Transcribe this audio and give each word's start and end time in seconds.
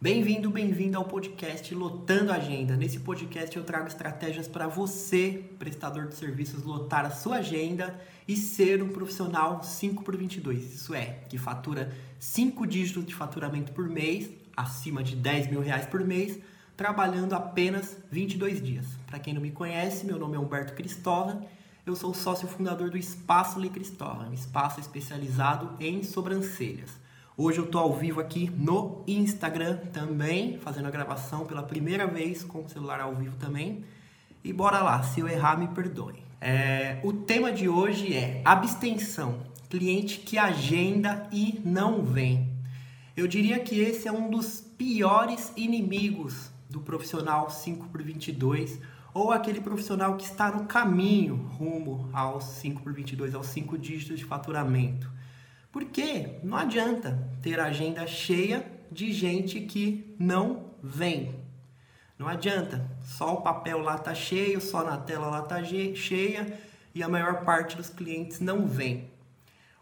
Bem-vindo, 0.00 0.48
bem-vindo 0.48 0.96
ao 0.96 1.04
podcast 1.04 1.74
Lotando 1.74 2.30
Agenda. 2.30 2.76
Nesse 2.76 3.00
podcast 3.00 3.56
eu 3.56 3.64
trago 3.64 3.88
estratégias 3.88 4.46
para 4.46 4.68
você, 4.68 5.42
prestador 5.58 6.06
de 6.06 6.14
serviços, 6.14 6.62
lotar 6.62 7.04
a 7.04 7.10
sua 7.10 7.38
agenda 7.38 8.00
e 8.28 8.36
ser 8.36 8.80
um 8.80 8.90
profissional 8.90 9.60
5 9.60 10.04
por 10.04 10.16
22. 10.16 10.72
Isso 10.72 10.94
é, 10.94 11.18
que 11.28 11.36
fatura 11.36 11.92
5 12.20 12.64
dígitos 12.64 13.04
de 13.04 13.12
faturamento 13.12 13.72
por 13.72 13.88
mês, 13.88 14.30
acima 14.56 15.02
de 15.02 15.16
10 15.16 15.48
mil 15.48 15.60
reais 15.60 15.86
por 15.86 16.04
mês, 16.04 16.38
trabalhando 16.76 17.32
apenas 17.32 17.96
22 18.08 18.62
dias. 18.62 18.86
Para 19.04 19.18
quem 19.18 19.34
não 19.34 19.42
me 19.42 19.50
conhece, 19.50 20.06
meu 20.06 20.16
nome 20.16 20.36
é 20.36 20.38
Humberto 20.38 20.74
Cristóvão. 20.74 21.44
Eu 21.84 21.96
sou 21.96 22.14
sócio 22.14 22.46
fundador 22.46 22.88
do 22.88 22.96
Espaço 22.96 23.58
Le 23.58 23.68
Cristóvão, 23.68 24.28
um 24.28 24.32
espaço 24.32 24.78
especializado 24.78 25.74
em 25.80 26.04
sobrancelhas. 26.04 27.07
Hoje 27.40 27.58
eu 27.58 27.66
tô 27.66 27.78
ao 27.78 27.94
vivo 27.94 28.20
aqui 28.20 28.50
no 28.56 29.04
Instagram 29.06 29.76
também, 29.92 30.58
fazendo 30.58 30.88
a 30.88 30.90
gravação 30.90 31.46
pela 31.46 31.62
primeira 31.62 32.04
vez 32.04 32.42
com 32.42 32.64
o 32.64 32.68
celular 32.68 33.00
ao 33.00 33.14
vivo 33.14 33.36
também. 33.36 33.84
E 34.42 34.52
bora 34.52 34.80
lá, 34.82 35.04
se 35.04 35.20
eu 35.20 35.28
errar, 35.28 35.56
me 35.56 35.68
perdoe. 35.68 36.16
É, 36.40 36.98
o 37.04 37.12
tema 37.12 37.52
de 37.52 37.68
hoje 37.68 38.12
é 38.12 38.42
abstenção. 38.44 39.38
Cliente 39.70 40.18
que 40.18 40.36
agenda 40.36 41.28
e 41.30 41.60
não 41.64 42.02
vem. 42.02 42.48
Eu 43.16 43.28
diria 43.28 43.60
que 43.60 43.78
esse 43.78 44.08
é 44.08 44.12
um 44.12 44.28
dos 44.28 44.60
piores 44.76 45.52
inimigos 45.56 46.50
do 46.68 46.80
profissional 46.80 47.48
5 47.50 47.86
por 47.86 48.02
22 48.02 48.80
ou 49.14 49.30
aquele 49.30 49.60
profissional 49.60 50.16
que 50.16 50.24
está 50.24 50.50
no 50.50 50.64
caminho 50.64 51.36
rumo 51.56 52.08
aos 52.12 52.42
5 52.42 52.82
por 52.82 52.92
22, 52.92 53.32
aos 53.32 53.46
5 53.46 53.78
dígitos 53.78 54.18
de 54.18 54.24
faturamento. 54.24 55.17
Porque 55.70 56.38
não 56.42 56.56
adianta 56.56 57.18
ter 57.42 57.60
agenda 57.60 58.06
cheia 58.06 58.66
de 58.90 59.12
gente 59.12 59.60
que 59.60 60.14
não 60.18 60.72
vem. 60.82 61.34
Não 62.18 62.26
adianta, 62.26 62.90
só 63.00 63.34
o 63.34 63.42
papel 63.42 63.78
lá 63.78 63.96
tá 63.96 64.14
cheio, 64.14 64.60
só 64.60 64.82
na 64.82 64.96
tela 64.96 65.28
lá 65.28 65.42
tá 65.42 65.62
cheia 65.62 66.58
e 66.94 67.02
a 67.02 67.08
maior 67.08 67.44
parte 67.44 67.76
dos 67.76 67.88
clientes 67.88 68.40
não 68.40 68.66
vem. 68.66 69.10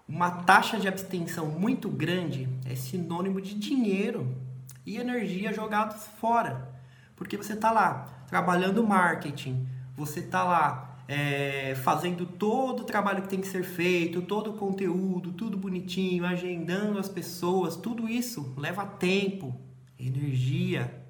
Uma 0.09 0.31
taxa 0.31 0.79
de 0.79 0.87
abstenção 0.87 1.47
muito 1.47 1.89
grande 1.89 2.49
é 2.65 2.77
sinônimo 2.77 3.41
de 3.41 3.55
dinheiro 3.55 4.37
e 4.85 4.99
energia 4.99 5.53
jogados 5.53 6.07
fora. 6.21 6.69
Porque 7.17 7.37
você 7.37 7.55
está 7.55 7.71
lá 7.71 8.25
trabalhando 8.29 8.87
marketing, 8.87 9.67
você 9.97 10.21
está 10.21 10.45
lá 10.45 10.86
é, 11.09 11.75
fazendo 11.77 12.27
todo 12.27 12.81
o 12.81 12.85
trabalho 12.85 13.23
que 13.23 13.29
tem 13.29 13.41
que 13.41 13.47
ser 13.47 13.63
feito, 13.63 14.23
todo 14.23 14.51
o 14.51 14.55
conteúdo, 14.55 15.33
tudo 15.33 15.57
bonitinho, 15.57 16.27
agendando 16.27 16.99
as 16.99 17.09
pessoas, 17.09 17.77
tudo 17.77 18.09
isso 18.09 18.53
leva 18.57 18.85
tempo, 18.85 19.55
energia. 19.99 21.03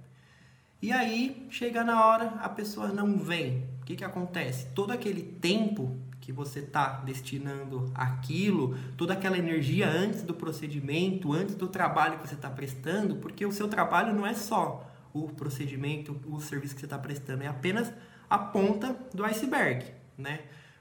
E 0.82 0.92
aí, 0.92 1.46
chega 1.50 1.82
na 1.82 2.04
hora, 2.06 2.34
a 2.40 2.48
pessoa 2.48 2.88
não 2.88 3.18
vem. 3.18 3.64
O 3.80 3.84
que, 3.86 3.96
que 3.96 4.04
acontece? 4.04 4.66
Todo 4.74 4.92
aquele 4.92 5.22
tempo 5.22 5.96
que 6.20 6.32
você 6.32 6.58
está 6.58 7.00
destinando 7.04 7.90
aquilo, 7.94 8.76
toda 8.96 9.12
aquela 9.12 9.38
energia 9.38 9.88
antes 9.88 10.22
do 10.22 10.34
procedimento, 10.34 11.32
antes 11.32 11.54
do 11.54 11.68
trabalho 11.68 12.18
que 12.18 12.28
você 12.28 12.34
está 12.34 12.50
prestando, 12.50 13.16
porque 13.16 13.46
o 13.46 13.52
seu 13.52 13.68
trabalho 13.68 14.12
não 14.12 14.26
é 14.26 14.34
só 14.34 14.90
o 15.14 15.28
procedimento, 15.28 16.20
o 16.26 16.40
serviço 16.40 16.74
que 16.74 16.80
você 16.80 16.86
está 16.86 16.98
prestando, 16.98 17.44
é 17.44 17.46
apenas 17.46 17.92
a 18.28 18.38
ponta 18.38 18.96
do 19.12 19.24
iceberg, 19.24 19.84
né? 20.16 20.40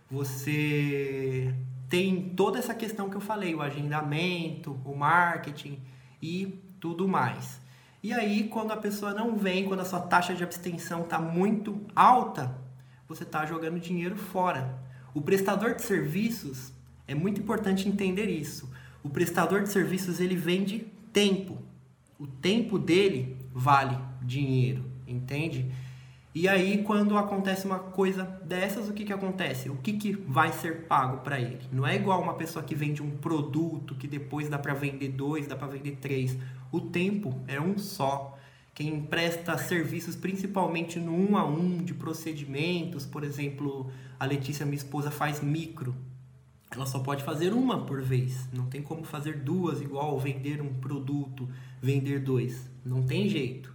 Você 0.09 1.53
tem 1.89 2.29
toda 2.29 2.59
essa 2.59 2.73
questão 2.73 3.09
que 3.09 3.15
eu 3.15 3.21
falei, 3.21 3.55
o 3.55 3.61
agendamento, 3.61 4.79
o 4.85 4.95
marketing 4.95 5.79
e 6.21 6.59
tudo 6.79 7.07
mais. 7.07 7.59
E 8.03 8.13
aí, 8.13 8.47
quando 8.47 8.71
a 8.71 8.77
pessoa 8.77 9.13
não 9.13 9.35
vem, 9.35 9.65
quando 9.65 9.79
a 9.79 9.85
sua 9.85 9.99
taxa 9.99 10.35
de 10.35 10.43
abstenção 10.43 11.01
está 11.01 11.19
muito 11.19 11.81
alta, 11.95 12.55
você 13.07 13.23
está 13.23 13.45
jogando 13.45 13.79
dinheiro 13.79 14.15
fora. 14.15 14.77
O 15.13 15.21
prestador 15.21 15.73
de 15.75 15.81
serviços 15.81 16.71
é 17.07 17.15
muito 17.15 17.41
importante 17.41 17.87
entender 17.87 18.29
isso. 18.29 18.69
O 19.03 19.09
prestador 19.09 19.63
de 19.63 19.69
serviços 19.69 20.19
ele 20.19 20.35
vende 20.35 20.85
tempo. 21.13 21.57
O 22.19 22.27
tempo 22.27 22.77
dele 22.77 23.37
vale 23.53 23.97
dinheiro, 24.21 24.83
entende? 25.07 25.71
E 26.35 26.49
aí, 26.49 26.83
quando 26.83 27.17
acontece 27.17 27.65
uma 27.65 27.79
coisa 27.79 28.25
dessas, 28.43 28.89
o 28.89 28.93
que, 28.93 29.05
que 29.05 29.13
acontece? 29.13 29.69
O 29.69 29.77
que, 29.77 29.93
que 29.93 30.11
vai 30.11 30.51
ser 30.51 30.81
pago 30.81 31.19
para 31.19 31.39
ele? 31.39 31.61
Não 31.71 31.87
é 31.87 31.95
igual 31.95 32.21
uma 32.21 32.33
pessoa 32.33 32.61
que 32.61 32.75
vende 32.75 33.01
um 33.01 33.11
produto 33.11 33.95
que 33.95 34.05
depois 34.05 34.49
dá 34.49 34.59
para 34.59 34.73
vender 34.73 35.07
dois, 35.13 35.47
dá 35.47 35.55
para 35.55 35.67
vender 35.67 35.95
três. 35.95 36.37
O 36.73 36.81
tempo 36.81 37.33
é 37.47 37.61
um 37.61 37.77
só. 37.77 38.37
Quem 38.73 39.01
presta 39.01 39.57
serviços 39.57 40.17
principalmente 40.17 40.99
no 40.99 41.13
um 41.13 41.37
a 41.37 41.45
um 41.45 41.77
de 41.77 41.93
procedimentos, 41.93 43.05
por 43.05 43.23
exemplo, 43.23 43.89
a 44.19 44.25
Letícia, 44.25 44.65
minha 44.65 44.75
esposa, 44.75 45.09
faz 45.09 45.41
micro. 45.41 45.95
Ela 46.69 46.85
só 46.85 46.99
pode 46.99 47.23
fazer 47.23 47.53
uma 47.53 47.85
por 47.85 48.01
vez. 48.01 48.49
Não 48.51 48.65
tem 48.65 48.81
como 48.81 49.05
fazer 49.05 49.37
duas 49.37 49.79
igual 49.79 50.19
vender 50.19 50.61
um 50.61 50.73
produto, 50.73 51.47
vender 51.81 52.19
dois. 52.19 52.69
Não 52.83 53.03
tem 53.03 53.29
jeito. 53.29 53.74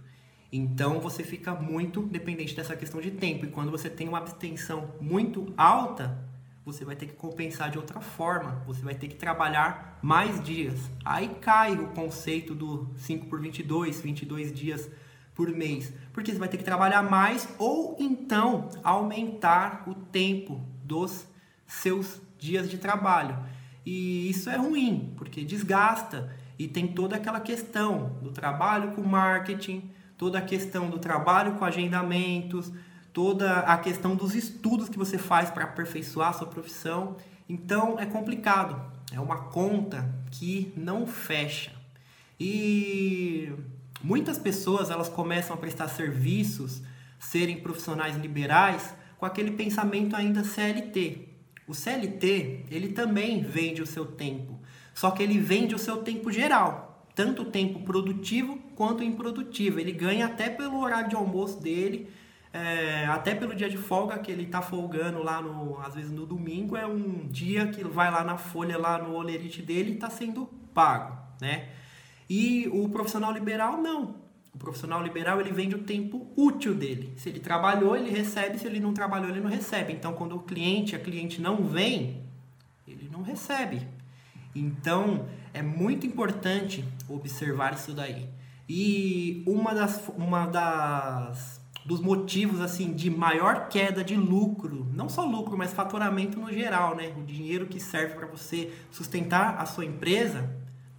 Então 0.51 0.99
você 0.99 1.23
fica 1.23 1.53
muito 1.53 2.01
dependente 2.01 2.55
dessa 2.55 2.75
questão 2.75 2.99
de 2.99 3.11
tempo. 3.11 3.45
E 3.45 3.49
quando 3.49 3.71
você 3.71 3.89
tem 3.89 4.07
uma 4.07 4.17
abstenção 4.17 4.93
muito 4.99 5.53
alta, 5.55 6.17
você 6.65 6.83
vai 6.83 6.95
ter 6.95 7.07
que 7.07 7.13
compensar 7.13 7.71
de 7.71 7.77
outra 7.77 8.01
forma. 8.01 8.61
Você 8.67 8.81
vai 8.81 8.93
ter 8.93 9.07
que 9.07 9.15
trabalhar 9.15 9.97
mais 10.01 10.43
dias. 10.43 10.79
Aí 11.05 11.29
cai 11.41 11.75
o 11.75 11.87
conceito 11.89 12.53
do 12.53 12.89
5 12.97 13.27
por 13.27 13.39
22, 13.39 14.01
22 14.01 14.53
dias 14.53 14.89
por 15.33 15.49
mês. 15.49 15.93
Porque 16.13 16.31
você 16.31 16.37
vai 16.37 16.49
ter 16.49 16.57
que 16.57 16.63
trabalhar 16.63 17.01
mais 17.01 17.47
ou 17.57 17.95
então 17.99 18.69
aumentar 18.83 19.83
o 19.87 19.95
tempo 19.95 20.61
dos 20.83 21.25
seus 21.65 22.21
dias 22.37 22.69
de 22.69 22.77
trabalho. 22.77 23.37
E 23.85 24.29
isso 24.29 24.49
é 24.49 24.57
ruim, 24.57 25.13
porque 25.17 25.43
desgasta 25.43 26.35
e 26.59 26.67
tem 26.67 26.87
toda 26.87 27.15
aquela 27.15 27.39
questão 27.39 28.19
do 28.21 28.31
trabalho 28.31 28.91
com 28.91 29.01
marketing, 29.01 29.89
toda 30.21 30.37
a 30.37 30.41
questão 30.43 30.87
do 30.87 30.99
trabalho 30.99 31.53
com 31.53 31.65
agendamentos, 31.65 32.71
toda 33.11 33.61
a 33.61 33.75
questão 33.79 34.15
dos 34.15 34.35
estudos 34.35 34.87
que 34.87 34.95
você 34.95 35.17
faz 35.17 35.49
para 35.49 35.63
aperfeiçoar 35.63 36.29
a 36.29 36.33
sua 36.33 36.45
profissão. 36.45 37.17
Então 37.49 37.99
é 37.99 38.05
complicado, 38.05 38.79
é 39.11 39.19
uma 39.19 39.45
conta 39.45 40.13
que 40.29 40.71
não 40.77 41.07
fecha. 41.07 41.71
E 42.39 43.51
muitas 44.03 44.37
pessoas 44.37 44.91
elas 44.91 45.09
começam 45.09 45.55
a 45.55 45.57
prestar 45.57 45.87
serviços, 45.87 46.83
serem 47.19 47.59
profissionais 47.59 48.15
liberais 48.15 48.93
com 49.17 49.25
aquele 49.25 49.49
pensamento 49.49 50.15
ainda 50.15 50.43
CLT. 50.43 51.29
O 51.67 51.73
CLT, 51.73 52.67
ele 52.69 52.89
também 52.89 53.41
vende 53.41 53.81
o 53.81 53.87
seu 53.87 54.05
tempo, 54.05 54.59
só 54.93 55.09
que 55.09 55.23
ele 55.23 55.39
vende 55.39 55.73
o 55.73 55.79
seu 55.79 56.03
tempo 56.03 56.31
geral 56.31 56.91
tanto 57.15 57.45
tempo 57.45 57.81
produtivo 57.81 58.57
quanto 58.75 59.03
improdutivo. 59.03 59.79
Ele 59.79 59.91
ganha 59.91 60.25
até 60.25 60.49
pelo 60.49 60.79
horário 60.79 61.09
de 61.09 61.15
almoço 61.15 61.61
dele, 61.61 62.09
é, 62.53 63.05
até 63.05 63.33
pelo 63.33 63.55
dia 63.55 63.69
de 63.69 63.77
folga 63.77 64.19
que 64.19 64.31
ele 64.31 64.43
está 64.43 64.61
folgando 64.61 65.23
lá 65.23 65.41
no, 65.41 65.79
às 65.79 65.95
vezes 65.95 66.11
no 66.11 66.25
domingo, 66.25 66.75
é 66.75 66.85
um 66.85 67.27
dia 67.27 67.67
que 67.67 67.83
vai 67.83 68.11
lá 68.11 68.23
na 68.23 68.37
folha, 68.37 68.77
lá 68.77 68.97
no 68.97 69.15
olerite 69.15 69.61
dele 69.61 69.91
e 69.91 69.93
está 69.93 70.09
sendo 70.09 70.47
pago, 70.73 71.17
né? 71.39 71.69
E 72.29 72.69
o 72.71 72.87
profissional 72.89 73.31
liberal 73.31 73.81
não. 73.81 74.15
O 74.53 74.57
profissional 74.57 75.01
liberal 75.01 75.39
ele 75.39 75.51
vende 75.51 75.75
o 75.75 75.83
tempo 75.83 76.27
útil 76.35 76.75
dele. 76.75 77.13
Se 77.15 77.29
ele 77.29 77.39
trabalhou, 77.39 77.95
ele 77.95 78.09
recebe, 78.09 78.59
se 78.59 78.67
ele 78.67 78.79
não 78.79 78.93
trabalhou, 78.93 79.29
ele 79.29 79.39
não 79.39 79.49
recebe. 79.49 79.93
Então, 79.93 80.13
quando 80.13 80.35
o 80.35 80.39
cliente, 80.39 80.95
a 80.95 80.99
cliente 80.99 81.41
não 81.41 81.63
vem, 81.63 82.21
ele 82.85 83.09
não 83.11 83.21
recebe. 83.21 83.87
Então, 84.53 85.25
é 85.53 85.61
muito 85.61 86.05
importante 86.05 86.83
observar 87.07 87.73
isso 87.73 87.93
daí. 87.93 88.27
E 88.73 89.43
uma 89.45 89.73
das, 89.73 90.01
uma 90.15 90.45
das 90.45 91.59
dos 91.83 91.99
motivos 91.99 92.61
assim 92.61 92.93
de 92.93 93.09
maior 93.09 93.67
queda 93.67 94.01
de 94.01 94.15
lucro, 94.15 94.87
não 94.93 95.09
só 95.09 95.25
lucro, 95.25 95.57
mas 95.57 95.73
faturamento 95.73 96.39
no 96.39 96.49
geral, 96.49 96.95
né? 96.95 97.13
O 97.17 97.21
dinheiro 97.21 97.65
que 97.65 97.81
serve 97.81 98.15
para 98.15 98.27
você 98.27 98.71
sustentar 98.89 99.57
a 99.57 99.65
sua 99.65 99.83
empresa 99.83 100.49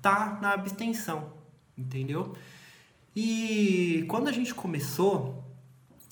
tá 0.03 0.39
na 0.43 0.53
abstenção, 0.53 1.33
entendeu? 1.79 2.35
E 3.17 4.05
quando 4.07 4.29
a 4.29 4.33
gente 4.33 4.53
começou, 4.53 5.43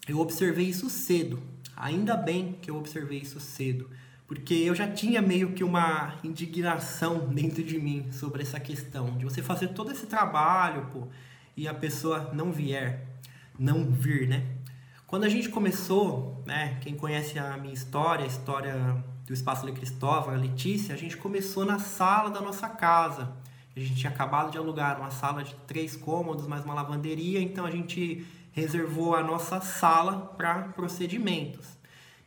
eu 0.09 0.19
observei 0.19 0.65
isso 0.65 0.89
cedo. 0.89 1.43
Ainda 1.77 2.17
bem 2.17 2.57
que 2.63 2.71
eu 2.71 2.77
observei 2.79 3.19
isso 3.19 3.39
cedo 3.39 3.87
porque 4.27 4.55
eu 4.55 4.77
já 4.77 4.87
tinha 4.87 5.21
meio 5.21 5.53
que 5.55 5.65
uma 5.65 6.15
indignação 6.23 7.27
dentro 7.27 7.65
de 7.65 7.81
mim 7.81 8.13
sobre 8.13 8.43
essa 8.43 8.61
questão 8.61 9.19
de 9.19 9.25
você 9.25 9.43
fazer 9.43 9.69
todo 9.75 9.91
esse 9.91 10.07
trabalho, 10.07 10.87
pô, 10.93 11.09
e 11.61 11.69
a 11.69 11.75
pessoa 11.75 12.31
não 12.33 12.51
vier, 12.51 13.07
não 13.59 13.85
vir, 13.85 14.27
né? 14.27 14.47
Quando 15.07 15.25
a 15.25 15.29
gente 15.29 15.51
começou, 15.51 16.43
né, 16.47 16.79
quem 16.81 16.95
conhece 16.95 17.39
a 17.39 17.55
minha 17.59 17.75
história, 17.75 18.25
a 18.25 18.27
história 18.27 19.05
do 19.27 19.35
Espaço 19.35 19.67
Le 19.67 19.73
Cristóvão, 19.73 20.33
a 20.33 20.39
Letícia, 20.39 20.95
a 20.95 20.97
gente 20.97 21.19
começou 21.19 21.67
na 21.67 21.79
sala 21.79 22.31
da 22.31 22.41
nossa 22.41 22.67
casa. 22.67 23.37
A 23.77 23.79
gente 23.79 23.95
tinha 23.95 24.11
acabado 24.11 24.51
de 24.51 24.57
alugar 24.57 24.99
uma 24.99 25.11
sala 25.11 25.45
de 25.45 25.55
três 25.67 25.95
cômodos, 25.95 26.47
mais 26.47 26.65
uma 26.65 26.73
lavanderia, 26.73 27.43
então 27.43 27.67
a 27.67 27.71
gente 27.71 28.27
reservou 28.53 29.15
a 29.15 29.23
nossa 29.23 29.61
sala 29.61 30.33
para 30.39 30.63
procedimentos. 30.69 31.67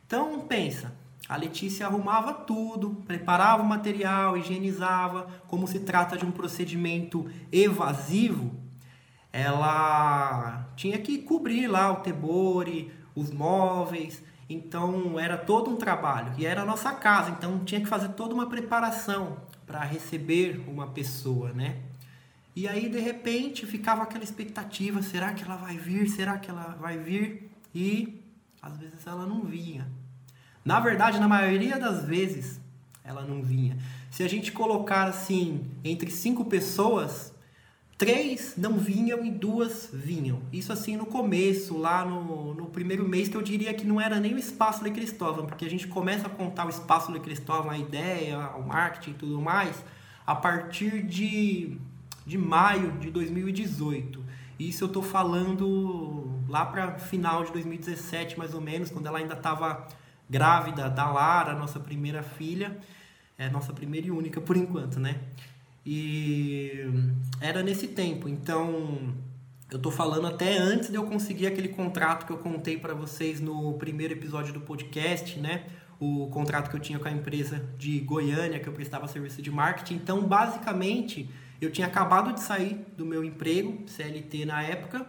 Então 0.06 0.46
pensa, 0.46 0.94
a 1.28 1.36
Letícia 1.36 1.86
arrumava 1.86 2.32
tudo, 2.32 3.02
preparava 3.04 3.64
o 3.64 3.66
material, 3.66 4.36
higienizava. 4.36 5.26
Como 5.48 5.66
se 5.66 5.80
trata 5.80 6.16
de 6.16 6.24
um 6.24 6.30
procedimento 6.30 7.28
evasivo, 7.50 8.62
ela 9.34 10.64
tinha 10.76 10.96
que 10.96 11.18
cobrir 11.18 11.66
lá 11.66 11.90
o 11.90 11.96
tebore, 11.96 12.92
os 13.16 13.32
móveis. 13.32 14.22
Então 14.48 15.18
era 15.18 15.36
todo 15.36 15.68
um 15.68 15.76
trabalho 15.76 16.32
e 16.38 16.46
era 16.46 16.62
a 16.62 16.64
nossa 16.64 16.92
casa, 16.92 17.30
então 17.30 17.64
tinha 17.64 17.80
que 17.80 17.88
fazer 17.88 18.10
toda 18.10 18.32
uma 18.32 18.48
preparação 18.48 19.38
para 19.66 19.82
receber 19.82 20.62
uma 20.68 20.86
pessoa, 20.86 21.52
né? 21.52 21.80
E 22.54 22.68
aí 22.68 22.88
de 22.88 23.00
repente 23.00 23.66
ficava 23.66 24.04
aquela 24.04 24.22
expectativa, 24.22 25.02
será 25.02 25.32
que 25.32 25.42
ela 25.42 25.56
vai 25.56 25.76
vir? 25.76 26.08
Será 26.08 26.38
que 26.38 26.48
ela 26.48 26.76
vai 26.80 26.96
vir? 26.96 27.50
E 27.74 28.22
às 28.62 28.78
vezes 28.78 29.04
ela 29.04 29.26
não 29.26 29.42
vinha. 29.42 29.90
Na 30.64 30.78
verdade, 30.78 31.18
na 31.18 31.26
maioria 31.26 31.76
das 31.76 32.04
vezes, 32.04 32.60
ela 33.02 33.22
não 33.22 33.42
vinha. 33.42 33.76
Se 34.12 34.22
a 34.22 34.28
gente 34.28 34.52
colocar 34.52 35.08
assim, 35.08 35.66
entre 35.82 36.10
cinco 36.10 36.44
pessoas, 36.44 37.33
três 37.96 38.54
não 38.56 38.76
vinham 38.78 39.24
e 39.24 39.30
duas 39.30 39.88
vinham. 39.92 40.42
Isso 40.52 40.72
assim 40.72 40.96
no 40.96 41.06
começo, 41.06 41.76
lá 41.76 42.04
no, 42.04 42.54
no 42.54 42.66
primeiro 42.66 43.08
mês, 43.08 43.28
que 43.28 43.36
eu 43.36 43.42
diria 43.42 43.72
que 43.72 43.86
não 43.86 44.00
era 44.00 44.18
nem 44.18 44.34
o 44.34 44.38
espaço 44.38 44.82
de 44.82 44.90
Cristóvão, 44.90 45.46
porque 45.46 45.64
a 45.64 45.70
gente 45.70 45.86
começa 45.86 46.26
a 46.26 46.30
contar 46.30 46.66
o 46.66 46.70
espaço 46.70 47.12
de 47.12 47.20
Cristóvão, 47.20 47.70
a 47.70 47.78
ideia, 47.78 48.38
o 48.56 48.66
marketing 48.66 49.10
e 49.10 49.14
tudo 49.14 49.40
mais, 49.40 49.84
a 50.26 50.34
partir 50.34 51.02
de, 51.02 51.76
de 52.26 52.38
maio 52.38 52.92
de 52.92 53.10
2018. 53.10 54.24
Isso 54.58 54.84
eu 54.84 54.88
estou 54.88 55.02
falando 55.02 56.30
lá 56.48 56.64
para 56.64 56.98
final 56.98 57.44
de 57.44 57.52
2017, 57.52 58.38
mais 58.38 58.54
ou 58.54 58.60
menos, 58.60 58.90
quando 58.90 59.06
ela 59.06 59.18
ainda 59.18 59.34
estava 59.34 59.86
grávida 60.28 60.88
da 60.88 61.10
Lara, 61.10 61.54
nossa 61.54 61.80
primeira 61.80 62.22
filha, 62.22 62.76
é 63.36 63.48
nossa 63.48 63.72
primeira 63.72 64.06
e 64.06 64.10
única 64.10 64.40
por 64.40 64.56
enquanto, 64.56 65.00
né? 65.00 65.20
E 65.86 66.86
era 67.40 67.62
nesse 67.62 67.88
tempo, 67.88 68.28
então 68.28 69.14
eu 69.70 69.78
tô 69.78 69.90
falando 69.90 70.26
até 70.26 70.56
antes 70.56 70.88
de 70.88 70.94
eu 70.94 71.04
conseguir 71.04 71.46
aquele 71.46 71.68
contrato 71.68 72.26
que 72.26 72.32
eu 72.32 72.38
contei 72.38 72.78
para 72.78 72.94
vocês 72.94 73.40
no 73.40 73.74
primeiro 73.74 74.14
episódio 74.14 74.54
do 74.54 74.60
podcast, 74.60 75.38
né? 75.38 75.66
O 76.00 76.28
contrato 76.28 76.70
que 76.70 76.76
eu 76.76 76.80
tinha 76.80 76.98
com 76.98 77.08
a 77.08 77.10
empresa 77.10 77.62
de 77.78 78.00
Goiânia, 78.00 78.60
que 78.60 78.68
eu 78.68 78.72
prestava 78.72 79.06
serviço 79.08 79.42
de 79.42 79.50
marketing. 79.50 79.94
Então, 79.94 80.22
basicamente, 80.22 81.28
eu 81.60 81.70
tinha 81.70 81.86
acabado 81.86 82.32
de 82.32 82.40
sair 82.40 82.84
do 82.96 83.04
meu 83.04 83.24
emprego, 83.24 83.82
CLT 83.86 84.44
na 84.44 84.62
época, 84.62 85.06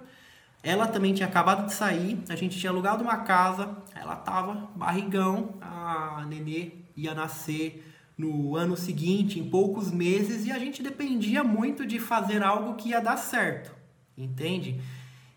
ela 0.63 0.87
também 0.87 1.13
tinha 1.13 1.27
acabado 1.27 1.67
de 1.67 1.73
sair, 1.73 2.19
a 2.27 2.35
gente 2.35 2.57
tinha 2.57 2.71
alugado 2.71 3.03
uma 3.03 3.17
casa, 3.17 3.77
ela 3.93 4.15
tava 4.15 4.71
barrigão, 4.75 5.53
a 5.61 6.25
nenê 6.27 6.71
ia 6.97 7.13
nascer 7.13 7.84
no 8.17 8.55
ano 8.55 8.77
seguinte, 8.77 9.39
em 9.39 9.49
poucos 9.49 9.91
meses, 9.91 10.45
e 10.45 10.51
a 10.51 10.59
gente 10.59 10.81
dependia 10.81 11.43
muito 11.43 11.85
de 11.85 11.99
fazer 11.99 12.41
algo 12.43 12.75
que 12.75 12.89
ia 12.89 13.01
dar 13.01 13.17
certo, 13.17 13.75
entende? 14.17 14.79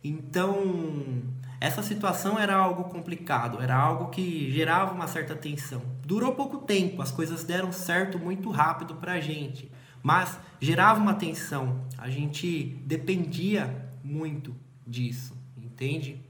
Então, 0.03 1.23
essa 1.61 1.83
situação 1.83 2.39
era 2.39 2.55
algo 2.55 2.85
complicado, 2.85 3.61
era 3.61 3.77
algo 3.77 4.11
que 4.11 4.51
gerava 4.53 4.95
uma 4.95 5.09
certa 5.09 5.35
tensão. 5.35 5.83
Durou 6.05 6.33
pouco 6.35 6.59
tempo, 6.59 7.03
as 7.03 7.11
coisas 7.11 7.43
deram 7.43 7.73
certo 7.73 8.19
muito 8.19 8.51
rápido 8.51 8.95
pra 8.95 9.21
gente, 9.21 9.71
mas 10.03 10.39
gerava 10.61 11.01
uma 11.01 11.15
tensão, 11.15 11.85
a 11.99 12.09
gente 12.09 12.81
dependia 12.87 13.91
muito 14.05 14.55
disso, 14.87 15.37
entende? 15.57 16.21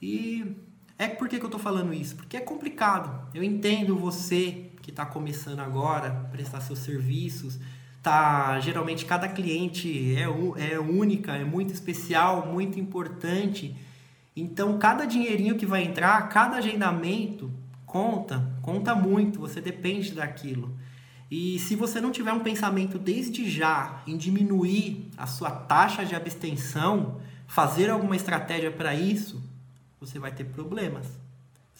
E 0.00 0.56
é 0.96 1.08
por 1.08 1.28
que 1.28 1.36
eu 1.36 1.44
estou 1.44 1.58
falando 1.58 1.92
isso? 1.92 2.14
Porque 2.14 2.36
é 2.36 2.40
complicado. 2.40 3.28
Eu 3.34 3.42
entendo 3.42 3.96
você 3.96 4.70
que 4.82 4.90
está 4.90 5.04
começando 5.04 5.60
agora, 5.60 6.28
prestar 6.30 6.60
seus 6.60 6.78
serviços, 6.80 7.58
tá 8.02 8.58
geralmente 8.60 9.04
cada 9.04 9.28
cliente 9.28 10.16
é, 10.16 10.72
é 10.72 10.78
única, 10.78 11.36
é 11.36 11.44
muito 11.44 11.72
especial, 11.72 12.46
muito 12.46 12.78
importante. 12.78 13.76
Então 14.34 14.78
cada 14.78 15.04
dinheirinho 15.04 15.56
que 15.56 15.66
vai 15.66 15.82
entrar, 15.82 16.28
cada 16.28 16.56
agendamento 16.56 17.50
conta, 17.84 18.50
conta 18.62 18.94
muito, 18.94 19.40
você 19.40 19.60
depende 19.60 20.12
daquilo. 20.12 20.74
E 21.30 21.58
se 21.60 21.76
você 21.76 22.00
não 22.00 22.10
tiver 22.10 22.32
um 22.32 22.40
pensamento 22.40 22.98
desde 22.98 23.48
já 23.48 24.02
em 24.06 24.16
diminuir 24.16 25.08
a 25.16 25.26
sua 25.26 25.50
taxa 25.50 26.04
de 26.04 26.14
abstenção, 26.14 27.20
fazer 27.46 27.90
alguma 27.90 28.16
estratégia 28.16 28.70
para 28.70 28.94
isso, 28.94 29.40
você 30.00 30.18
vai 30.18 30.32
ter 30.32 30.44
problemas. 30.44 31.19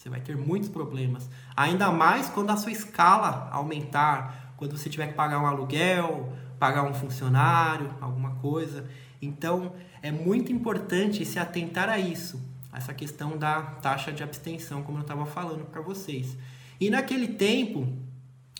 Você 0.01 0.09
vai 0.09 0.19
ter 0.19 0.35
muitos 0.35 0.67
problemas. 0.67 1.29
Ainda 1.55 1.91
mais 1.91 2.27
quando 2.27 2.49
a 2.49 2.57
sua 2.57 2.71
escala 2.71 3.47
aumentar, 3.51 4.55
quando 4.57 4.75
você 4.75 4.89
tiver 4.89 5.05
que 5.09 5.13
pagar 5.13 5.39
um 5.39 5.45
aluguel, 5.45 6.33
pagar 6.57 6.81
um 6.81 6.93
funcionário, 6.93 7.93
alguma 8.01 8.31
coisa. 8.37 8.89
Então, 9.21 9.73
é 10.01 10.09
muito 10.09 10.51
importante 10.51 11.23
se 11.23 11.37
atentar 11.37 11.87
a 11.87 11.99
isso, 11.99 12.41
essa 12.73 12.95
questão 12.95 13.37
da 13.37 13.61
taxa 13.61 14.11
de 14.11 14.23
abstenção, 14.23 14.81
como 14.81 14.97
eu 14.97 15.03
estava 15.03 15.23
falando 15.27 15.65
para 15.65 15.81
vocês. 15.81 16.35
E 16.79 16.89
naquele 16.89 17.27
tempo, 17.27 17.87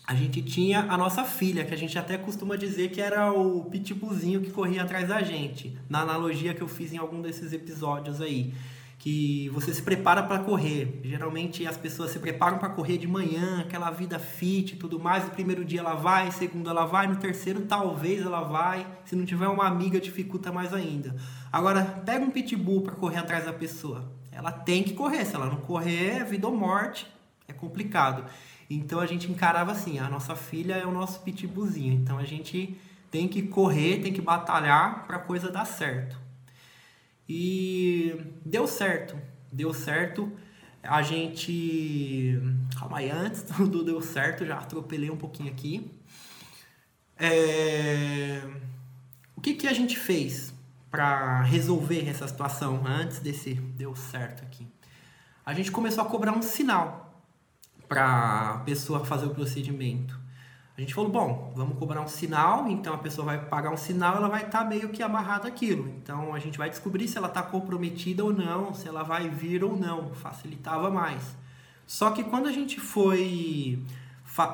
a 0.06 0.14
gente 0.14 0.42
tinha 0.42 0.82
a 0.82 0.96
nossa 0.96 1.24
filha, 1.24 1.64
que 1.64 1.74
a 1.74 1.76
gente 1.76 1.98
até 1.98 2.16
costuma 2.16 2.54
dizer 2.54 2.92
que 2.92 3.00
era 3.00 3.32
o 3.32 3.64
pitbullzinho 3.64 4.42
que 4.42 4.52
corria 4.52 4.84
atrás 4.84 5.08
da 5.08 5.20
gente, 5.24 5.76
na 5.88 6.02
analogia 6.02 6.54
que 6.54 6.62
eu 6.62 6.68
fiz 6.68 6.92
em 6.92 6.98
algum 6.98 7.20
desses 7.20 7.52
episódios 7.52 8.20
aí, 8.20 8.54
que 9.02 9.48
você 9.48 9.74
se 9.74 9.82
prepara 9.82 10.22
para 10.22 10.38
correr. 10.38 11.00
Geralmente 11.02 11.66
as 11.66 11.76
pessoas 11.76 12.12
se 12.12 12.20
preparam 12.20 12.58
para 12.58 12.68
correr 12.68 12.98
de 12.98 13.08
manhã, 13.08 13.60
aquela 13.60 13.90
vida 13.90 14.16
fit 14.16 14.74
e 14.74 14.76
tudo 14.76 15.00
mais. 15.00 15.24
No 15.24 15.30
primeiro 15.30 15.64
dia 15.64 15.80
ela 15.80 15.96
vai, 15.96 16.26
no 16.26 16.30
segundo 16.30 16.70
ela 16.70 16.86
vai, 16.86 17.08
no 17.08 17.16
terceiro 17.16 17.62
talvez 17.62 18.24
ela 18.24 18.42
vai. 18.42 18.86
Se 19.04 19.16
não 19.16 19.24
tiver 19.24 19.48
uma 19.48 19.66
amiga 19.66 20.00
dificulta 20.00 20.52
mais 20.52 20.72
ainda. 20.72 21.16
Agora 21.50 21.84
pega 22.06 22.24
um 22.24 22.30
pitbull 22.30 22.82
para 22.82 22.94
correr 22.94 23.18
atrás 23.18 23.44
da 23.44 23.52
pessoa. 23.52 24.08
Ela 24.30 24.52
tem 24.52 24.84
que 24.84 24.94
correr, 24.94 25.24
se 25.24 25.34
ela 25.34 25.46
não 25.46 25.56
correr, 25.56 26.18
é 26.18 26.24
vida 26.24 26.46
ou 26.46 26.56
morte. 26.56 27.04
É 27.48 27.52
complicado. 27.52 28.24
Então 28.70 29.00
a 29.00 29.06
gente 29.06 29.28
encarava 29.28 29.72
assim, 29.72 29.98
a 29.98 30.08
nossa 30.08 30.36
filha 30.36 30.74
é 30.74 30.86
o 30.86 30.92
nosso 30.92 31.18
pitbullzinho. 31.22 31.92
Então 31.92 32.18
a 32.18 32.24
gente 32.24 32.78
tem 33.10 33.26
que 33.26 33.42
correr, 33.42 34.00
tem 34.00 34.12
que 34.12 34.22
batalhar 34.22 35.08
para 35.08 35.16
a 35.16 35.20
coisa 35.20 35.50
dar 35.50 35.64
certo. 35.64 36.22
E 37.28 37.91
deu 38.52 38.66
certo, 38.66 39.18
deu 39.50 39.72
certo. 39.72 40.30
A 40.82 41.00
gente. 41.00 42.38
Calma 42.78 42.98
aí, 42.98 43.10
antes 43.10 43.42
do 43.56 43.82
deu 43.82 44.02
certo, 44.02 44.44
já 44.44 44.58
atropelei 44.58 45.10
um 45.10 45.16
pouquinho 45.16 45.50
aqui. 45.50 45.90
É... 47.16 48.42
O 49.34 49.40
que, 49.40 49.54
que 49.54 49.66
a 49.66 49.72
gente 49.72 49.98
fez 49.98 50.52
para 50.90 51.40
resolver 51.42 52.06
essa 52.06 52.28
situação 52.28 52.86
antes 52.86 53.20
desse 53.20 53.54
deu 53.54 53.96
certo 53.96 54.42
aqui? 54.42 54.66
A 55.44 55.54
gente 55.54 55.72
começou 55.72 56.04
a 56.04 56.06
cobrar 56.06 56.32
um 56.32 56.42
sinal 56.42 57.24
para 57.88 58.50
a 58.50 58.58
pessoa 58.58 59.04
fazer 59.04 59.26
o 59.26 59.30
procedimento. 59.30 60.20
Gente 60.82 60.94
falou, 60.94 61.12
bom, 61.12 61.52
vamos 61.54 61.78
cobrar 61.78 62.00
um 62.00 62.08
sinal, 62.08 62.68
então 62.68 62.92
a 62.92 62.98
pessoa 62.98 63.24
vai 63.24 63.38
pagar 63.38 63.70
um 63.70 63.76
sinal, 63.76 64.16
ela 64.16 64.28
vai 64.28 64.42
estar 64.42 64.64
tá 64.64 64.64
meio 64.64 64.88
que 64.88 65.00
amarrada 65.00 65.46
aquilo. 65.46 65.88
Então 66.02 66.34
a 66.34 66.40
gente 66.40 66.58
vai 66.58 66.68
descobrir 66.68 67.06
se 67.06 67.16
ela 67.16 67.28
está 67.28 67.40
comprometida 67.40 68.24
ou 68.24 68.32
não, 68.32 68.74
se 68.74 68.88
ela 68.88 69.04
vai 69.04 69.28
vir 69.28 69.62
ou 69.62 69.76
não, 69.76 70.12
facilitava 70.12 70.90
mais. 70.90 71.36
Só 71.86 72.10
que 72.10 72.24
quando 72.24 72.48
a 72.48 72.52
gente 72.52 72.80
foi 72.80 73.80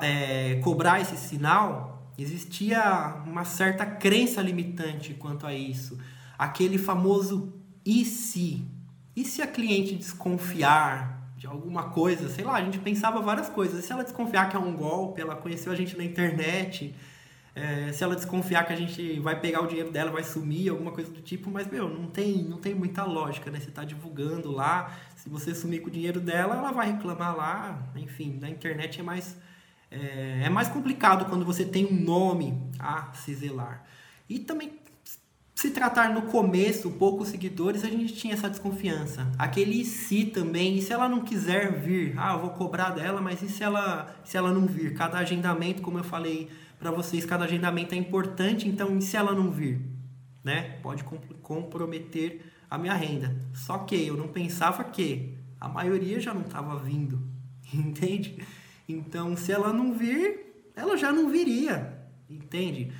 é, 0.03 0.59
cobrar 0.63 1.01
esse 1.01 1.17
sinal, 1.17 2.07
existia 2.15 3.23
uma 3.25 3.43
certa 3.43 3.83
crença 3.83 4.39
limitante 4.39 5.15
quanto 5.15 5.47
a 5.47 5.53
isso. 5.55 5.97
Aquele 6.37 6.77
famoso 6.77 7.51
e 7.83 8.05
se? 8.05 8.67
E 9.15 9.25
se 9.25 9.41
a 9.41 9.47
cliente 9.47 9.95
desconfiar? 9.95 11.18
De 11.39 11.47
alguma 11.47 11.83
coisa, 11.83 12.27
sei 12.27 12.43
lá, 12.43 12.55
a 12.55 12.61
gente 12.61 12.77
pensava 12.79 13.21
várias 13.21 13.47
coisas. 13.47 13.85
Se 13.85 13.93
ela 13.93 14.03
desconfiar 14.03 14.49
que 14.49 14.57
é 14.57 14.59
um 14.59 14.75
golpe, 14.75 15.21
ela 15.21 15.37
conheceu 15.37 15.71
a 15.71 15.75
gente 15.75 15.97
na 15.97 16.03
internet, 16.03 16.93
é, 17.55 17.93
se 17.93 18.03
ela 18.03 18.13
desconfiar 18.13 18.65
que 18.65 18.73
a 18.73 18.75
gente 18.75 19.21
vai 19.21 19.39
pegar 19.39 19.61
o 19.61 19.67
dinheiro 19.67 19.89
dela, 19.89 20.11
vai 20.11 20.21
sumir, 20.21 20.69
alguma 20.69 20.91
coisa 20.91 21.09
do 21.09 21.21
tipo, 21.21 21.49
mas, 21.49 21.65
meu, 21.65 21.87
não 21.87 22.07
tem, 22.07 22.43
não 22.43 22.57
tem 22.57 22.75
muita 22.75 23.05
lógica, 23.05 23.49
né? 23.49 23.57
Você 23.57 23.71
tá 23.71 23.85
divulgando 23.85 24.51
lá, 24.51 24.93
se 25.15 25.29
você 25.29 25.55
sumir 25.55 25.79
com 25.79 25.87
o 25.87 25.91
dinheiro 25.91 26.19
dela, 26.19 26.57
ela 26.57 26.73
vai 26.73 26.91
reclamar 26.91 27.33
lá, 27.33 27.89
enfim, 27.95 28.37
na 28.41 28.49
internet 28.49 28.99
é 28.99 29.03
mais, 29.03 29.37
é, 29.89 30.41
é 30.43 30.49
mais 30.49 30.67
complicado 30.67 31.29
quando 31.29 31.45
você 31.45 31.63
tem 31.63 31.85
um 31.85 32.01
nome 32.01 32.61
a 32.77 33.13
se 33.13 33.33
zelar. 33.33 33.85
E 34.27 34.39
também 34.39 34.77
se 35.59 35.71
tratar 35.71 36.13
no 36.13 36.21
começo 36.21 36.89
poucos 36.91 37.27
seguidores, 37.27 37.83
a 37.83 37.89
gente 37.89 38.13
tinha 38.13 38.33
essa 38.33 38.49
desconfiança. 38.49 39.29
Aquele 39.37 39.83
se 39.83 40.23
também, 40.23 40.77
e 40.77 40.81
se 40.81 40.93
ela 40.93 41.09
não 41.09 41.19
quiser 41.19 41.81
vir? 41.81 42.13
Ah, 42.17 42.31
eu 42.31 42.39
vou 42.39 42.51
cobrar 42.51 42.91
dela, 42.91 43.19
mas 43.19 43.41
e 43.41 43.49
se 43.49 43.61
ela, 43.61 44.07
se 44.23 44.37
ela 44.37 44.53
não 44.53 44.65
vir? 44.65 44.93
Cada 44.93 45.17
agendamento, 45.17 45.81
como 45.81 45.97
eu 45.97 46.03
falei 46.05 46.49
para 46.79 46.91
vocês 46.91 47.25
cada 47.25 47.43
agendamento 47.43 47.93
é 47.93 47.97
importante, 47.97 48.69
então 48.69 49.01
se 49.01 49.17
ela 49.17 49.33
não 49.33 49.51
vir, 49.51 49.81
né, 50.41 50.79
pode 50.81 51.03
comprometer 51.41 52.53
a 52.71 52.77
minha 52.77 52.93
renda. 52.93 53.35
Só 53.53 53.79
que 53.79 54.07
eu 54.07 54.15
não 54.15 54.29
pensava 54.29 54.85
que 54.85 55.37
a 55.59 55.67
maioria 55.67 56.21
já 56.21 56.33
não 56.33 56.43
estava 56.43 56.79
vindo, 56.79 57.21
entende? 57.73 58.41
Então, 58.87 59.35
se 59.35 59.51
ela 59.51 59.73
não 59.73 59.91
vir, 59.91 60.71
ela 60.73 60.95
já 60.95 61.11
não 61.11 61.29
viria, 61.29 61.99
entende? 62.29 62.93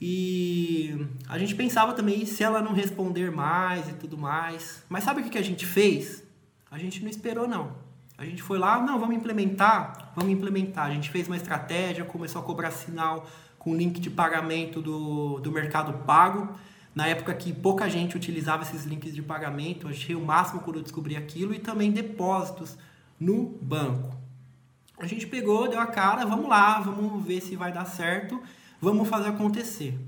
E 0.00 1.06
a 1.28 1.38
gente 1.38 1.54
pensava 1.54 1.92
também 1.92 2.24
se 2.24 2.42
ela 2.44 2.62
não 2.62 2.72
responder 2.72 3.30
mais 3.32 3.88
e 3.88 3.92
tudo 3.94 4.16
mais. 4.16 4.84
Mas 4.88 5.04
sabe 5.04 5.22
o 5.22 5.24
que 5.24 5.38
a 5.38 5.42
gente 5.42 5.66
fez? 5.66 6.22
A 6.70 6.78
gente 6.78 7.02
não 7.02 7.10
esperou, 7.10 7.48
não. 7.48 7.72
A 8.16 8.24
gente 8.24 8.42
foi 8.42 8.58
lá, 8.58 8.80
não, 8.80 8.98
vamos 8.98 9.16
implementar, 9.16 10.12
vamos 10.14 10.32
implementar. 10.32 10.86
A 10.86 10.90
gente 10.90 11.10
fez 11.10 11.26
uma 11.28 11.36
estratégia, 11.36 12.04
começou 12.04 12.40
a 12.40 12.44
cobrar 12.44 12.70
sinal 12.70 13.26
com 13.58 13.74
link 13.74 14.00
de 14.00 14.10
pagamento 14.10 14.80
do, 14.80 15.38
do 15.40 15.50
Mercado 15.50 15.92
Pago. 16.04 16.54
Na 16.94 17.06
época 17.06 17.32
que 17.34 17.52
pouca 17.52 17.88
gente 17.88 18.16
utilizava 18.16 18.62
esses 18.62 18.84
links 18.84 19.14
de 19.14 19.22
pagamento, 19.22 19.86
achei 19.86 20.16
o 20.16 20.20
máximo 20.20 20.60
quando 20.62 20.76
eu 20.76 20.82
descobri 20.82 21.16
aquilo, 21.16 21.54
e 21.54 21.58
também 21.60 21.92
depósitos 21.92 22.76
no 23.20 23.56
banco. 23.62 24.16
A 24.98 25.06
gente 25.06 25.26
pegou, 25.26 25.68
deu 25.68 25.78
a 25.78 25.86
cara, 25.86 26.26
vamos 26.26 26.48
lá, 26.48 26.80
vamos 26.80 27.24
ver 27.24 27.40
se 27.40 27.54
vai 27.54 27.72
dar 27.72 27.84
certo, 27.84 28.42
vamos 28.80 29.08
fazer 29.08 29.28
acontecer. 29.28 29.98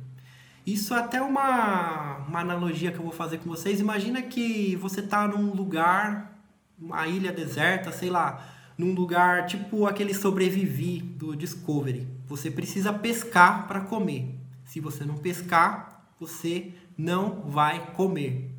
Isso 0.67 0.95
é 0.95 0.99
até 0.99 1.21
uma, 1.21 2.19
uma 2.29 2.41
analogia 2.41 2.93
que 2.93 2.99
eu 2.99 3.03
vou 3.03 3.12
fazer 3.12 3.39
com 3.39 3.49
vocês. 3.49 3.81
Imagina 3.81 4.23
que 4.23 4.77
você 4.77 5.00
está 5.00 5.27
num 5.27 5.55
lugar, 5.55 6.39
uma 6.79 7.07
ilha 7.07 7.33
deserta, 7.33 7.91
sei 7.91 8.11
lá, 8.11 8.47
num 8.77 8.95
lugar 8.95 9.47
tipo 9.47 9.87
aquele 9.87 10.15
sobrevivi 10.15 11.00
do 11.00 11.35
Discovery. 11.35 12.07
Você 12.27 12.50
precisa 12.50 12.93
pescar 12.93 13.67
para 13.67 13.81
comer. 13.81 14.39
Se 14.65 14.81
você 14.81 15.05
não 15.05 15.17
pescar, 15.17 16.07
você 16.19 16.73
não 16.97 17.43
vai 17.49 17.93
comer. 17.95 18.50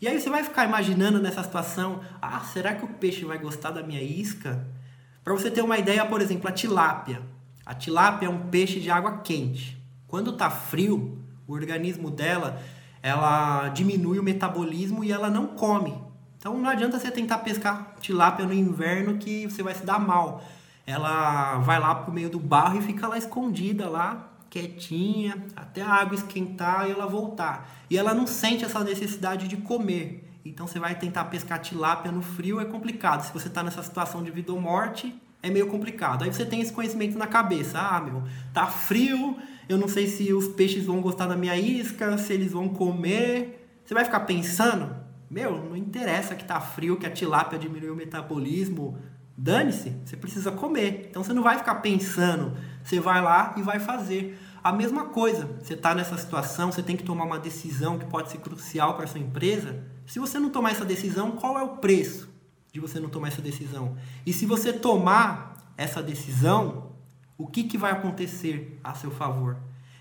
E 0.00 0.06
aí 0.06 0.20
você 0.20 0.28
vai 0.28 0.44
ficar 0.44 0.66
imaginando 0.66 1.20
nessa 1.20 1.42
situação, 1.42 2.00
ah, 2.20 2.40
será 2.40 2.74
que 2.74 2.84
o 2.84 2.88
peixe 2.88 3.24
vai 3.24 3.38
gostar 3.38 3.70
da 3.70 3.82
minha 3.82 4.02
isca? 4.02 4.66
Para 5.24 5.32
você 5.32 5.50
ter 5.50 5.62
uma 5.62 5.78
ideia, 5.78 6.04
por 6.04 6.20
exemplo, 6.20 6.48
a 6.48 6.52
tilápia. 6.52 7.22
A 7.66 7.74
tilápia 7.74 8.26
é 8.26 8.30
um 8.30 8.46
peixe 8.46 8.78
de 8.78 8.88
água 8.88 9.18
quente. 9.18 9.76
Quando 10.06 10.30
está 10.30 10.48
frio, 10.48 11.18
o 11.48 11.52
organismo 11.52 12.12
dela, 12.12 12.62
ela 13.02 13.68
diminui 13.70 14.20
o 14.20 14.22
metabolismo 14.22 15.02
e 15.02 15.10
ela 15.10 15.28
não 15.28 15.48
come. 15.48 16.00
Então 16.38 16.56
não 16.56 16.70
adianta 16.70 16.96
você 16.96 17.10
tentar 17.10 17.38
pescar 17.38 17.96
tilápia 18.00 18.46
no 18.46 18.52
inverno 18.52 19.18
que 19.18 19.50
você 19.50 19.64
vai 19.64 19.74
se 19.74 19.84
dar 19.84 19.98
mal. 19.98 20.44
Ela 20.86 21.58
vai 21.58 21.80
lá 21.80 21.92
pro 21.92 22.12
meio 22.12 22.30
do 22.30 22.38
barro 22.38 22.78
e 22.78 22.82
fica 22.82 23.08
lá 23.08 23.18
escondida 23.18 23.88
lá, 23.88 24.32
quietinha, 24.48 25.44
até 25.56 25.82
a 25.82 25.92
água 25.92 26.14
esquentar 26.14 26.88
e 26.88 26.92
ela 26.92 27.06
voltar. 27.06 27.68
E 27.90 27.98
ela 27.98 28.14
não 28.14 28.28
sente 28.28 28.64
essa 28.64 28.84
necessidade 28.84 29.48
de 29.48 29.56
comer. 29.56 30.22
Então 30.44 30.68
você 30.68 30.78
vai 30.78 30.94
tentar 30.94 31.24
pescar 31.24 31.58
tilápia 31.58 32.12
no 32.12 32.22
frio, 32.22 32.60
é 32.60 32.64
complicado. 32.64 33.22
Se 33.22 33.32
você 33.32 33.48
está 33.48 33.64
nessa 33.64 33.82
situação 33.82 34.22
de 34.22 34.30
vida 34.30 34.52
ou 34.52 34.60
morte, 34.60 35.12
é 35.46 35.50
meio 35.50 35.66
complicado. 35.68 36.24
Aí 36.24 36.32
você 36.32 36.44
tem 36.44 36.60
esse 36.60 36.72
conhecimento 36.72 37.16
na 37.16 37.26
cabeça. 37.26 37.78
Ah, 37.78 38.00
meu, 38.00 38.22
tá 38.52 38.66
frio, 38.66 39.36
eu 39.68 39.78
não 39.78 39.88
sei 39.88 40.06
se 40.06 40.32
os 40.32 40.48
peixes 40.48 40.84
vão 40.84 41.00
gostar 41.00 41.26
da 41.26 41.36
minha 41.36 41.56
isca, 41.56 42.18
se 42.18 42.32
eles 42.32 42.52
vão 42.52 42.68
comer. 42.68 43.80
Você 43.84 43.94
vai 43.94 44.04
ficar 44.04 44.20
pensando, 44.20 44.94
meu, 45.30 45.62
não 45.62 45.76
interessa 45.76 46.34
que 46.34 46.44
tá 46.44 46.60
frio, 46.60 46.96
que 46.96 47.06
a 47.06 47.10
tilápia 47.10 47.58
diminuiu 47.58 47.92
o 47.92 47.96
metabolismo. 47.96 48.98
Dane-se, 49.36 49.94
você 50.04 50.16
precisa 50.16 50.50
comer. 50.50 51.06
Então 51.10 51.22
você 51.22 51.32
não 51.32 51.42
vai 51.42 51.58
ficar 51.58 51.76
pensando, 51.76 52.56
você 52.82 52.98
vai 52.98 53.22
lá 53.22 53.54
e 53.56 53.62
vai 53.62 53.78
fazer. 53.78 54.38
A 54.64 54.72
mesma 54.72 55.04
coisa, 55.04 55.48
você 55.60 55.74
está 55.74 55.94
nessa 55.94 56.16
situação, 56.16 56.72
você 56.72 56.82
tem 56.82 56.96
que 56.96 57.04
tomar 57.04 57.24
uma 57.24 57.38
decisão 57.38 57.98
que 57.98 58.06
pode 58.06 58.30
ser 58.30 58.38
crucial 58.38 58.94
para 58.94 59.06
sua 59.06 59.20
empresa. 59.20 59.84
Se 60.06 60.18
você 60.18 60.40
não 60.40 60.50
tomar 60.50 60.72
essa 60.72 60.84
decisão, 60.84 61.32
qual 61.32 61.56
é 61.56 61.62
o 61.62 61.76
preço 61.76 62.35
de 62.76 62.80
você 62.80 63.00
não 63.00 63.08
tomar 63.08 63.28
essa 63.28 63.40
decisão? 63.40 63.96
E 64.26 64.32
se 64.34 64.44
você 64.44 64.70
tomar 64.70 65.72
essa 65.78 66.02
decisão, 66.02 66.92
o 67.38 67.46
que, 67.46 67.64
que 67.64 67.78
vai 67.78 67.90
acontecer 67.90 68.78
a 68.84 68.92
seu 68.92 69.10
favor? 69.10 69.56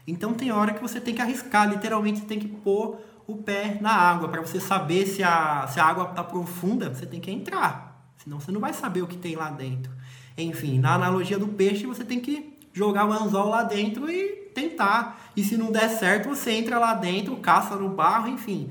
Então 0.05 0.33
tem 0.33 0.51
hora 0.51 0.73
que 0.73 0.81
você 0.81 0.99
tem 0.99 1.15
que 1.15 1.21
arriscar, 1.21 1.69
literalmente 1.69 2.19
você 2.19 2.25
tem 2.25 2.37
que 2.37 2.49
pôr 2.49 2.99
o 3.25 3.37
pé 3.37 3.77
na 3.79 3.91
água 3.91 4.27
para 4.27 4.41
você 4.41 4.59
saber 4.59 5.07
se 5.07 5.23
a, 5.23 5.65
se 5.67 5.79
a 5.79 5.85
água 5.85 6.09
está 6.09 6.21
profunda, 6.21 6.93
você 6.93 7.05
tem 7.05 7.21
que 7.21 7.31
entrar, 7.31 8.11
senão 8.17 8.41
você 8.41 8.51
não 8.51 8.59
vai 8.59 8.73
saber 8.73 9.01
o 9.01 9.07
que 9.07 9.17
tem 9.17 9.37
lá 9.37 9.49
dentro. 9.49 9.91
Enfim, 10.37 10.77
na 10.77 10.95
analogia 10.95 11.39
do 11.39 11.47
peixe, 11.47 11.85
você 11.85 12.03
tem 12.03 12.19
que 12.19 12.57
jogar 12.73 13.05
o 13.05 13.13
anzol 13.13 13.47
lá 13.47 13.63
dentro 13.63 14.11
e 14.11 14.51
tentar. 14.53 15.31
E 15.33 15.41
se 15.45 15.55
não 15.55 15.71
der 15.71 15.89
certo, 15.89 16.27
você 16.27 16.51
entra 16.51 16.77
lá 16.77 16.93
dentro, 16.93 17.37
caça 17.37 17.77
no 17.77 17.87
barro, 17.87 18.27
enfim 18.27 18.69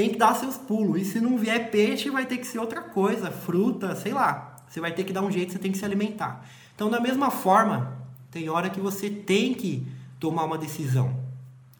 tem 0.00 0.08
que 0.08 0.16
dar 0.16 0.34
seus 0.34 0.56
pulos. 0.56 1.02
E 1.02 1.04
se 1.04 1.20
não 1.20 1.36
vier 1.36 1.70
peixe, 1.70 2.08
vai 2.08 2.24
ter 2.24 2.38
que 2.38 2.46
ser 2.46 2.58
outra 2.58 2.80
coisa, 2.80 3.30
fruta, 3.30 3.94
sei 3.94 4.14
lá. 4.14 4.56
Você 4.66 4.80
vai 4.80 4.92
ter 4.92 5.04
que 5.04 5.12
dar 5.12 5.20
um 5.20 5.30
jeito, 5.30 5.52
você 5.52 5.58
tem 5.58 5.70
que 5.70 5.76
se 5.76 5.84
alimentar. 5.84 6.42
Então, 6.74 6.88
da 6.88 6.98
mesma 6.98 7.30
forma, 7.30 7.98
tem 8.30 8.48
hora 8.48 8.70
que 8.70 8.80
você 8.80 9.10
tem 9.10 9.52
que 9.52 9.86
tomar 10.18 10.44
uma 10.44 10.56
decisão. 10.56 11.14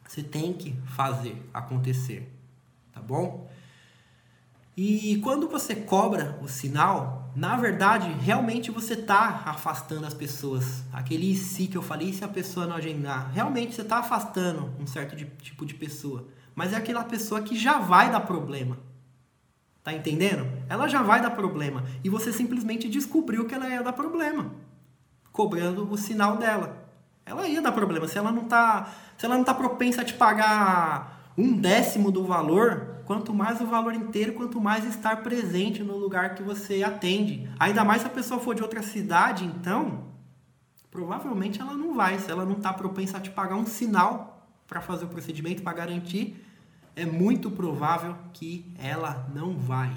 Você 0.07 0.23
tem 0.23 0.53
que 0.53 0.75
fazer 0.85 1.35
acontecer, 1.55 2.31
tá 2.93 3.01
bom? 3.01 3.49
E 4.77 5.19
quando 5.23 5.49
você 5.49 5.75
cobra 5.75 6.39
o 6.43 6.49
sinal, 6.49 7.31
na 7.35 7.57
verdade, 7.57 8.13
realmente 8.21 8.71
você 8.71 8.93
está 8.93 9.45
afastando 9.47 10.07
as 10.07 10.13
pessoas. 10.13 10.85
Aquele 10.93 11.35
si 11.35 11.69
que 11.69 11.77
eu 11.77 11.83
falei, 11.83 12.13
se 12.13 12.23
a 12.23 12.29
pessoa 12.29 12.67
não 12.67 12.77
agendar, 12.77 13.31
realmente 13.33 13.75
você 13.75 13.81
está 13.81 13.99
afastando 13.99 14.71
um 14.79 14.87
certo 14.87 15.17
tipo 15.43 15.65
de 15.65 15.73
pessoa 15.73 16.27
mas 16.55 16.73
é 16.73 16.77
aquela 16.77 17.05
pessoa 17.05 17.43
que 17.43 17.57
já 17.57 17.79
vai 17.79 18.11
dar 18.11 18.21
problema. 18.21 18.79
Tá 19.83 19.93
entendendo? 19.93 20.47
Ela 20.69 20.89
já 20.89 21.03
vai 21.03 21.21
dar 21.23 21.31
problema. 21.31 21.85
E 22.05 22.09
você 22.09 22.33
simplesmente 22.33 22.89
descobriu 22.89 23.47
que 23.47 23.55
ela 23.55 23.69
ia 23.69 23.83
dar 23.83 23.93
problema. 23.93 24.53
Cobrando 25.33 25.91
o 25.91 25.97
sinal 25.97 26.37
dela. 26.37 26.87
Ela 27.25 27.49
ia 27.49 27.63
dar 27.63 27.73
problema. 27.73 28.07
Se 28.07 28.19
ela 28.19 28.31
não 28.31 28.45
tá, 28.45 28.93
se 29.17 29.25
ela 29.25 29.37
não 29.37 29.45
tá 29.45 29.55
propensa 29.55 30.03
a 30.03 30.05
te 30.05 30.15
pagar 30.15 31.33
um 31.37 31.57
décimo 31.57 32.11
do 32.11 32.25
valor, 32.25 33.03
quanto 33.07 33.33
mais 33.33 33.61
o 33.61 33.67
valor 33.67 33.95
inteiro, 33.95 34.35
quanto 34.35 34.61
mais 34.61 34.85
estar 34.85 35.23
presente 35.23 35.83
no 35.83 35.97
lugar 35.97 36.35
que 36.35 36.43
você 36.43 36.83
atende. 36.83 37.49
Ainda 37.59 37.83
mais 37.85 38.03
se 38.03 38.07
a 38.07 38.11
pessoa 38.11 38.39
for 38.39 38.55
de 38.55 38.63
outra 38.63 38.83
cidade, 38.83 39.45
então, 39.45 40.05
provavelmente 40.91 41.61
ela 41.61 41.75
não 41.75 41.95
vai. 41.95 42.19
Se 42.19 42.31
ela 42.31 42.45
não 42.45 42.59
está 42.59 42.73
propensa 42.73 43.17
a 43.17 43.21
te 43.21 43.31
pagar 43.31 43.57
um 43.57 43.67
sinal 43.67 44.30
para 44.71 44.81
fazer 44.81 45.05
o 45.05 45.09
procedimento, 45.09 45.63
para 45.63 45.73
garantir 45.73 46.47
é 46.95 47.05
muito 47.05 47.51
provável 47.51 48.17
que 48.33 48.73
ela 48.79 49.29
não 49.35 49.57
vai. 49.57 49.93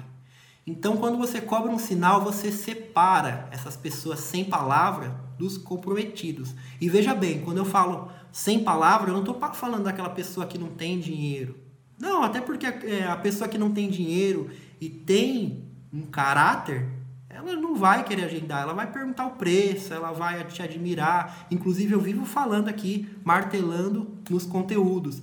Então, 0.66 0.96
quando 0.96 1.16
você 1.16 1.40
cobra 1.40 1.70
um 1.70 1.78
sinal, 1.78 2.24
você 2.24 2.50
separa 2.50 3.48
essas 3.52 3.76
pessoas 3.76 4.18
sem 4.18 4.44
palavra 4.44 5.14
dos 5.38 5.56
comprometidos. 5.56 6.54
E 6.80 6.88
veja 6.88 7.14
bem, 7.14 7.42
quando 7.42 7.58
eu 7.58 7.64
falo 7.64 8.10
sem 8.32 8.64
palavra, 8.64 9.10
eu 9.10 9.14
não 9.14 9.20
estou 9.20 9.38
falando 9.52 9.84
daquela 9.84 10.08
pessoa 10.08 10.46
que 10.46 10.58
não 10.58 10.68
tem 10.68 10.98
dinheiro. 10.98 11.56
Não, 11.96 12.24
até 12.24 12.40
porque 12.40 12.66
é, 12.66 13.06
a 13.06 13.16
pessoa 13.16 13.48
que 13.48 13.58
não 13.58 13.70
tem 13.70 13.88
dinheiro 13.88 14.50
e 14.80 14.88
tem 14.88 15.68
um 15.92 16.02
caráter, 16.02 16.88
ela 17.34 17.54
não 17.56 17.74
vai 17.74 18.04
querer 18.04 18.24
agendar, 18.24 18.62
ela 18.62 18.72
vai 18.72 18.90
perguntar 18.90 19.26
o 19.26 19.32
preço, 19.32 19.92
ela 19.92 20.12
vai 20.12 20.44
te 20.44 20.62
admirar. 20.62 21.46
Inclusive, 21.50 21.92
eu 21.92 22.00
vivo 22.00 22.24
falando 22.24 22.68
aqui, 22.68 23.08
martelando 23.24 24.16
nos 24.30 24.46
conteúdos. 24.46 25.20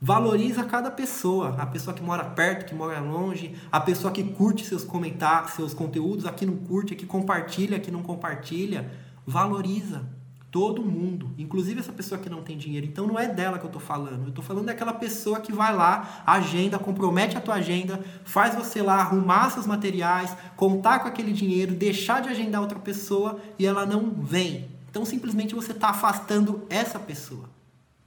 Valoriza 0.00 0.64
cada 0.64 0.90
pessoa, 0.90 1.54
a 1.58 1.64
pessoa 1.64 1.94
que 1.94 2.02
mora 2.02 2.24
perto, 2.24 2.66
que 2.66 2.74
mora 2.74 2.98
longe, 2.98 3.54
a 3.70 3.78
pessoa 3.78 4.12
que 4.12 4.24
curte 4.24 4.66
seus 4.66 4.82
comentários, 4.82 5.52
seus 5.52 5.72
conteúdos, 5.72 6.26
a 6.26 6.32
que 6.32 6.44
não 6.44 6.56
curte, 6.56 6.94
a 6.94 6.96
que 6.96 7.06
compartilha, 7.06 7.76
a 7.76 7.80
que 7.80 7.92
não 7.92 8.02
compartilha. 8.02 8.90
Valoriza 9.24 10.04
todo 10.52 10.84
mundo, 10.84 11.30
inclusive 11.38 11.80
essa 11.80 11.92
pessoa 11.92 12.20
que 12.20 12.28
não 12.28 12.42
tem 12.42 12.58
dinheiro. 12.58 12.86
Então 12.86 13.06
não 13.06 13.18
é 13.18 13.26
dela 13.26 13.58
que 13.58 13.64
eu 13.64 13.68
estou 13.68 13.80
falando. 13.80 14.24
Eu 14.24 14.28
estou 14.28 14.44
falando 14.44 14.66
daquela 14.66 14.92
pessoa 14.92 15.40
que 15.40 15.50
vai 15.50 15.74
lá, 15.74 16.22
agenda, 16.26 16.78
compromete 16.78 17.38
a 17.38 17.40
tua 17.40 17.54
agenda, 17.54 17.98
faz 18.22 18.54
você 18.54 18.82
lá 18.82 18.96
arrumar 18.96 19.48
seus 19.48 19.66
materiais, 19.66 20.36
contar 20.54 20.98
com 20.98 21.08
aquele 21.08 21.32
dinheiro, 21.32 21.74
deixar 21.74 22.20
de 22.20 22.28
agendar 22.28 22.60
outra 22.60 22.78
pessoa 22.78 23.40
e 23.58 23.64
ela 23.64 23.86
não 23.86 24.10
vem. 24.10 24.68
Então 24.90 25.06
simplesmente 25.06 25.54
você 25.54 25.72
está 25.72 25.88
afastando 25.88 26.66
essa 26.68 26.98
pessoa 26.98 27.50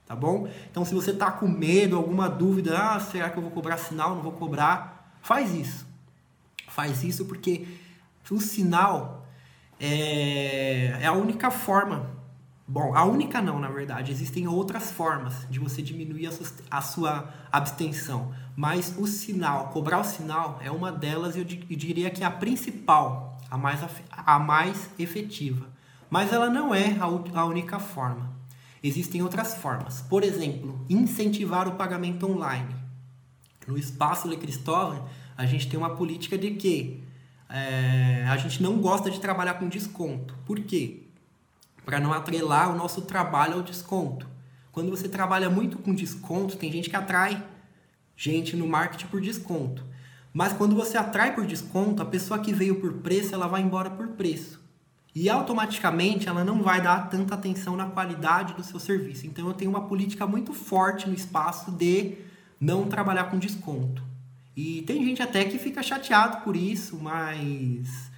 tá 0.05 0.15
bom? 0.15 0.47
Então, 0.69 0.85
se 0.85 0.93
você 0.93 1.09
está 1.09 1.31
com 1.31 1.47
medo, 1.47 1.95
alguma 1.95 2.29
dúvida, 2.29 2.77
ah, 2.77 2.99
será 2.99 3.27
que 3.27 3.37
eu 3.37 3.41
vou 3.41 3.51
cobrar 3.51 3.77
sinal, 3.77 4.13
não 4.13 4.21
vou 4.21 4.33
cobrar? 4.33 5.17
Faz 5.23 5.51
isso. 5.55 5.83
Faz 6.67 7.03
isso 7.03 7.25
porque 7.25 7.67
o 8.29 8.39
sinal 8.39 9.25
é, 9.79 10.99
é 11.01 11.05
a 11.07 11.13
única 11.13 11.49
forma. 11.49 12.14
Bom, 12.67 12.95
a 12.95 13.05
única 13.05 13.41
não, 13.41 13.59
na 13.59 13.69
verdade. 13.69 14.11
Existem 14.11 14.47
outras 14.47 14.91
formas 14.91 15.45
de 15.49 15.59
você 15.59 15.83
diminuir 15.83 16.29
a 16.71 16.81
sua, 16.81 17.31
abstenção. 17.51 18.33
Mas 18.55 18.95
o 18.97 19.05
sinal, 19.05 19.69
cobrar 19.69 19.99
o 19.99 20.03
sinal, 20.03 20.59
é 20.63 20.71
uma 20.71 20.91
delas 20.91 21.35
e 21.35 21.39
eu, 21.39 21.45
diria 21.45 22.09
que 22.09 22.23
é 22.23 22.25
a 22.25 22.31
principal, 22.31 23.37
a 23.51 23.57
mais, 23.57 23.81
a 24.09 24.39
mais 24.39 24.89
efetiva. 24.97 25.67
Mas 26.09 26.33
ela 26.33 26.49
não 26.49 26.73
é 26.73 26.97
a, 26.99 27.05
a 27.39 27.45
única 27.45 27.77
forma. 27.77 28.33
existem 28.81 29.21
outras 29.21 29.55
formas. 29.55 30.01
Por 30.01 30.23
exemplo, 30.23 30.83
incentivar 30.89 31.67
o 31.67 31.73
pagamento 31.75 32.29
online. 32.29 32.75
No 33.67 33.77
espaço 33.77 34.27
Le 34.27 34.37
Cristóvão, 34.37 35.07
a 35.37 35.45
gente 35.45 35.67
tem 35.69 35.77
uma 35.77 35.95
política 35.95 36.37
de 36.37 36.51
que 36.51 37.03
é, 37.47 38.25
a 38.27 38.37
gente 38.37 38.61
não 38.63 38.77
gosta 38.79 39.11
de 39.11 39.19
trabalhar 39.19 39.55
com 39.55 39.69
desconto. 39.69 40.35
Por 40.45 40.59
quê? 40.61 41.04
Para 41.85 41.99
não 41.99 42.11
atrelar 42.11 42.73
o 42.73 42.75
nosso 42.75 43.03
trabalho 43.03 43.55
ao 43.55 43.63
desconto. 43.63 44.27
Quando 44.71 44.89
você 44.89 45.07
trabalha 45.07 45.49
muito 45.49 45.77
com 45.77 45.93
desconto, 45.93 46.57
tem 46.57 46.71
gente 46.71 46.89
que 46.89 46.95
atrai 46.95 47.41
gente 48.17 48.55
no 48.55 48.67
marketing 48.67 49.07
por 49.07 49.21
desconto. 49.21 49.85
Mas 50.33 50.51
quando 50.51 50.75
você 50.75 50.97
atrai 50.97 51.33
por 51.33 51.45
desconto, 51.45 52.01
a 52.01 52.05
pessoa 52.05 52.39
que 52.39 52.51
veio 52.51 52.81
por 52.81 52.91
preço, 52.95 53.33
ela 53.33 53.47
vai 53.47 53.61
embora 53.61 53.89
por 53.89 54.07
preço. 54.09 54.59
E 55.15 55.29
automaticamente 55.29 56.27
ela 56.27 56.43
não 56.43 56.61
vai 56.61 56.81
dar 56.81 57.09
tanta 57.09 57.35
atenção 57.35 57.77
na 57.77 57.85
qualidade 57.85 58.53
do 58.53 58.63
seu 58.63 58.77
serviço. 58.77 59.25
Então 59.25 59.47
eu 59.47 59.53
tenho 59.53 59.71
uma 59.71 59.87
política 59.87 60.27
muito 60.27 60.53
forte 60.53 61.07
no 61.07 61.15
espaço 61.15 61.71
de 61.71 62.17
não 62.59 62.87
trabalhar 62.87 63.25
com 63.25 63.39
desconto. 63.39 64.03
E 64.57 64.81
tem 64.81 65.05
gente 65.05 65.21
até 65.21 65.45
que 65.45 65.57
fica 65.57 65.81
chateado 65.81 66.43
por 66.43 66.55
isso, 66.55 66.97
mas 67.01 68.11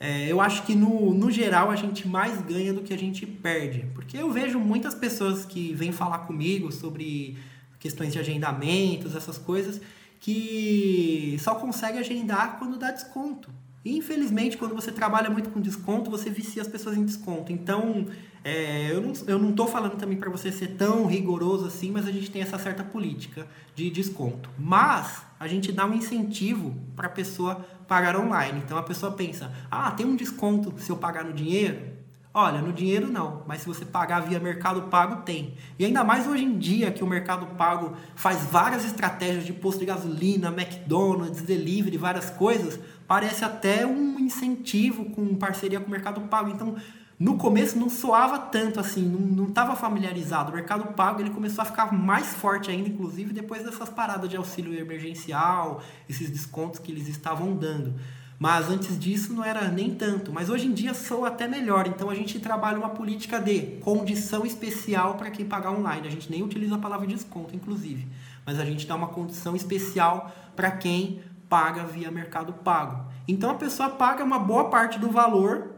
é, 0.00 0.30
eu 0.30 0.40
acho 0.40 0.64
que 0.64 0.74
no, 0.74 1.12
no 1.12 1.30
geral 1.30 1.70
a 1.70 1.76
gente 1.76 2.06
mais 2.06 2.40
ganha 2.42 2.72
do 2.72 2.82
que 2.82 2.94
a 2.94 2.98
gente 2.98 3.26
perde. 3.26 3.84
Porque 3.94 4.16
eu 4.16 4.30
vejo 4.30 4.58
muitas 4.58 4.94
pessoas 4.94 5.44
que 5.44 5.74
vêm 5.74 5.90
falar 5.90 6.18
comigo 6.18 6.70
sobre 6.70 7.36
questões 7.80 8.12
de 8.12 8.18
agendamentos, 8.18 9.16
essas 9.16 9.38
coisas, 9.38 9.80
que 10.20 11.36
só 11.40 11.54
consegue 11.56 11.98
agendar 11.98 12.58
quando 12.58 12.78
dá 12.78 12.90
desconto. 12.90 13.50
E, 13.84 13.96
infelizmente, 13.96 14.56
quando 14.56 14.74
você 14.74 14.92
trabalha 14.92 15.30
muito 15.30 15.50
com 15.50 15.60
desconto, 15.60 16.10
você 16.10 16.30
vicia 16.30 16.62
as 16.62 16.68
pessoas 16.68 16.96
em 16.96 17.04
desconto. 17.04 17.52
Então, 17.52 18.06
é, 18.44 18.92
eu, 18.92 19.00
não, 19.00 19.12
eu 19.26 19.38
não 19.38 19.52
tô 19.52 19.66
falando 19.66 19.96
também 19.96 20.16
para 20.16 20.30
você 20.30 20.52
ser 20.52 20.76
tão 20.76 21.06
rigoroso 21.06 21.66
assim, 21.66 21.90
mas 21.90 22.06
a 22.06 22.12
gente 22.12 22.30
tem 22.30 22.42
essa 22.42 22.58
certa 22.58 22.84
política 22.84 23.46
de 23.74 23.90
desconto. 23.90 24.50
Mas 24.58 25.22
a 25.38 25.46
gente 25.46 25.72
dá 25.72 25.86
um 25.86 25.94
incentivo 25.94 26.74
para 26.96 27.06
a 27.06 27.10
pessoa 27.10 27.64
pagar 27.86 28.16
online. 28.16 28.62
Então 28.64 28.76
a 28.76 28.82
pessoa 28.82 29.12
pensa: 29.12 29.52
ah, 29.70 29.90
tem 29.90 30.06
um 30.06 30.16
desconto 30.16 30.74
se 30.78 30.90
eu 30.90 30.96
pagar 30.96 31.24
no 31.24 31.32
dinheiro? 31.32 31.98
Olha, 32.32 32.60
no 32.60 32.72
dinheiro 32.72 33.10
não, 33.10 33.42
mas 33.46 33.62
se 33.62 33.66
você 33.66 33.84
pagar 33.84 34.20
via 34.20 34.38
Mercado 34.38 34.82
Pago, 34.82 35.22
tem. 35.22 35.54
E 35.78 35.84
ainda 35.84 36.04
mais 36.04 36.26
hoje 36.26 36.44
em 36.44 36.58
dia 36.58 36.90
que 36.90 37.02
o 37.02 37.06
Mercado 37.06 37.46
Pago 37.56 37.96
faz 38.14 38.44
várias 38.44 38.84
estratégias 38.84 39.44
de 39.44 39.52
posto 39.52 39.80
de 39.80 39.86
gasolina, 39.86 40.48
McDonald's, 40.48 41.40
delivery, 41.42 41.96
várias 41.96 42.30
coisas, 42.30 42.78
parece 43.08 43.44
até 43.44 43.86
um 43.86 44.20
incentivo 44.20 45.06
com 45.06 45.34
parceria 45.34 45.80
com 45.80 45.88
o 45.88 45.90
Mercado 45.90 46.20
Pago. 46.22 46.50
Então, 46.50 46.76
no 47.18 47.36
começo 47.36 47.76
não 47.76 47.90
soava 47.90 48.38
tanto 48.38 48.78
assim, 48.78 49.02
não 49.02 49.48
estava 49.48 49.74
familiarizado. 49.74 50.52
O 50.52 50.54
Mercado 50.54 50.92
Pago 50.94 51.20
ele 51.20 51.30
começou 51.30 51.62
a 51.62 51.64
ficar 51.64 51.92
mais 51.92 52.28
forte 52.28 52.70
ainda, 52.70 52.88
inclusive 52.88 53.32
depois 53.32 53.64
dessas 53.64 53.88
paradas 53.88 54.30
de 54.30 54.36
auxílio 54.36 54.72
emergencial, 54.78 55.82
esses 56.08 56.30
descontos 56.30 56.78
que 56.78 56.92
eles 56.92 57.08
estavam 57.08 57.56
dando. 57.56 57.94
Mas 58.38 58.70
antes 58.70 58.96
disso 58.96 59.32
não 59.32 59.44
era 59.44 59.66
nem 59.68 59.96
tanto. 59.96 60.32
Mas 60.32 60.48
hoje 60.48 60.68
em 60.68 60.72
dia 60.72 60.94
sou 60.94 61.24
até 61.24 61.48
melhor. 61.48 61.88
Então 61.88 62.08
a 62.08 62.14
gente 62.14 62.38
trabalha 62.38 62.78
uma 62.78 62.90
política 62.90 63.40
de 63.40 63.80
condição 63.82 64.46
especial 64.46 65.16
para 65.16 65.30
quem 65.30 65.44
pagar 65.44 65.72
online. 65.72 66.06
A 66.06 66.10
gente 66.10 66.30
nem 66.30 66.42
utiliza 66.44 66.76
a 66.76 66.78
palavra 66.78 67.06
desconto, 67.06 67.56
inclusive. 67.56 68.06
Mas 68.46 68.60
a 68.60 68.64
gente 68.64 68.86
dá 68.86 68.94
uma 68.94 69.08
condição 69.08 69.56
especial 69.56 70.32
para 70.54 70.70
quem 70.70 71.20
paga 71.48 71.82
via 71.82 72.12
Mercado 72.12 72.52
Pago. 72.52 73.06
Então 73.26 73.50
a 73.50 73.54
pessoa 73.54 73.90
paga 73.90 74.22
uma 74.22 74.38
boa 74.38 74.70
parte 74.70 75.00
do 75.00 75.10
valor, 75.10 75.77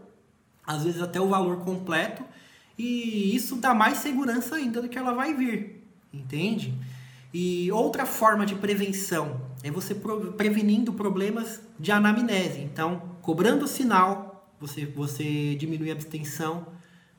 às 0.70 0.84
vezes 0.84 1.02
até 1.02 1.20
o 1.20 1.28
valor 1.28 1.58
completo, 1.64 2.22
e 2.78 3.34
isso 3.34 3.56
dá 3.56 3.74
mais 3.74 3.98
segurança 3.98 4.54
ainda 4.54 4.80
do 4.80 4.88
que 4.88 4.96
ela 4.96 5.12
vai 5.12 5.34
vir. 5.34 5.84
Entende? 6.12 6.72
E 7.34 7.70
outra 7.72 8.06
forma 8.06 8.46
de 8.46 8.54
prevenção 8.54 9.40
é 9.62 9.70
você 9.70 9.94
prevenindo 10.36 10.92
problemas 10.92 11.60
de 11.78 11.90
anamnese. 11.90 12.60
Então, 12.60 13.02
cobrando 13.20 13.66
sinal, 13.66 14.48
você, 14.61 14.87
você 14.87 15.56
diminui 15.56 15.90
a 15.90 15.92
abstenção, 15.92 16.66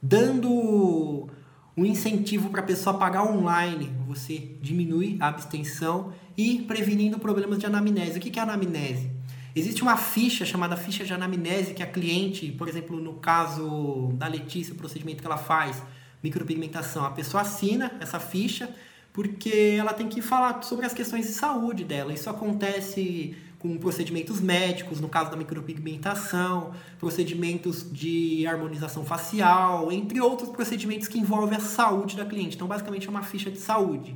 dando 0.02 1.28
um 1.76 1.86
incentivo 1.86 2.50
para 2.50 2.62
a 2.62 2.66
pessoa 2.66 2.98
pagar 2.98 3.24
online, 3.24 3.94
você 4.08 4.56
diminui 4.62 5.18
a 5.20 5.28
abstenção 5.28 6.14
e 6.38 6.60
prevenindo 6.62 7.20
problemas 7.20 7.60
de 7.60 7.66
anamnese. 7.66 8.18
O 8.18 8.22
que 8.22 8.40
é 8.40 8.42
anamnese? 8.42 9.11
Existe 9.56 9.82
uma 9.82 9.98
ficha 9.98 10.46
chamada 10.46 10.78
ficha 10.78 11.04
de 11.04 11.14
anamnese 11.14 11.74
que 11.74 11.84
a 11.84 11.88
cliente, 11.88 12.52
por 12.52 12.70
exemplo, 12.70 13.02
no 13.02 13.16
caso 13.16 14.12
da 14.14 14.28
Letícia, 14.28 14.74
o 14.74 14.78
procedimento 14.78 15.22
que 15.22 15.28
ela 15.28 15.38
faz, 15.38 15.82
micropigmentação, 16.24 17.04
a 17.06 17.12
pessoa 17.12 17.42
assina 17.42 17.92
essa 18.00 18.20
ficha 18.20 18.74
porque 19.12 19.76
ela 19.78 19.94
tem 19.94 20.08
que 20.08 20.22
falar 20.22 20.64
sobre 20.64 20.86
as 20.86 20.94
questões 20.94 21.28
de 21.28 21.34
saúde 21.34 21.84
dela. 21.84 22.14
Isso 22.14 22.30
acontece 22.30 23.36
com 23.60 23.78
procedimentos 23.78 24.40
médicos, 24.40 25.00
no 25.00 25.10
caso 25.10 25.30
da 25.30 25.38
micropigmentação, 25.38 26.72
procedimentos 26.98 27.86
de 27.92 28.48
harmonização 28.48 29.04
facial, 29.04 29.92
entre 29.92 30.20
outros 30.20 30.50
procedimentos 30.50 31.08
que 31.08 31.20
envolvem 31.20 31.58
a 31.58 31.62
saúde 31.62 32.16
da 32.16 32.26
cliente. 32.26 32.56
Então, 32.56 32.68
basicamente, 32.68 33.08
é 33.08 33.10
uma 33.10 33.22
ficha 33.22 33.52
de 33.52 33.60
saúde. 33.60 34.16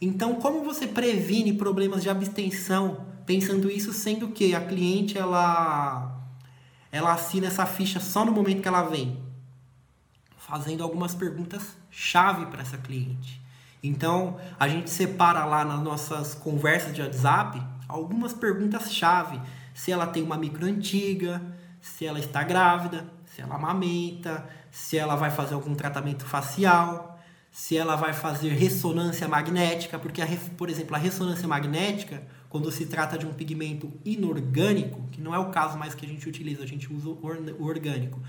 Então, 0.00 0.34
como 0.34 0.62
você 0.62 0.86
previne 0.86 1.52
problemas 1.52 2.02
de 2.02 2.10
abstenção, 2.10 3.06
pensando 3.26 3.70
isso 3.70 3.92
sendo 3.92 4.28
que 4.28 4.54
a 4.54 4.60
cliente 4.60 5.18
ela 5.18 6.18
ela 6.90 7.12
assina 7.14 7.46
essa 7.46 7.64
ficha 7.64 7.98
só 7.98 8.24
no 8.24 8.32
momento 8.32 8.60
que 8.60 8.68
ela 8.68 8.82
vem, 8.82 9.18
fazendo 10.36 10.82
algumas 10.82 11.14
perguntas 11.14 11.76
chave 11.90 12.46
para 12.46 12.60
essa 12.60 12.76
cliente. 12.76 13.40
Então, 13.82 14.38
a 14.60 14.68
gente 14.68 14.90
separa 14.90 15.44
lá 15.44 15.64
nas 15.64 15.80
nossas 15.80 16.34
conversas 16.34 16.94
de 16.94 17.00
WhatsApp 17.00 17.60
algumas 17.88 18.32
perguntas-chave. 18.32 19.40
Se 19.74 19.90
ela 19.90 20.06
tem 20.06 20.22
uma 20.22 20.36
micro 20.36 20.66
antiga, 20.66 21.42
se 21.80 22.06
ela 22.06 22.18
está 22.18 22.42
grávida, 22.42 23.06
se 23.26 23.40
ela 23.40 23.56
amamenta, 23.56 24.46
se 24.70 24.96
ela 24.96 25.16
vai 25.16 25.30
fazer 25.30 25.54
algum 25.54 25.74
tratamento 25.74 26.24
facial, 26.24 27.18
se 27.50 27.76
ela 27.76 27.96
vai 27.96 28.12
fazer 28.12 28.50
ressonância 28.50 29.26
magnética, 29.26 29.98
porque, 29.98 30.22
a, 30.22 30.28
por 30.56 30.70
exemplo, 30.70 30.94
a 30.94 30.98
ressonância 30.98 31.48
magnética, 31.48 32.22
quando 32.52 32.70
se 32.70 32.84
trata 32.84 33.16
de 33.16 33.24
um 33.24 33.32
pigmento 33.32 33.90
inorgânico, 34.04 35.00
que 35.10 35.22
não 35.22 35.34
é 35.34 35.38
o 35.38 35.46
caso 35.46 35.78
mais 35.78 35.94
que 35.94 36.04
a 36.04 36.08
gente 36.08 36.28
utiliza, 36.28 36.62
a 36.62 36.66
gente 36.66 36.92
usa 36.92 37.08
o 37.08 37.64
orgânico, 37.64 38.20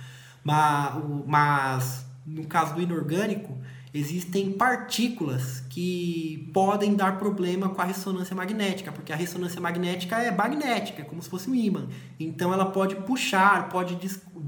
mas, 0.41 2.05
no 2.25 2.45
caso 2.45 2.73
do 2.73 2.81
inorgânico, 2.81 3.57
existem 3.93 4.53
partículas 4.53 5.59
que 5.69 6.49
podem 6.53 6.95
dar 6.95 7.19
problema 7.19 7.67
com 7.67 7.81
a 7.81 7.83
ressonância 7.83 8.33
magnética, 8.33 8.93
porque 8.93 9.11
a 9.11 9.15
ressonância 9.17 9.59
magnética 9.59 10.15
é 10.15 10.31
magnética, 10.31 11.01
é 11.01 11.05
como 11.05 11.21
se 11.21 11.29
fosse 11.29 11.49
um 11.49 11.53
ímã. 11.53 11.89
Então 12.17 12.53
ela 12.53 12.67
pode 12.67 12.95
puxar, 12.95 13.67
pode 13.67 13.97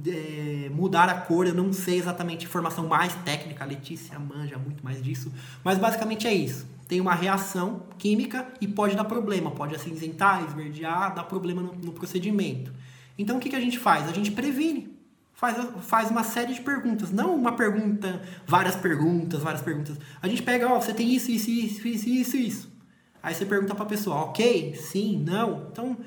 é, 0.07 0.69
mudar 0.69 1.09
a 1.09 1.15
cor. 1.15 1.47
Eu 1.47 1.53
não 1.53 1.73
sei 1.73 1.99
exatamente 1.99 2.45
informação 2.45 2.87
mais 2.87 3.13
técnica, 3.25 3.65
a 3.65 3.67
Letícia 3.67 4.17
manja 4.17 4.57
muito 4.57 4.85
mais 4.85 5.03
disso, 5.03 5.29
mas 5.65 5.77
basicamente 5.77 6.25
é 6.27 6.33
isso. 6.33 6.74
Tem 6.87 7.01
uma 7.01 7.13
reação 7.13 7.83
química 7.97 8.47
e 8.61 8.67
pode 8.67 8.95
dar 8.95 9.05
problema, 9.05 9.51
pode 9.51 9.75
acinzentar, 9.75 10.43
esverdear, 10.45 11.15
dar 11.15 11.23
problema 11.23 11.61
no, 11.61 11.73
no 11.73 11.91
procedimento. 11.91 12.71
Então 13.17 13.37
o 13.37 13.39
que, 13.39 13.49
que 13.49 13.55
a 13.55 13.61
gente 13.61 13.79
faz? 13.79 14.07
A 14.07 14.13
gente 14.13 14.31
previne 14.31 14.95
faz, 15.35 15.57
faz 15.81 16.09
uma 16.09 16.23
série 16.23 16.53
de 16.53 16.61
perguntas. 16.61 17.11
Não 17.11 17.35
uma 17.35 17.51
pergunta, 17.51 18.21
várias 18.47 18.75
perguntas, 18.75 19.41
várias 19.41 19.61
perguntas. 19.61 19.97
A 20.21 20.27
gente 20.27 20.41
pega, 20.41 20.71
ó, 20.71 20.81
você 20.81 20.93
tem 20.93 21.13
isso, 21.13 21.29
isso, 21.29 21.49
isso, 21.49 21.87
isso, 21.87 22.09
isso, 22.09 22.37
isso. 22.37 22.75
Aí 23.21 23.33
você 23.33 23.45
pergunta 23.45 23.75
pra 23.75 23.85
pessoa, 23.85 24.17
ok, 24.17 24.75
sim, 24.75 25.23
não. 25.25 25.67
Então, 25.71 25.97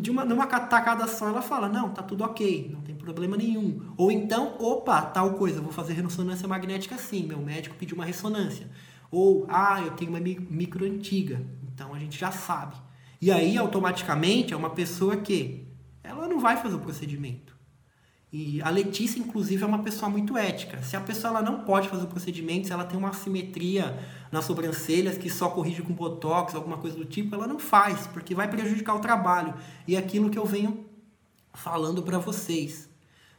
de 0.00 0.10
uma, 0.10 0.24
numa 0.24 0.46
tacada 0.46 1.06
só, 1.06 1.28
ela 1.28 1.42
fala, 1.42 1.68
não, 1.68 1.90
tá 1.90 2.02
tudo 2.02 2.24
ok, 2.24 2.70
não 2.72 2.80
tem 2.80 2.94
problema 2.94 3.36
nenhum. 3.36 3.92
Ou 3.96 4.10
então, 4.10 4.56
opa, 4.58 5.02
tal 5.02 5.34
coisa, 5.34 5.60
vou 5.60 5.72
fazer 5.72 5.94
ressonância 5.94 6.48
magnética 6.48 6.96
sim, 6.96 7.26
meu 7.26 7.38
médico 7.38 7.76
pediu 7.76 7.94
uma 7.94 8.04
ressonância. 8.04 8.66
Ou, 9.12 9.46
ah, 9.48 9.80
eu 9.82 9.90
tenho 9.92 10.10
uma 10.10 10.18
micro 10.18 10.86
antiga. 10.86 11.44
Então 11.72 11.94
a 11.94 11.98
gente 11.98 12.18
já 12.18 12.32
sabe. 12.32 12.74
E 13.20 13.30
aí, 13.30 13.56
automaticamente, 13.58 14.54
é 14.54 14.56
uma 14.56 14.70
pessoa 14.70 15.18
que 15.18 15.68
ela 16.02 16.26
não 16.26 16.40
vai 16.40 16.56
fazer 16.56 16.74
o 16.74 16.80
procedimento. 16.80 17.52
E 18.32 18.62
a 18.62 18.70
Letícia, 18.70 19.20
inclusive, 19.20 19.62
é 19.62 19.66
uma 19.66 19.82
pessoa 19.82 20.10
muito 20.10 20.38
ética. 20.38 20.82
Se 20.82 20.96
a 20.96 21.00
pessoa 21.00 21.32
ela 21.32 21.42
não 21.42 21.60
pode 21.64 21.90
fazer 21.90 22.04
o 22.04 22.08
procedimento, 22.08 22.66
se 22.66 22.72
ela 22.72 22.84
tem 22.84 22.98
uma 22.98 23.10
assimetria 23.10 23.94
nas 24.32 24.46
sobrancelhas 24.46 25.18
que 25.18 25.28
só 25.28 25.50
corrige 25.50 25.82
com 25.82 25.92
botox, 25.92 26.54
alguma 26.54 26.78
coisa 26.78 26.96
do 26.96 27.04
tipo, 27.04 27.34
ela 27.34 27.46
não 27.46 27.58
faz, 27.58 28.06
porque 28.06 28.34
vai 28.34 28.48
prejudicar 28.48 28.94
o 28.94 29.00
trabalho. 29.00 29.52
E 29.86 29.94
é 29.94 29.98
aquilo 29.98 30.30
que 30.30 30.38
eu 30.38 30.46
venho 30.46 30.86
falando 31.52 32.02
para 32.02 32.18
vocês. 32.18 32.88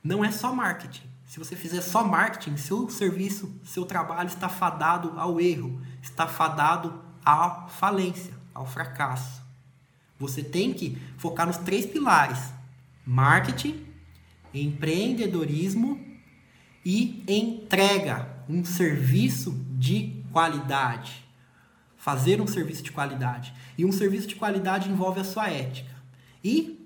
Não 0.04 0.24
é 0.24 0.30
só 0.30 0.54
marketing. 0.54 1.13
Se 1.34 1.40
você 1.40 1.56
fizer 1.56 1.82
só 1.82 2.04
marketing, 2.04 2.58
seu 2.58 2.88
serviço, 2.92 3.60
seu 3.64 3.86
trabalho 3.86 4.28
está 4.28 4.48
fadado 4.48 5.20
ao 5.20 5.42
erro, 5.42 5.82
está 6.00 6.28
fadado 6.28 7.04
à 7.26 7.66
falência, 7.70 8.36
ao 8.54 8.68
fracasso. 8.68 9.42
Você 10.20 10.44
tem 10.44 10.76
que 10.76 10.96
focar 11.18 11.48
nos 11.48 11.58
três 11.58 11.88
pilares: 11.88 12.38
marketing, 13.04 13.84
empreendedorismo 14.54 16.00
e 16.86 17.24
entrega. 17.28 18.32
um 18.48 18.64
serviço 18.64 19.60
de 19.72 20.24
qualidade. 20.32 21.28
Fazer 21.98 22.42
um 22.42 22.48
serviço 22.48 22.84
de 22.84 22.92
qualidade. 22.92 23.56
E 23.76 23.84
um 23.84 23.92
serviço 23.92 24.28
de 24.28 24.36
qualidade 24.36 24.88
envolve 24.88 25.22
a 25.22 25.24
sua 25.24 25.50
ética. 25.50 25.96
E 26.44 26.83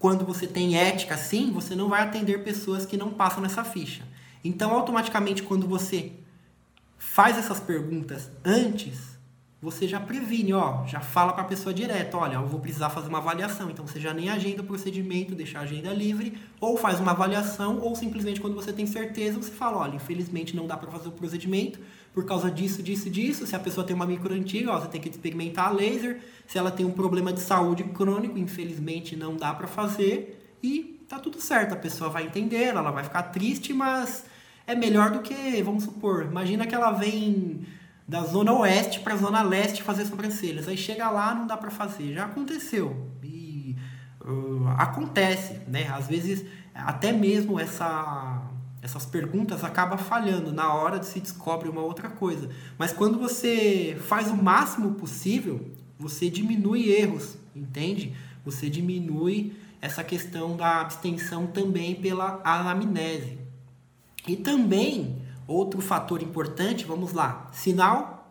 quando 0.00 0.24
você 0.24 0.46
tem 0.46 0.78
ética 0.78 1.14
sim, 1.18 1.52
você 1.52 1.76
não 1.76 1.90
vai 1.90 2.00
atender 2.00 2.42
pessoas 2.42 2.86
que 2.86 2.96
não 2.96 3.10
passam 3.10 3.42
nessa 3.42 3.62
ficha. 3.62 4.02
Então, 4.42 4.72
automaticamente, 4.72 5.42
quando 5.42 5.68
você 5.68 6.12
faz 6.96 7.36
essas 7.36 7.60
perguntas 7.60 8.30
antes, 8.42 9.10
você 9.60 9.86
já 9.86 10.00
previne, 10.00 10.54
ó, 10.54 10.86
já 10.86 11.00
fala 11.00 11.34
para 11.34 11.42
a 11.42 11.46
pessoa 11.46 11.74
direto, 11.74 12.16
olha, 12.16 12.36
eu 12.36 12.46
vou 12.46 12.60
precisar 12.60 12.88
fazer 12.88 13.08
uma 13.08 13.18
avaliação, 13.18 13.70
então 13.70 13.86
você 13.86 14.00
já 14.00 14.14
nem 14.14 14.30
agenda 14.30 14.62
o 14.62 14.64
procedimento, 14.64 15.34
deixa 15.34 15.58
a 15.58 15.62
agenda 15.62 15.92
livre, 15.92 16.38
ou 16.58 16.78
faz 16.78 16.98
uma 16.98 17.10
avaliação, 17.10 17.78
ou 17.78 17.94
simplesmente 17.94 18.40
quando 18.40 18.54
você 18.54 18.72
tem 18.72 18.86
certeza, 18.86 19.36
você 19.36 19.52
fala, 19.52 19.76
olha, 19.76 19.96
infelizmente 19.96 20.56
não 20.56 20.66
dá 20.66 20.78
para 20.78 20.90
fazer 20.90 21.08
o 21.08 21.12
procedimento 21.12 21.78
por 22.12 22.24
causa 22.24 22.50
disso, 22.50 22.82
disso, 22.82 23.08
disso. 23.08 23.46
Se 23.46 23.54
a 23.54 23.58
pessoa 23.58 23.86
tem 23.86 23.94
uma 23.94 24.06
micro 24.06 24.34
antiga, 24.34 24.72
ó, 24.72 24.80
você 24.80 24.88
tem 24.88 25.00
que 25.00 25.08
experimentar 25.08 25.74
laser. 25.74 26.20
Se 26.46 26.58
ela 26.58 26.70
tem 26.70 26.84
um 26.84 26.90
problema 26.90 27.32
de 27.32 27.40
saúde 27.40 27.84
crônico, 27.84 28.38
infelizmente 28.38 29.16
não 29.16 29.36
dá 29.36 29.54
para 29.54 29.66
fazer 29.66 30.56
e 30.62 31.00
tá 31.08 31.18
tudo 31.18 31.40
certo, 31.40 31.72
a 31.72 31.76
pessoa 31.76 32.10
vai 32.10 32.24
entender, 32.24 32.66
ela 32.66 32.90
vai 32.90 33.02
ficar 33.02 33.24
triste, 33.24 33.72
mas 33.72 34.24
é 34.66 34.74
melhor 34.74 35.10
do 35.10 35.20
que, 35.20 35.60
vamos 35.62 35.84
supor, 35.84 36.24
imagina 36.24 36.66
que 36.66 36.74
ela 36.74 36.92
vem 36.92 37.66
da 38.06 38.22
zona 38.22 38.52
oeste 38.52 39.00
para 39.00 39.14
a 39.14 39.16
zona 39.16 39.42
leste 39.42 39.82
fazer 39.82 40.04
sobrancelhas. 40.04 40.66
Aí 40.66 40.76
chega 40.76 41.08
lá, 41.10 41.32
não 41.32 41.46
dá 41.46 41.56
para 41.56 41.70
fazer. 41.70 42.12
Já 42.12 42.24
aconteceu. 42.24 43.08
E 43.22 43.76
uh, 44.20 44.66
acontece, 44.76 45.60
né? 45.68 45.88
Às 45.88 46.08
vezes 46.08 46.44
até 46.74 47.12
mesmo 47.12 47.58
essa 47.58 48.42
essas 48.82 49.04
perguntas 49.04 49.62
acaba 49.62 49.96
falhando 49.96 50.52
na 50.52 50.72
hora 50.72 50.98
de 50.98 51.06
se 51.06 51.20
descobre 51.20 51.68
uma 51.68 51.82
outra 51.82 52.08
coisa. 52.08 52.48
Mas 52.78 52.92
quando 52.92 53.18
você 53.18 53.98
faz 54.06 54.28
o 54.28 54.36
máximo 54.36 54.92
possível, 54.92 55.70
você 55.98 56.30
diminui 56.30 56.90
erros, 56.90 57.36
entende? 57.54 58.14
Você 58.44 58.70
diminui 58.70 59.54
essa 59.80 60.02
questão 60.02 60.56
da 60.56 60.80
abstenção 60.80 61.46
também 61.46 61.94
pela 61.94 62.40
anamnese. 62.44 63.38
E 64.26 64.36
também 64.36 65.20
Outro 65.50 65.80
fator 65.80 66.22
importante, 66.22 66.84
vamos 66.84 67.12
lá: 67.12 67.48
sinal, 67.52 68.30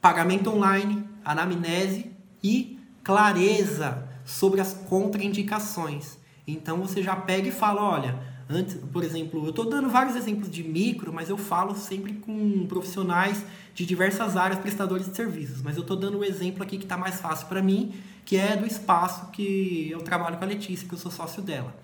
pagamento 0.00 0.50
online, 0.50 1.08
anamnese 1.24 2.10
e 2.42 2.80
clareza 3.04 4.08
sobre 4.24 4.60
as 4.60 4.74
contraindicações. 4.74 6.18
Então 6.46 6.78
você 6.78 7.02
já 7.02 7.16
pega 7.16 7.48
e 7.48 7.52
fala, 7.52 7.82
olha, 7.82 8.18
antes, 8.48 8.76
por 8.92 9.02
exemplo, 9.02 9.44
eu 9.44 9.50
estou 9.50 9.68
dando 9.68 9.88
vários 9.88 10.14
exemplos 10.14 10.50
de 10.50 10.62
micro, 10.62 11.12
mas 11.12 11.28
eu 11.28 11.36
falo 11.36 11.74
sempre 11.74 12.14
com 12.14 12.66
profissionais 12.66 13.44
de 13.74 13.84
diversas 13.84 14.36
áreas, 14.36 14.60
prestadores 14.60 15.08
de 15.08 15.16
serviços. 15.16 15.60
Mas 15.60 15.76
eu 15.76 15.82
estou 15.82 15.96
dando 15.96 16.16
o 16.16 16.20
um 16.20 16.24
exemplo 16.24 16.62
aqui 16.62 16.78
que 16.78 16.84
está 16.84 16.96
mais 16.96 17.20
fácil 17.20 17.46
para 17.48 17.60
mim, 17.60 17.94
que 18.24 18.36
é 18.36 18.56
do 18.56 18.66
espaço 18.66 19.30
que 19.30 19.88
eu 19.90 20.00
trabalho 20.00 20.36
com 20.38 20.44
a 20.44 20.48
Letícia, 20.48 20.86
que 20.86 20.94
eu 20.94 20.98
sou 20.98 21.10
sócio 21.10 21.42
dela. 21.42 21.74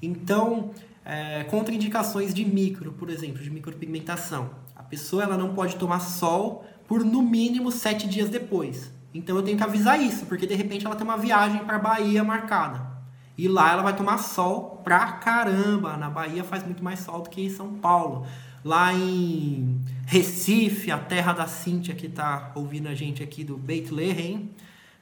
Então, 0.00 0.72
é, 1.04 1.44
contraindicações 1.44 2.34
de 2.34 2.44
micro, 2.44 2.92
por 2.92 3.10
exemplo, 3.10 3.42
de 3.42 3.50
micropigmentação. 3.50 4.50
A 4.74 4.82
pessoa 4.82 5.22
ela 5.22 5.36
não 5.36 5.54
pode 5.54 5.76
tomar 5.76 6.00
sol 6.00 6.66
por 6.86 7.04
no 7.04 7.22
mínimo 7.22 7.70
sete 7.70 8.08
dias 8.08 8.28
depois. 8.28 8.90
Então 9.14 9.36
eu 9.36 9.42
tenho 9.42 9.56
que 9.56 9.62
avisar 9.62 10.00
isso, 10.00 10.26
porque 10.26 10.46
de 10.46 10.54
repente 10.54 10.84
ela 10.84 10.94
tem 10.94 11.04
uma 11.04 11.16
viagem 11.16 11.64
para 11.64 11.78
Bahia 11.78 12.22
marcada. 12.22 12.85
E 13.36 13.48
lá 13.48 13.72
ela 13.72 13.82
vai 13.82 13.94
tomar 13.94 14.18
sol 14.18 14.80
pra 14.82 15.12
caramba. 15.12 15.96
Na 15.96 16.08
Bahia 16.08 16.42
faz 16.42 16.64
muito 16.64 16.82
mais 16.82 17.00
sol 17.00 17.22
do 17.22 17.30
que 17.30 17.42
em 17.42 17.50
São 17.50 17.74
Paulo. 17.74 18.26
Lá 18.64 18.92
em 18.92 19.80
Recife, 20.06 20.90
a 20.90 20.98
terra 20.98 21.32
da 21.32 21.46
Cíntia 21.46 21.94
que 21.94 22.06
está 22.06 22.52
ouvindo 22.54 22.88
a 22.88 22.94
gente 22.94 23.22
aqui 23.22 23.44
do 23.44 23.56
Bethlehem. 23.56 24.50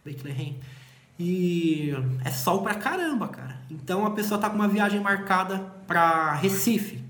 Bethlehem 0.04 0.58
e 1.18 1.92
é 2.24 2.30
sol 2.30 2.62
pra 2.62 2.74
caramba, 2.74 3.28
cara. 3.28 3.60
Então 3.70 4.04
a 4.04 4.10
pessoa 4.10 4.40
tá 4.40 4.50
com 4.50 4.56
uma 4.56 4.68
viagem 4.68 5.00
marcada 5.00 5.58
para 5.86 6.32
Recife. 6.34 7.04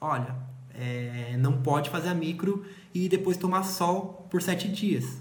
Olha, 0.00 0.36
é, 0.74 1.36
não 1.38 1.60
pode 1.60 1.90
fazer 1.90 2.08
a 2.10 2.14
micro 2.14 2.64
e 2.94 3.08
depois 3.08 3.36
tomar 3.36 3.64
sol 3.64 4.26
por 4.30 4.40
sete 4.40 4.68
dias. 4.68 5.20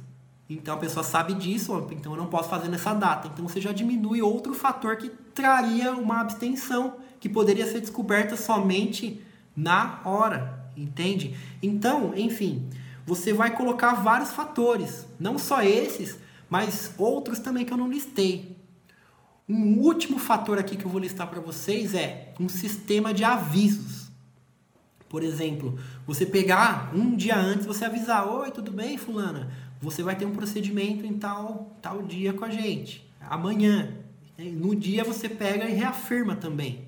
Então 0.50 0.76
a 0.76 0.78
pessoa 0.78 1.04
sabe 1.04 1.34
disso, 1.34 1.88
então 1.92 2.14
eu 2.14 2.18
não 2.18 2.28
posso 2.28 2.50
fazer 2.50 2.70
nessa 2.70 2.94
data. 2.94 3.28
Então 3.28 3.48
você 3.48 3.60
já 3.60 3.72
diminui 3.72 4.22
outro 4.22 4.54
fator 4.54 4.96
que 4.96 5.10
traria 5.34 5.92
uma 5.92 6.22
abstenção 6.22 6.96
que 7.20 7.28
poderia 7.28 7.66
ser 7.66 7.82
descoberta 7.82 8.38
somente 8.38 9.22
na 9.56 10.00
hora, 10.06 10.72
entende? 10.78 11.36
Então, 11.62 12.14
enfim, 12.16 12.70
você 13.06 13.34
vai 13.34 13.56
colocar 13.56 13.96
vários 13.96 14.32
fatores, 14.32 15.06
não 15.20 15.38
só 15.38 15.62
esses, 15.62 16.18
mas 16.50 16.94
outros 16.98 17.40
também 17.40 17.66
que 17.66 17.74
eu 17.74 17.78
não 17.78 17.90
listei. 17.90 18.56
Um 19.50 19.80
último 19.80 20.20
fator 20.20 20.58
aqui 20.60 20.76
que 20.76 20.86
eu 20.86 20.92
vou 20.92 21.00
listar 21.00 21.28
para 21.28 21.40
vocês 21.40 21.94
é 21.94 22.34
um 22.40 22.48
sistema 22.48 23.14
de 23.14 23.24
avisos. 23.24 24.08
Por 25.10 25.24
exemplo, 25.24 25.80
você 26.06 26.26
pegar 26.26 26.92
um 26.94 27.16
dia 27.16 27.38
antes, 27.38 27.66
você 27.66 27.86
avisar: 27.86 28.28
Oi, 28.28 28.52
tudo 28.52 28.72
bem, 28.72 28.98
Fulana? 28.98 29.50
Você 29.82 30.04
vai 30.04 30.16
ter 30.16 30.26
um 30.26 30.34
procedimento 30.34 31.06
em 31.06 31.14
tal, 31.14 31.76
tal 31.82 32.02
dia 32.04 32.34
com 32.34 32.46
a 32.46 32.50
gente, 32.50 33.08
amanhã. 33.22 33.94
No 34.38 34.76
dia 34.76 35.04
você 35.04 35.28
pega 35.28 35.66
e 35.66 35.74
reafirma 35.74 36.36
também. 36.36 36.86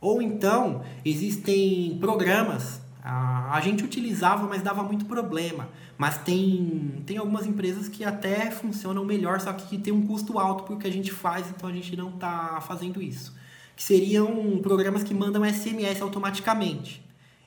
Ou 0.00 0.20
então, 0.20 0.84
existem 1.04 1.96
programas 1.98 2.84
a, 3.04 3.54
a 3.54 3.60
gente 3.60 3.84
utilizava, 3.84 4.46
mas 4.48 4.62
dava 4.62 4.82
muito 4.82 5.04
problema. 5.04 5.68
Mas 5.98 6.16
tem, 6.16 7.02
tem 7.04 7.18
algumas 7.18 7.46
empresas 7.46 7.86
que 7.86 8.02
até 8.02 8.50
funcionam 8.50 9.04
melhor, 9.04 9.40
só 9.40 9.52
que 9.52 9.76
tem 9.76 9.92
um 9.92 10.06
custo 10.06 10.38
alto 10.38 10.64
porque 10.64 10.88
a 10.88 10.92
gente 10.92 11.12
faz, 11.12 11.50
então 11.50 11.68
a 11.68 11.72
gente 11.72 11.94
não 11.94 12.08
está 12.08 12.60
fazendo 12.62 13.02
isso. 13.02 13.36
Que 13.76 13.82
seriam 13.82 14.58
programas 14.62 15.02
que 15.02 15.12
mandam 15.12 15.44
SMS 15.44 16.00
automaticamente. 16.00 17.04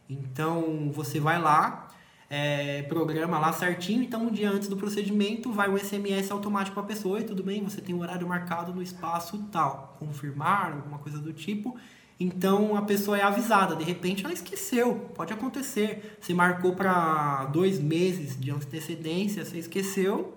Então 0.08 0.92
você 0.94 1.20
vai 1.20 1.42
lá, 1.42 1.87
é, 2.30 2.82
programa 2.84 3.40
lá 3.40 3.54
certinho, 3.54 4.04
então 4.04 4.28
um 4.28 4.32
dia 4.32 4.50
antes 4.50 4.68
do 4.68 4.76
procedimento 4.76 5.52
vai 5.52 5.70
um 5.70 5.78
SMS 5.78 6.30
automático 6.30 6.74
para 6.74 6.84
a 6.84 6.88
pessoa, 6.88 7.20
e 7.20 7.24
tudo 7.24 7.44
bem, 7.44 7.64
você 7.64 7.80
tem 7.80 7.96
um 7.96 8.02
horário 8.02 8.28
marcado 8.28 8.74
no 8.74 8.82
espaço 8.82 9.38
tal, 9.52 9.96
confirmar, 10.00 10.74
alguma 10.74 10.98
coisa 10.98 11.20
do 11.20 11.32
tipo, 11.32 11.78
então 12.20 12.76
a 12.76 12.82
pessoa 12.82 13.18
é 13.18 13.22
avisada, 13.22 13.76
de 13.76 13.84
repente 13.84 14.26
ela 14.26 14.34
esqueceu, 14.34 15.12
pode 15.14 15.32
acontecer. 15.32 16.18
Você 16.20 16.34
marcou 16.34 16.76
para 16.76 17.46
dois 17.46 17.80
meses 17.80 18.40
de 18.40 18.50
antecedência, 18.50 19.46
você 19.46 19.60
esqueceu, 19.60 20.36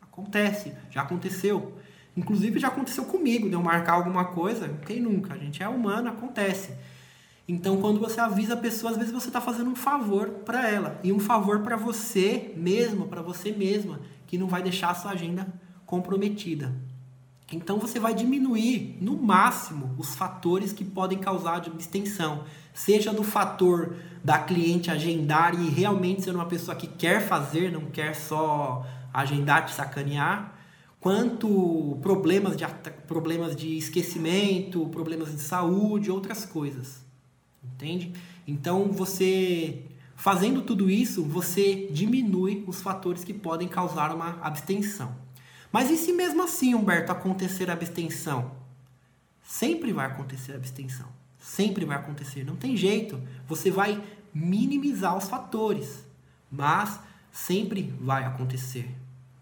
acontece, 0.00 0.72
já 0.88 1.02
aconteceu. 1.02 1.76
Inclusive 2.16 2.58
já 2.58 2.68
aconteceu 2.68 3.04
comigo, 3.04 3.48
de 3.48 3.54
eu 3.54 3.62
marcar 3.62 3.94
alguma 3.94 4.26
coisa, 4.26 4.68
quem 4.86 5.00
nunca? 5.00 5.34
A 5.34 5.36
gente 5.36 5.62
é 5.62 5.68
humano, 5.68 6.08
acontece. 6.08 6.72
Então 7.48 7.76
quando 7.76 8.00
você 8.00 8.20
avisa 8.20 8.54
a 8.54 8.56
pessoa, 8.56 8.90
às 8.92 8.98
vezes 8.98 9.12
você 9.12 9.28
está 9.28 9.40
fazendo 9.40 9.70
um 9.70 9.76
favor 9.76 10.28
para 10.44 10.68
ela 10.68 11.00
e 11.04 11.12
um 11.12 11.20
favor 11.20 11.60
para 11.60 11.76
você 11.76 12.52
mesmo, 12.56 13.06
para 13.06 13.22
você 13.22 13.52
mesma, 13.52 14.00
que 14.26 14.36
não 14.36 14.48
vai 14.48 14.62
deixar 14.62 14.90
a 14.90 14.94
sua 14.94 15.12
agenda 15.12 15.46
comprometida. 15.84 16.74
Então 17.52 17.78
você 17.78 18.00
vai 18.00 18.12
diminuir 18.12 18.98
no 19.00 19.16
máximo 19.16 19.94
os 19.96 20.16
fatores 20.16 20.72
que 20.72 20.84
podem 20.84 21.18
causar 21.18 21.56
abstenção, 21.56 22.42
seja 22.74 23.12
do 23.12 23.22
fator 23.22 23.94
da 24.24 24.38
cliente 24.38 24.90
agendar 24.90 25.54
e 25.54 25.68
realmente 25.68 26.22
ser 26.22 26.34
uma 26.34 26.46
pessoa 26.46 26.76
que 26.76 26.88
quer 26.88 27.24
fazer, 27.24 27.70
não 27.70 27.82
quer 27.82 28.16
só 28.16 28.84
agendar 29.14 29.64
te 29.64 29.72
sacanear, 29.72 30.58
quanto 30.98 31.96
problemas 32.02 32.56
de 32.56 32.66
problemas 33.06 33.54
de 33.54 33.78
esquecimento, 33.78 34.88
problemas 34.88 35.30
de 35.30 35.40
saúde, 35.40 36.10
outras 36.10 36.44
coisas. 36.44 37.05
Entende? 37.74 38.12
Então 38.46 38.92
você 38.92 39.82
fazendo 40.16 40.62
tudo 40.62 40.90
isso, 40.90 41.22
você 41.22 41.88
diminui 41.90 42.64
os 42.66 42.80
fatores 42.80 43.22
que 43.22 43.34
podem 43.34 43.68
causar 43.68 44.14
uma 44.14 44.38
abstenção. 44.42 45.14
Mas 45.70 45.90
e 45.90 45.96
se 45.96 46.12
mesmo 46.12 46.42
assim, 46.42 46.74
Humberto, 46.74 47.12
acontecer 47.12 47.70
abstenção? 47.70 48.52
Sempre 49.42 49.92
vai 49.92 50.06
acontecer 50.06 50.54
abstenção. 50.54 51.06
Sempre 51.38 51.84
vai 51.84 51.96
acontecer. 51.96 52.44
Não 52.44 52.56
tem 52.56 52.76
jeito. 52.76 53.20
Você 53.46 53.70
vai 53.70 54.02
minimizar 54.34 55.16
os 55.16 55.28
fatores. 55.28 56.04
Mas 56.50 56.98
sempre 57.30 57.94
vai 58.00 58.24
acontecer. 58.24 58.90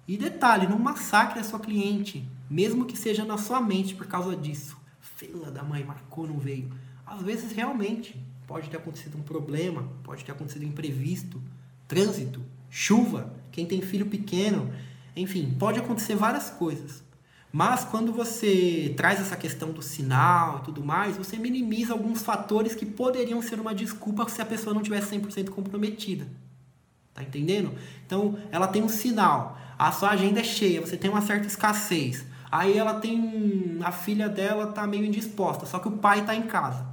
E 0.06 0.16
detalhe, 0.16 0.66
não 0.66 0.78
massacre 0.78 1.40
a 1.40 1.44
sua 1.44 1.58
cliente. 1.58 2.28
Mesmo 2.50 2.84
que 2.84 2.96
seja 2.96 3.24
na 3.24 3.38
sua 3.38 3.60
mente 3.60 3.94
por 3.94 4.06
causa 4.06 4.36
disso. 4.36 4.76
Fila 5.00 5.50
da 5.50 5.62
mãe, 5.62 5.84
marcou, 5.84 6.26
não 6.26 6.38
veio. 6.38 6.70
Às 7.14 7.22
vezes 7.22 7.52
realmente 7.52 8.16
pode 8.46 8.68
ter 8.68 8.76
acontecido 8.76 9.16
um 9.16 9.22
problema, 9.22 9.88
pode 10.02 10.24
ter 10.24 10.32
acontecido 10.32 10.64
imprevisto, 10.64 11.40
trânsito, 11.86 12.40
chuva. 12.70 13.32
Quem 13.50 13.66
tem 13.66 13.80
filho 13.80 14.06
pequeno 14.06 14.70
enfim, 15.16 15.54
pode 15.58 15.78
acontecer 15.78 16.16
várias 16.16 16.50
coisas. 16.50 17.02
Mas 17.52 17.84
quando 17.84 18.12
você 18.12 18.92
traz 18.96 19.20
essa 19.20 19.36
questão 19.36 19.70
do 19.70 19.80
sinal 19.80 20.58
e 20.58 20.64
tudo 20.64 20.82
mais, 20.82 21.16
você 21.16 21.36
minimiza 21.36 21.92
alguns 21.92 22.22
fatores 22.22 22.74
que 22.74 22.84
poderiam 22.84 23.40
ser 23.40 23.60
uma 23.60 23.72
desculpa 23.72 24.28
se 24.28 24.42
a 24.42 24.46
pessoa 24.46 24.74
não 24.74 24.82
tivesse 24.82 25.16
100% 25.16 25.50
comprometida. 25.50 26.26
Tá 27.14 27.22
entendendo? 27.22 27.72
Então, 28.04 28.36
ela 28.50 28.66
tem 28.66 28.82
um 28.82 28.88
sinal, 28.88 29.56
a 29.78 29.92
sua 29.92 30.10
agenda 30.10 30.40
é 30.40 30.44
cheia, 30.44 30.80
você 30.80 30.96
tem 30.96 31.08
uma 31.08 31.22
certa 31.22 31.46
escassez. 31.46 32.24
Aí 32.50 32.76
ela 32.76 32.94
tem 32.94 33.78
a 33.84 33.92
filha 33.92 34.28
dela 34.28 34.68
tá 34.72 34.84
meio 34.84 35.04
indisposta, 35.04 35.64
só 35.64 35.78
que 35.78 35.86
o 35.86 35.92
pai 35.92 36.24
tá 36.24 36.34
em 36.34 36.42
casa. 36.42 36.84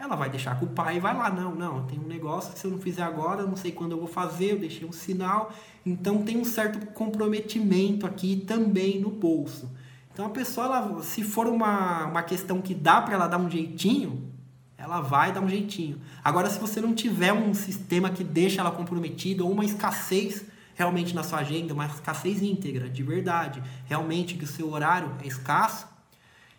Ela 0.00 0.14
vai 0.14 0.30
deixar 0.30 0.58
com 0.58 0.66
o 0.66 0.68
pai 0.68 0.96
e 0.96 1.00
vai 1.00 1.16
lá, 1.16 1.28
não, 1.28 1.54
não, 1.54 1.84
tem 1.84 1.98
um 1.98 2.06
negócio 2.06 2.52
que 2.52 2.58
se 2.58 2.64
eu 2.64 2.70
não 2.70 2.78
fizer 2.78 3.02
agora, 3.02 3.44
não 3.44 3.56
sei 3.56 3.72
quando 3.72 3.92
eu 3.92 3.98
vou 3.98 4.06
fazer, 4.06 4.52
eu 4.52 4.58
deixei 4.58 4.86
um 4.86 4.92
sinal. 4.92 5.52
Então 5.84 6.22
tem 6.22 6.38
um 6.38 6.44
certo 6.44 6.86
comprometimento 6.92 8.06
aqui 8.06 8.36
também 8.46 9.00
no 9.00 9.10
bolso. 9.10 9.68
Então 10.12 10.26
a 10.26 10.30
pessoa, 10.30 10.66
ela, 10.66 11.02
se 11.02 11.22
for 11.24 11.48
uma, 11.48 12.06
uma 12.06 12.22
questão 12.22 12.60
que 12.62 12.74
dá 12.74 13.02
para 13.02 13.14
ela 13.14 13.26
dar 13.26 13.38
um 13.38 13.50
jeitinho, 13.50 14.32
ela 14.76 15.00
vai 15.00 15.32
dar 15.32 15.40
um 15.40 15.48
jeitinho. 15.48 16.00
Agora, 16.22 16.48
se 16.48 16.60
você 16.60 16.80
não 16.80 16.94
tiver 16.94 17.32
um 17.32 17.52
sistema 17.52 18.08
que 18.08 18.22
deixa 18.22 18.60
ela 18.60 18.70
comprometida 18.70 19.42
ou 19.42 19.50
uma 19.50 19.64
escassez 19.64 20.44
realmente 20.76 21.12
na 21.12 21.24
sua 21.24 21.40
agenda, 21.40 21.74
uma 21.74 21.86
escassez 21.86 22.40
íntegra, 22.40 22.88
de 22.88 23.02
verdade, 23.02 23.60
realmente 23.86 24.34
que 24.34 24.44
o 24.44 24.46
seu 24.46 24.70
horário 24.70 25.12
é 25.24 25.26
escasso, 25.26 25.88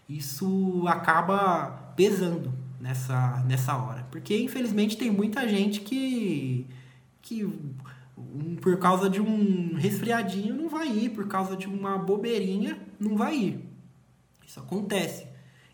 isso 0.09 0.83
acaba 0.87 1.93
pesando 1.95 2.53
nessa, 2.79 3.43
nessa 3.47 3.75
hora. 3.77 4.07
Porque, 4.11 4.37
infelizmente, 4.37 4.97
tem 4.97 5.11
muita 5.11 5.47
gente 5.47 5.81
que, 5.81 6.65
que 7.21 7.45
um, 7.45 8.55
por 8.61 8.77
causa 8.77 9.09
de 9.09 9.21
um 9.21 9.75
resfriadinho 9.75 10.55
não 10.55 10.69
vai 10.69 10.87
ir, 10.89 11.09
por 11.09 11.27
causa 11.27 11.55
de 11.55 11.67
uma 11.67 11.97
bobeirinha 11.97 12.79
não 12.99 13.15
vai 13.15 13.35
ir. 13.35 13.65
Isso 14.45 14.59
acontece. 14.59 15.27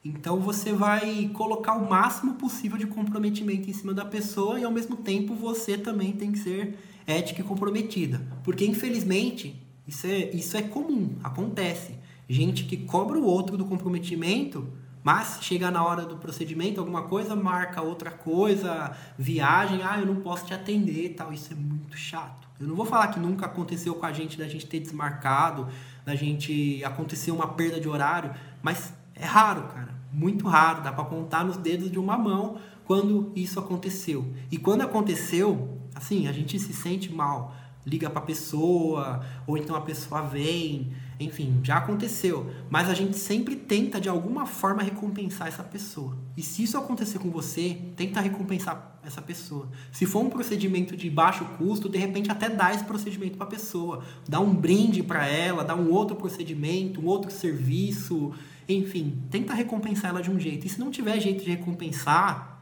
Então 0.04 0.40
você 0.40 0.72
vai 0.72 1.32
colocar 1.34 1.74
o 1.74 1.90
máximo 1.90 2.36
possível 2.36 2.78
de 2.78 2.86
comprometimento 2.86 3.68
em 3.68 3.74
cima 3.74 3.92
da 3.92 4.06
pessoa 4.06 4.60
e 4.60 4.64
ao 4.64 4.72
mesmo 4.72 4.98
tempo 4.98 5.34
você 5.34 5.80
também 5.80 6.12
tem 6.14 6.32
que 6.32 6.38
ser 6.38 6.78
ética 7.08 7.42
e 7.42 7.44
comprometida. 7.44 8.22
Porque 8.44 8.66
infelizmente 8.66 9.60
isso 9.88 10.06
é, 10.06 10.30
isso 10.30 10.56
é 10.56 10.62
comum, 10.62 11.16
acontece. 11.24 11.96
Gente 12.30 12.66
que 12.66 12.78
cobra 12.78 13.18
o 13.18 13.26
outro 13.26 13.58
do 13.58 13.66
comprometimento 13.66 14.68
mas 15.06 15.38
chega 15.42 15.70
na 15.70 15.86
hora 15.86 16.04
do 16.04 16.18
procedimento, 16.18 16.80
alguma 16.80 17.04
coisa, 17.04 17.36
marca 17.36 17.80
outra 17.80 18.10
coisa, 18.10 18.98
viagem, 19.16 19.82
ah, 19.84 20.00
eu 20.00 20.06
não 20.08 20.16
posso 20.16 20.48
te 20.48 20.54
atender 20.56 21.10
tal. 21.10 21.32
Isso 21.32 21.54
é 21.54 21.56
muito 21.56 21.96
chato. 21.96 22.48
Eu 22.60 22.66
não 22.66 22.76
vou 22.76 22.88
falar 22.88 23.10
que 23.10 23.20
nunca 23.20 23.46
aconteceu 23.46 23.94
com 23.94 24.04
a 24.08 24.12
gente 24.12 24.36
da 24.36 24.48
gente 24.48 24.66
ter 24.66 24.80
desmarcado, 24.80 25.68
da 26.04 26.16
gente 26.16 26.84
acontecer 26.84 27.30
uma 27.30 27.50
perda 27.50 27.80
de 27.80 27.88
horário, 27.88 28.34
mas 28.64 28.96
é 29.14 29.24
raro, 29.24 29.68
cara. 29.68 29.94
Muito 30.12 30.48
raro. 30.48 30.82
Dá 30.82 30.92
para 30.92 31.06
contar 31.06 31.46
nos 31.46 31.58
dedos 31.58 31.92
de 31.92 32.00
uma 32.00 32.18
mão 32.18 32.58
quando 32.84 33.32
isso 33.36 33.60
aconteceu. 33.60 34.34
E 34.50 34.58
quando 34.58 34.82
aconteceu, 34.82 35.78
assim, 35.94 36.28
a 36.28 36.32
gente 36.32 36.58
se 36.58 36.74
sente 36.74 37.14
mal. 37.14 37.54
Liga 37.86 38.10
para 38.10 38.22
pessoa, 38.22 39.24
ou 39.46 39.56
então 39.56 39.76
a 39.76 39.82
pessoa 39.82 40.24
vem, 40.24 40.92
enfim, 41.20 41.62
já 41.64 41.78
aconteceu. 41.78 42.52
Mas 42.70 42.90
a 42.90 42.94
gente 42.94 43.18
sempre 43.18 43.56
tenta, 43.56 44.00
de 44.02 44.10
alguma 44.10 44.46
forma, 44.46 44.84
recompensar 44.84 45.48
essa 45.48 45.64
pessoa. 45.64 46.18
E 46.36 46.42
se 46.42 46.64
isso 46.64 46.78
acontecer 46.78 47.20
com 47.20 47.30
você, 47.30 47.80
tenta 47.96 48.20
recompensar 48.20 49.00
essa 49.04 49.22
pessoa. 49.22 49.70
Se 49.92 50.06
for 50.06 50.22
um 50.22 50.30
procedimento 50.30 50.96
de 50.98 51.10
baixo 51.10 51.46
custo, 51.58 51.88
de 51.88 51.98
repente 51.98 52.32
até 52.32 52.50
dá 52.50 52.74
esse 52.74 52.84
procedimento 52.84 53.38
para 53.38 53.48
a 53.48 53.50
pessoa. 53.50 54.04
Dá 54.28 54.40
um 54.40 54.54
brinde 54.54 55.02
para 55.04 55.26
ela, 55.26 55.64
dá 55.64 55.76
um 55.76 55.90
outro 55.90 56.16
procedimento, 56.16 57.00
um 57.00 57.06
outro 57.06 57.32
serviço. 57.32 58.34
Enfim, 58.68 59.22
tenta 59.30 59.54
recompensar 59.54 60.10
ela 60.10 60.22
de 60.22 60.30
um 60.30 60.40
jeito. 60.40 60.66
E 60.66 60.70
se 60.70 60.80
não 60.80 60.92
tiver 60.92 61.18
jeito 61.20 61.46
de 61.46 61.52
recompensar, 61.52 62.62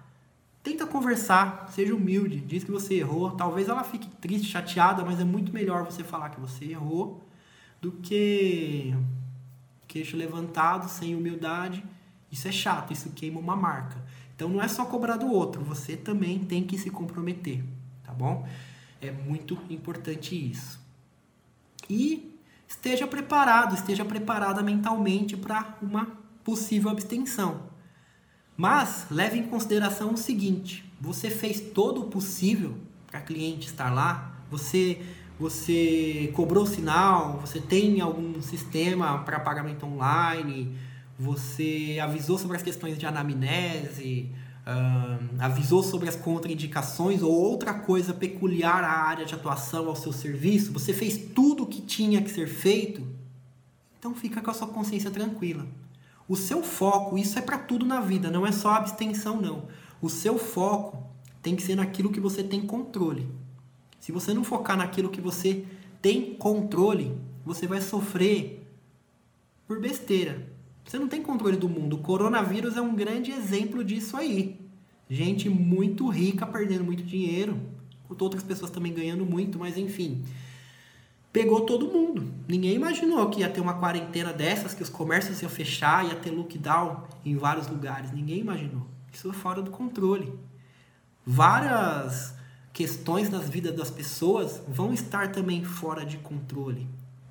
tenta 0.61 0.85
conversar, 0.85 1.71
seja 1.73 1.95
humilde, 1.95 2.39
diz 2.39 2.63
que 2.63 2.71
você 2.71 2.95
errou. 2.95 3.31
Talvez 3.31 3.67
ela 3.67 3.83
fique 3.83 4.07
triste, 4.21 4.47
chateada, 4.47 5.03
mas 5.03 5.19
é 5.19 5.23
muito 5.23 5.51
melhor 5.51 5.83
você 5.83 6.03
falar 6.03 6.29
que 6.29 6.39
você 6.39 6.65
errou 6.65 7.23
do 7.83 7.91
que 7.91 8.95
queixo 9.89 10.15
levantado, 10.15 10.89
sem 10.89 11.13
humildade. 11.13 11.83
Isso 12.31 12.47
é 12.47 12.51
chato, 12.51 12.93
isso 12.93 13.09
queima 13.09 13.41
uma 13.41 13.57
marca. 13.57 14.01
Então 14.33 14.47
não 14.47 14.61
é 14.61 14.69
só 14.69 14.85
cobrar 14.85 15.17
do 15.17 15.27
outro, 15.27 15.61
você 15.61 15.97
também 15.97 16.39
tem 16.39 16.63
que 16.63 16.77
se 16.77 16.89
comprometer, 16.89 17.61
tá 18.01 18.13
bom? 18.13 18.47
É 19.01 19.11
muito 19.11 19.59
importante 19.69 20.33
isso. 20.33 20.79
E 21.89 22.33
esteja 22.65 23.05
preparado, 23.05 23.75
esteja 23.75 24.05
preparada 24.05 24.63
mentalmente 24.63 25.35
para 25.35 25.77
uma 25.81 26.07
possível 26.41 26.89
abstenção. 26.89 27.63
Mas 28.55 29.07
leve 29.11 29.37
em 29.37 29.43
consideração 29.43 30.13
o 30.13 30.17
seguinte: 30.17 30.89
você 31.01 31.29
fez 31.29 31.59
todo 31.59 32.01
o 32.01 32.09
possível 32.09 32.77
para 33.07 33.19
cliente 33.19 33.67
estar 33.67 33.93
lá, 33.93 34.37
você 34.49 35.01
você 35.43 36.31
cobrou 36.33 36.65
sinal, 36.65 37.41
você 37.41 37.59
tem 37.59 37.99
algum 37.99 38.41
sistema 38.41 39.19
para 39.25 39.41
pagamento 39.41 39.85
online, 39.85 40.73
você 41.19 41.99
avisou 42.01 42.37
sobre 42.37 42.55
as 42.55 42.63
questões 42.63 42.97
de 42.97 43.05
anamnese, 43.05 44.31
uh, 44.65 45.35
avisou 45.39 45.83
sobre 45.83 46.07
as 46.07 46.15
contraindicações 46.15 47.21
ou 47.21 47.29
outra 47.29 47.73
coisa 47.73 48.13
peculiar 48.13 48.85
à 48.85 49.05
área 49.05 49.25
de 49.25 49.35
atuação 49.35 49.89
ao 49.89 49.97
seu 49.97 50.13
serviço, 50.13 50.71
você 50.71 50.93
fez 50.93 51.17
tudo 51.35 51.63
o 51.63 51.67
que 51.67 51.81
tinha 51.81 52.21
que 52.21 52.31
ser 52.31 52.47
feito, 52.47 53.05
então 53.99 54.15
fica 54.15 54.39
com 54.39 54.49
a 54.49 54.53
sua 54.53 54.67
consciência 54.67 55.11
tranquila. 55.11 55.67
O 56.25 56.37
seu 56.37 56.63
foco, 56.63 57.17
isso 57.17 57.37
é 57.37 57.41
para 57.41 57.57
tudo 57.57 57.85
na 57.85 57.99
vida, 57.99 58.31
não 58.31 58.47
é 58.47 58.51
só 58.53 58.75
abstenção 58.75 59.41
não. 59.41 59.67
O 60.01 60.09
seu 60.09 60.37
foco 60.37 61.05
tem 61.41 61.53
que 61.53 61.61
ser 61.61 61.75
naquilo 61.75 62.13
que 62.13 62.21
você 62.21 62.41
tem 62.41 62.61
controle. 62.61 63.42
Se 64.03 64.11
você 64.11 64.33
não 64.33 64.43
focar 64.43 64.75
naquilo 64.75 65.07
que 65.07 65.21
você 65.21 65.63
tem 66.01 66.33
controle, 66.33 67.17
você 67.45 67.65
vai 67.65 67.79
sofrer 67.79 68.67
por 69.65 69.79
besteira. 69.79 70.45
Você 70.83 70.99
não 70.99 71.07
tem 71.07 71.23
controle 71.23 71.55
do 71.55 71.69
mundo. 71.69 71.95
O 71.95 71.99
coronavírus 71.99 72.75
é 72.75 72.81
um 72.81 72.93
grande 72.93 73.31
exemplo 73.31 73.81
disso 73.81 74.17
aí. 74.17 74.59
Gente 75.09 75.47
muito 75.47 76.09
rica 76.09 76.45
perdendo 76.45 76.83
muito 76.83 77.01
dinheiro, 77.01 77.57
outras 78.19 78.43
pessoas 78.43 78.69
também 78.69 78.93
ganhando 78.93 79.25
muito, 79.25 79.57
mas 79.57 79.77
enfim. 79.77 80.25
Pegou 81.31 81.61
todo 81.61 81.87
mundo. 81.87 82.29
Ninguém 82.45 82.73
imaginou 82.73 83.29
que 83.29 83.39
ia 83.39 83.49
ter 83.49 83.61
uma 83.61 83.75
quarentena 83.75 84.33
dessas, 84.33 84.73
que 84.73 84.83
os 84.83 84.89
comércios 84.89 85.41
iam 85.41 85.49
fechar, 85.49 86.05
ia 86.05 86.15
ter 86.15 86.31
lockdown 86.31 87.05
em 87.23 87.37
vários 87.37 87.69
lugares. 87.69 88.11
Ninguém 88.11 88.39
imaginou. 88.39 88.85
Isso 89.13 89.29
é 89.29 89.33
fora 89.33 89.61
do 89.61 89.71
controle. 89.71 90.37
Várias 91.25 92.42
questões 92.73 93.29
nas 93.29 93.47
vidas 93.47 93.75
das 93.75 93.91
pessoas 93.91 94.61
vão 94.67 94.91
estar 94.91 95.31
também 95.31 95.63
fora 95.63 96.03
de 96.03 96.17
controle. 96.17 96.87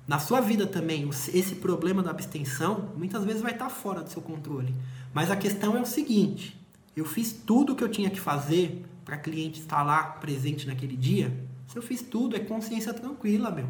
Na 0.07 0.17
sua 0.17 0.39
vida 0.39 0.65
também, 0.65 1.07
esse 1.09 1.55
problema 1.55 2.01
da 2.01 2.11
abstenção 2.11 2.89
muitas 2.95 3.25
vezes 3.25 3.41
vai 3.41 3.51
estar 3.51 3.69
fora 3.69 4.01
do 4.01 4.09
seu 4.09 4.21
controle. 4.21 4.73
Mas 5.13 5.29
a 5.29 5.35
questão 5.35 5.77
é 5.77 5.81
o 5.81 5.85
seguinte: 5.85 6.59
eu 6.95 7.05
fiz 7.05 7.33
tudo 7.33 7.73
o 7.73 7.75
que 7.75 7.83
eu 7.83 7.89
tinha 7.89 8.09
que 8.09 8.19
fazer 8.19 8.85
para 9.03 9.17
cliente 9.17 9.59
estar 9.59 9.83
lá 9.83 10.03
presente 10.03 10.65
naquele 10.65 10.95
dia. 10.95 11.37
Se 11.67 11.77
eu 11.77 11.81
fiz 11.81 12.01
tudo, 12.01 12.35
é 12.35 12.39
consciência 12.39 12.93
tranquila, 12.93 13.51
meu. 13.51 13.67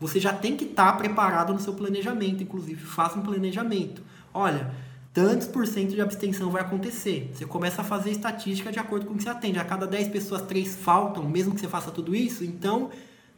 Você 0.00 0.20
já 0.20 0.32
tem 0.32 0.56
que 0.56 0.64
estar 0.64 0.92
preparado 0.98 1.52
no 1.52 1.60
seu 1.60 1.72
planejamento, 1.72 2.42
inclusive 2.42 2.80
faça 2.80 3.18
um 3.18 3.22
planejamento. 3.22 4.02
Olha, 4.32 4.74
tantos 5.14 5.46
por 5.46 5.64
cento 5.64 5.94
de 5.94 6.00
abstenção 6.00 6.50
vai 6.50 6.60
acontecer. 6.60 7.30
Você 7.32 7.46
começa 7.46 7.82
a 7.82 7.84
fazer 7.84 8.10
estatística 8.10 8.72
de 8.72 8.80
acordo 8.80 9.06
com 9.06 9.14
o 9.14 9.16
que 9.16 9.22
você 9.22 9.28
atende. 9.28 9.60
A 9.60 9.64
cada 9.64 9.86
10 9.86 10.08
pessoas, 10.08 10.42
3 10.42 10.74
faltam, 10.74 11.28
mesmo 11.28 11.54
que 11.54 11.60
você 11.60 11.68
faça 11.68 11.92
tudo 11.92 12.16
isso, 12.16 12.44
então 12.44 12.90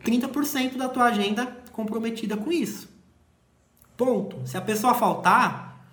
30% 0.03 0.79
da 0.79 0.89
tua 0.89 1.05
agenda 1.05 1.55
comprometida 1.73 2.35
com 2.35 2.51
isso. 2.51 2.89
Ponto. 3.95 4.47
Se 4.47 4.57
a 4.57 4.61
pessoa 4.63 4.95
faltar, 4.95 5.87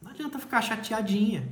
não 0.00 0.12
adianta 0.12 0.38
ficar 0.38 0.62
chateadinha. 0.62 1.48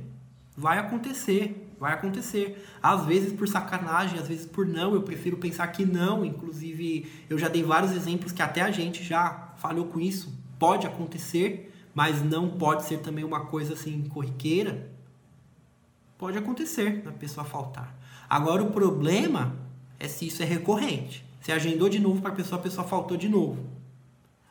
Vai 0.55 0.77
acontecer, 0.77 1.69
vai 1.77 1.93
acontecer. 1.93 2.65
Às 2.81 3.05
vezes 3.05 3.33
por 3.33 3.47
sacanagem, 3.47 4.19
às 4.19 4.27
vezes 4.29 4.45
por 4.45 4.65
não. 4.65 4.93
Eu 4.93 5.01
prefiro 5.01 5.35
pensar 5.35 5.67
que 5.67 5.85
não. 5.85 6.23
Inclusive, 6.23 7.11
eu 7.29 7.37
já 7.37 7.49
dei 7.49 7.63
vários 7.63 7.91
exemplos 7.91 8.31
que 8.31 8.41
até 8.41 8.61
a 8.61 8.71
gente 8.71 9.03
já 9.03 9.53
falhou 9.57 9.87
com 9.87 9.99
isso. 9.99 10.33
Pode 10.57 10.87
acontecer 10.87 11.69
mas 11.99 12.23
não 12.23 12.51
pode 12.51 12.85
ser 12.85 12.99
também 12.99 13.25
uma 13.25 13.41
coisa 13.47 13.73
assim 13.73 14.03
corriqueira. 14.03 14.89
Pode 16.17 16.37
acontecer 16.37 17.03
a 17.05 17.11
pessoa 17.11 17.45
faltar. 17.45 17.93
Agora 18.29 18.63
o 18.63 18.71
problema 18.71 19.53
é 19.99 20.07
se 20.07 20.25
isso 20.27 20.41
é 20.41 20.45
recorrente. 20.45 21.25
Você 21.41 21.51
agendou 21.51 21.89
de 21.89 21.99
novo 21.99 22.21
para 22.21 22.31
a 22.31 22.35
pessoa, 22.35 22.57
a 22.57 22.63
pessoa 22.63 22.87
faltou 22.87 23.17
de 23.17 23.27
novo. 23.27 23.65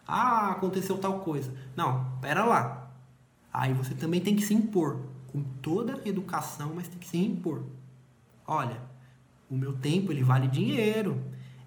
Ah, 0.06 0.50
aconteceu 0.50 0.98
tal 0.98 1.20
coisa. 1.20 1.50
Não, 1.74 2.12
pera 2.20 2.44
lá. 2.44 2.90
Aí 3.50 3.72
você 3.72 3.94
também 3.94 4.20
tem 4.20 4.36
que 4.36 4.42
se 4.42 4.52
impor. 4.52 5.00
Com 5.28 5.42
toda 5.62 6.02
educação, 6.04 6.72
mas 6.74 6.86
tem 6.86 6.98
que 6.98 7.08
se 7.08 7.16
impor. 7.16 7.62
Olha, 8.46 8.78
o 9.50 9.56
meu 9.56 9.72
tempo 9.72 10.12
ele 10.12 10.22
vale 10.22 10.48
dinheiro. 10.48 11.18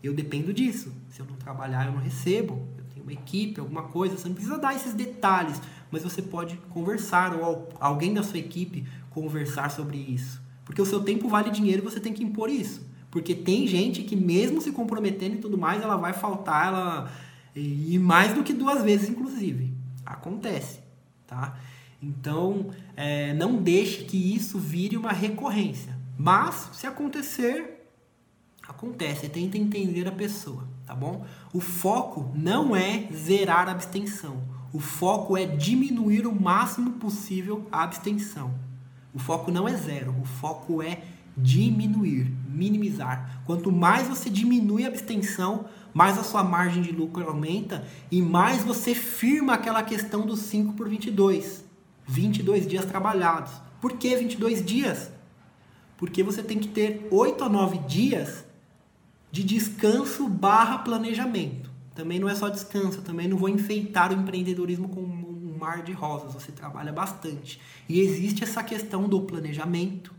Eu 0.04 0.14
dependo 0.14 0.54
disso. 0.54 0.94
Se 1.10 1.22
eu 1.22 1.26
não 1.26 1.38
trabalhar, 1.38 1.88
eu 1.88 1.92
não 1.92 2.02
recebo 2.02 2.68
uma 3.02 3.14
equipe, 3.14 3.60
alguma 3.60 3.84
coisa, 3.84 4.18
você 4.18 4.28
não 4.28 4.36
precisa 4.36 4.58
dar 4.58 4.76
esses 4.76 4.94
detalhes, 4.94 5.62
mas 5.92 6.04
você 6.04 6.22
pode 6.22 6.58
conversar 6.70 7.36
ou 7.36 7.70
alguém 7.80 8.14
da 8.14 8.24
sua 8.24 8.40
equipe 8.40 8.86
conversar 9.10 9.70
sobre 9.72 9.98
isso. 9.98 10.42
Porque 10.66 10.82
o 10.82 10.86
seu 10.86 11.02
tempo 11.02 11.28
vale 11.28 11.50
dinheiro 11.50 11.82
e 11.82 11.86
você 11.90 12.00
tem 12.00 12.14
que 12.14 12.24
impor 12.24 12.50
isso. 12.50 12.86
Porque 13.10 13.36
tem 13.36 13.68
gente 13.68 14.04
que 14.04 14.16
mesmo 14.16 14.62
se 14.62 14.72
comprometendo 14.72 15.36
e 15.36 15.40
tudo 15.40 15.58
mais, 15.58 15.82
ela 15.82 15.98
vai 15.98 16.14
faltar, 16.14 16.68
ela 16.68 17.12
e 17.54 18.00
mais 18.00 18.34
do 18.34 18.44
que 18.44 18.54
duas 18.54 18.82
vezes 18.82 19.10
inclusive. 19.10 19.74
Acontece, 20.06 20.80
tá? 21.28 21.58
Então, 22.02 22.72
é, 22.96 23.34
não 23.34 23.58
deixe 23.58 24.06
que 24.06 24.36
isso 24.36 24.58
vire 24.58 24.98
uma 24.98 25.12
recorrência. 25.12 25.96
Mas, 26.18 26.70
se 26.74 26.88
acontecer, 26.88 27.86
acontece. 28.68 29.30
Tenta 29.30 29.58
entender 29.58 30.08
a 30.08 30.12
pessoa, 30.12 30.68
tá 30.92 30.96
bom? 30.96 31.26
O 31.54 31.62
foco 31.62 32.30
não 32.36 32.76
é 32.76 33.08
zerar 33.14 33.70
a 33.70 33.72
abstenção. 33.72 34.44
O 34.74 34.80
foco 34.82 35.38
é 35.38 35.46
diminuir 35.46 36.28
o 36.28 36.36
máximo 36.36 36.92
possível 37.00 37.66
a 37.72 37.84
abstenção. 37.84 38.54
O 39.14 39.18
foco 39.18 39.52
não 39.52 39.70
é 39.70 39.74
zero, 39.74 40.14
o 40.22 40.26
foco 40.26 40.84
é 40.84 41.02
diminuir, 41.38 42.30
minimizar. 42.46 43.42
Quanto 43.46 43.72
mais 43.72 44.10
você 44.10 44.30
diminui 44.30 44.84
a 44.84 44.90
abstenção, 44.90 45.64
mais 45.94 46.18
a 46.18 46.26
sua 46.26 46.44
margem 46.44 46.82
de 46.82 46.92
lucro 46.92 47.26
aumenta 47.26 47.86
e 48.12 48.22
mais 48.22 48.62
você 48.62 48.94
firma 48.94 49.54
aquela 49.54 49.84
questão 49.84 50.26
dos 50.26 50.40
5 50.42 50.74
por 50.74 50.90
22. 50.90 51.64
22 52.06 52.68
dias 52.68 52.84
trabalhados. 52.84 53.54
Por 53.80 53.94
que 53.94 54.14
22 54.14 54.66
dias? 54.66 55.10
Porque 55.96 56.22
você 56.22 56.44
tem 56.44 56.60
que 56.60 56.68
ter 56.68 57.08
8 57.10 57.46
a 57.46 57.48
9 57.48 57.78
dias 57.88 58.51
de 59.32 59.44
descanso 59.44 60.28
barra 60.28 60.80
planejamento. 60.80 61.72
Também 61.96 62.20
não 62.20 62.30
é 62.30 62.36
só 62.36 62.50
descanso, 62.50 63.02
também 63.02 63.28
não 63.28 63.38
vou 63.38 63.50
enfeitar 63.50 64.12
o 64.12 64.16
empreendedorismo 64.16 64.90
com 64.90 65.02
um 65.02 65.58
mar 65.60 65.84
de 65.84 65.92
rosas, 65.92 66.34
você 66.34 66.52
trabalha 66.52 66.92
bastante. 66.92 67.60
E 67.88 68.00
existe 68.00 68.44
essa 68.44 68.64
questão 68.64 69.08
do 69.08 69.22
planejamento, 69.22 70.14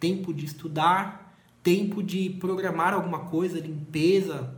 tempo 0.00 0.32
de 0.32 0.46
estudar, 0.46 1.34
tempo 1.62 2.02
de 2.02 2.30
programar 2.30 2.94
alguma 2.94 3.20
coisa, 3.20 3.58
limpeza, 3.58 4.54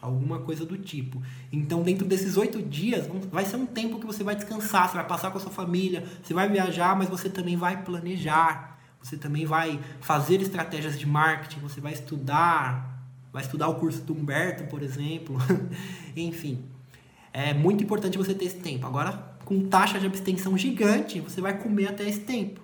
alguma 0.00 0.40
coisa 0.40 0.64
do 0.64 0.76
tipo. 0.78 1.22
Então, 1.52 1.82
dentro 1.82 2.06
desses 2.06 2.36
oito 2.36 2.62
dias, 2.62 3.06
vai 3.30 3.44
ser 3.44 3.56
um 3.56 3.66
tempo 3.66 4.00
que 4.00 4.06
você 4.06 4.24
vai 4.24 4.34
descansar, 4.34 4.88
você 4.88 4.96
vai 4.96 5.06
passar 5.06 5.30
com 5.30 5.38
a 5.38 5.40
sua 5.40 5.52
família, 5.52 6.04
você 6.22 6.34
vai 6.34 6.48
viajar, 6.48 6.96
mas 6.96 7.08
você 7.08 7.28
também 7.28 7.56
vai 7.56 7.82
planejar, 7.82 8.78
você 9.00 9.16
também 9.16 9.44
vai 9.44 9.78
fazer 10.00 10.40
estratégias 10.40 10.98
de 10.98 11.06
marketing, 11.06 11.60
você 11.60 11.80
vai 11.80 11.92
estudar, 11.92 12.95
vai 13.36 13.44
estudar 13.44 13.68
o 13.68 13.74
curso 13.74 14.00
do 14.00 14.14
Humberto, 14.14 14.64
por 14.64 14.82
exemplo. 14.82 15.36
Enfim, 16.16 16.64
é 17.34 17.52
muito 17.52 17.84
importante 17.84 18.16
você 18.16 18.32
ter 18.32 18.46
esse 18.46 18.56
tempo. 18.56 18.86
Agora, 18.86 19.12
com 19.44 19.68
taxa 19.68 20.00
de 20.00 20.06
abstenção 20.06 20.56
gigante, 20.56 21.20
você 21.20 21.42
vai 21.42 21.58
comer 21.58 21.88
até 21.88 22.08
esse 22.08 22.20
tempo. 22.20 22.62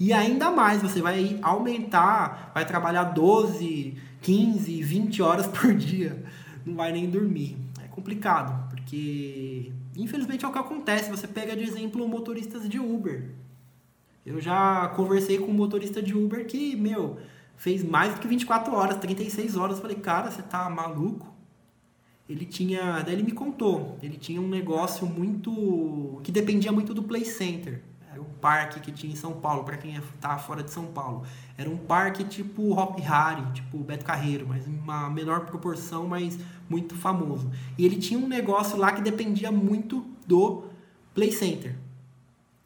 E 0.00 0.10
ainda 0.10 0.50
mais, 0.50 0.80
você 0.80 1.02
vai 1.02 1.38
aumentar, 1.42 2.52
vai 2.54 2.64
trabalhar 2.64 3.04
12, 3.04 3.94
15, 4.22 4.82
20 4.82 5.20
horas 5.20 5.46
por 5.46 5.74
dia 5.76 6.24
não 6.64 6.74
vai 6.74 6.90
nem 6.90 7.10
dormir. 7.10 7.58
É 7.84 7.88
complicado, 7.88 8.70
porque 8.70 9.72
infelizmente 9.94 10.42
é 10.42 10.48
o 10.48 10.52
que 10.52 10.58
acontece. 10.58 11.10
Você 11.10 11.28
pega 11.28 11.54
de 11.54 11.64
exemplo 11.64 12.08
motoristas 12.08 12.66
de 12.66 12.78
Uber. 12.78 13.28
Eu 14.24 14.40
já 14.40 14.88
conversei 14.96 15.36
com 15.36 15.50
um 15.50 15.54
motorista 15.54 16.00
de 16.00 16.16
Uber 16.16 16.46
que, 16.46 16.76
meu, 16.76 17.18
fez 17.56 17.84
mais 17.84 18.14
do 18.14 18.20
que 18.20 18.28
24 18.28 18.74
horas, 18.74 18.98
36 18.98 19.56
horas. 19.56 19.76
Eu 19.76 19.82
falei, 19.82 19.96
cara, 19.96 20.30
você 20.30 20.42
tá 20.42 20.68
maluco? 20.68 21.32
Ele 22.28 22.46
tinha. 22.46 23.02
Daí 23.02 23.14
ele 23.14 23.22
me 23.22 23.32
contou. 23.32 23.98
Ele 24.02 24.16
tinha 24.16 24.40
um 24.40 24.48
negócio 24.48 25.06
muito. 25.06 26.20
que 26.22 26.32
dependia 26.32 26.72
muito 26.72 26.94
do 26.94 27.02
Play 27.02 27.24
Center 27.24 27.82
um 28.22 28.38
parque 28.40 28.80
que 28.80 28.92
tinha 28.92 29.12
em 29.12 29.16
São 29.16 29.34
Paulo, 29.34 29.64
para 29.64 29.76
quem 29.76 30.00
tá 30.20 30.38
fora 30.38 30.62
de 30.62 30.70
São 30.70 30.86
Paulo. 30.86 31.24
Era 31.58 31.68
um 31.68 31.76
parque 31.76 32.24
tipo 32.24 32.72
Hop 32.72 32.98
Harry, 33.00 33.44
tipo 33.52 33.78
Beto 33.78 34.04
Carreiro, 34.04 34.46
mas 34.48 34.66
uma 34.66 35.10
menor 35.10 35.46
proporção, 35.46 36.06
mas 36.06 36.38
muito 36.68 36.94
famoso. 36.94 37.50
E 37.76 37.84
ele 37.84 37.96
tinha 37.96 38.18
um 38.18 38.28
negócio 38.28 38.76
lá 38.76 38.92
que 38.92 39.02
dependia 39.02 39.50
muito 39.50 40.06
do 40.26 40.64
Play 41.14 41.32
Center. 41.32 41.76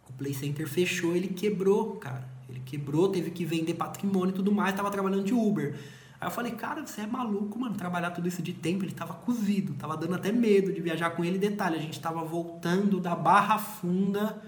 O 0.08 0.12
Play 0.12 0.34
Center 0.34 0.68
fechou, 0.68 1.16
ele 1.16 1.28
quebrou, 1.28 1.96
cara. 1.96 2.35
Quebrou, 2.66 3.08
teve 3.08 3.30
que 3.30 3.44
vender 3.44 3.74
patrimônio 3.74 4.32
e 4.32 4.34
tudo 4.34 4.52
mais, 4.52 4.74
tava 4.74 4.90
trabalhando 4.90 5.24
de 5.24 5.32
Uber. 5.32 5.74
Aí 6.20 6.26
eu 6.26 6.30
falei, 6.30 6.52
cara, 6.52 6.84
você 6.84 7.02
é 7.02 7.06
maluco, 7.06 7.58
mano, 7.58 7.76
trabalhar 7.76 8.10
tudo 8.10 8.26
isso 8.26 8.42
de 8.42 8.52
tempo. 8.52 8.84
Ele 8.84 8.92
tava 8.92 9.14
cozido, 9.14 9.74
tava 9.74 9.96
dando 9.96 10.14
até 10.14 10.32
medo 10.32 10.72
de 10.72 10.80
viajar 10.80 11.10
com 11.10 11.24
ele. 11.24 11.38
Detalhe, 11.38 11.76
a 11.76 11.80
gente 11.80 12.00
tava 12.00 12.24
voltando 12.24 12.98
da 12.98 13.14
Barra 13.14 13.58
Funda 13.58 14.42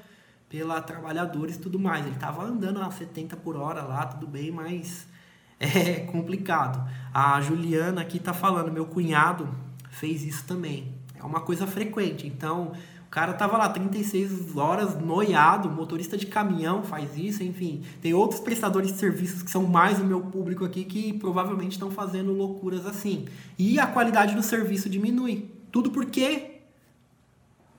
pela 0.48 0.80
trabalhadores 0.80 1.56
e 1.56 1.58
tudo 1.58 1.78
mais. 1.78 2.06
Ele 2.06 2.14
estava 2.14 2.42
andando 2.42 2.80
a 2.80 2.90
70 2.90 3.36
por 3.36 3.56
hora 3.56 3.82
lá, 3.82 4.06
tudo 4.06 4.26
bem, 4.26 4.50
mas 4.50 5.06
é 5.60 6.00
complicado. 6.00 6.88
A 7.12 7.40
Juliana 7.40 8.00
aqui 8.00 8.16
está 8.16 8.32
falando, 8.32 8.72
meu 8.72 8.86
cunhado 8.86 9.48
fez 9.90 10.24
isso 10.24 10.44
também. 10.44 10.94
É 11.14 11.22
uma 11.22 11.40
coisa 11.40 11.66
frequente. 11.66 12.26
Então, 12.26 12.72
o 13.08 13.10
cara 13.10 13.32
tava 13.32 13.56
lá 13.56 13.70
36 13.70 14.54
horas 14.54 15.00
noiado, 15.00 15.70
motorista 15.70 16.14
de 16.14 16.26
caminhão 16.26 16.82
faz 16.82 17.16
isso, 17.16 17.42
enfim. 17.42 17.82
Tem 18.02 18.12
outros 18.12 18.38
prestadores 18.38 18.92
de 18.92 18.98
serviços 18.98 19.42
que 19.42 19.50
são 19.50 19.66
mais 19.66 19.98
o 19.98 20.04
meu 20.04 20.20
público 20.20 20.62
aqui 20.62 20.84
que 20.84 21.14
provavelmente 21.14 21.72
estão 21.72 21.90
fazendo 21.90 22.34
loucuras 22.34 22.84
assim. 22.84 23.24
E 23.58 23.80
a 23.80 23.86
qualidade 23.86 24.34
do 24.34 24.42
serviço 24.42 24.90
diminui. 24.90 25.50
Tudo 25.72 25.90
porque 25.90 26.60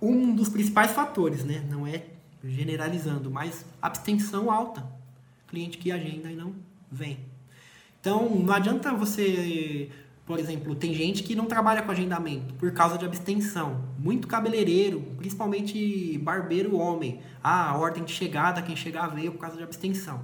um 0.02 0.34
dos 0.34 0.50
principais 0.50 0.94
fatores, 0.94 1.46
né? 1.46 1.64
Não 1.70 1.86
é 1.86 2.06
generalizando, 2.44 3.30
mas 3.30 3.64
abstenção 3.80 4.50
alta. 4.50 4.84
Cliente 5.48 5.78
que 5.78 5.92
agenda 5.92 6.32
e 6.32 6.36
não 6.36 6.56
vem. 6.92 7.20
Então, 8.02 8.28
não 8.30 8.54
adianta 8.54 8.92
você, 8.94 9.92
por 10.30 10.38
exemplo, 10.38 10.76
tem 10.76 10.94
gente 10.94 11.24
que 11.24 11.34
não 11.36 11.48
trabalha 11.48 11.82
com 11.82 11.90
agendamento 11.90 12.54
por 12.54 12.72
causa 12.72 13.00
de 13.00 13.04
abstenção. 13.04 13.84
Muito 13.98 14.28
cabeleireiro, 14.28 15.02
principalmente 15.18 16.20
barbeiro 16.20 16.78
homem. 16.78 17.20
Ah, 17.44 17.72
a 17.72 17.76
ordem 17.76 18.04
de 18.04 18.14
chegada, 18.14 18.62
quem 18.62 18.76
chegar 18.76 19.08
veio 19.08 19.32
por 19.32 19.40
causa 19.40 19.58
de 19.58 19.64
abstenção. 19.64 20.22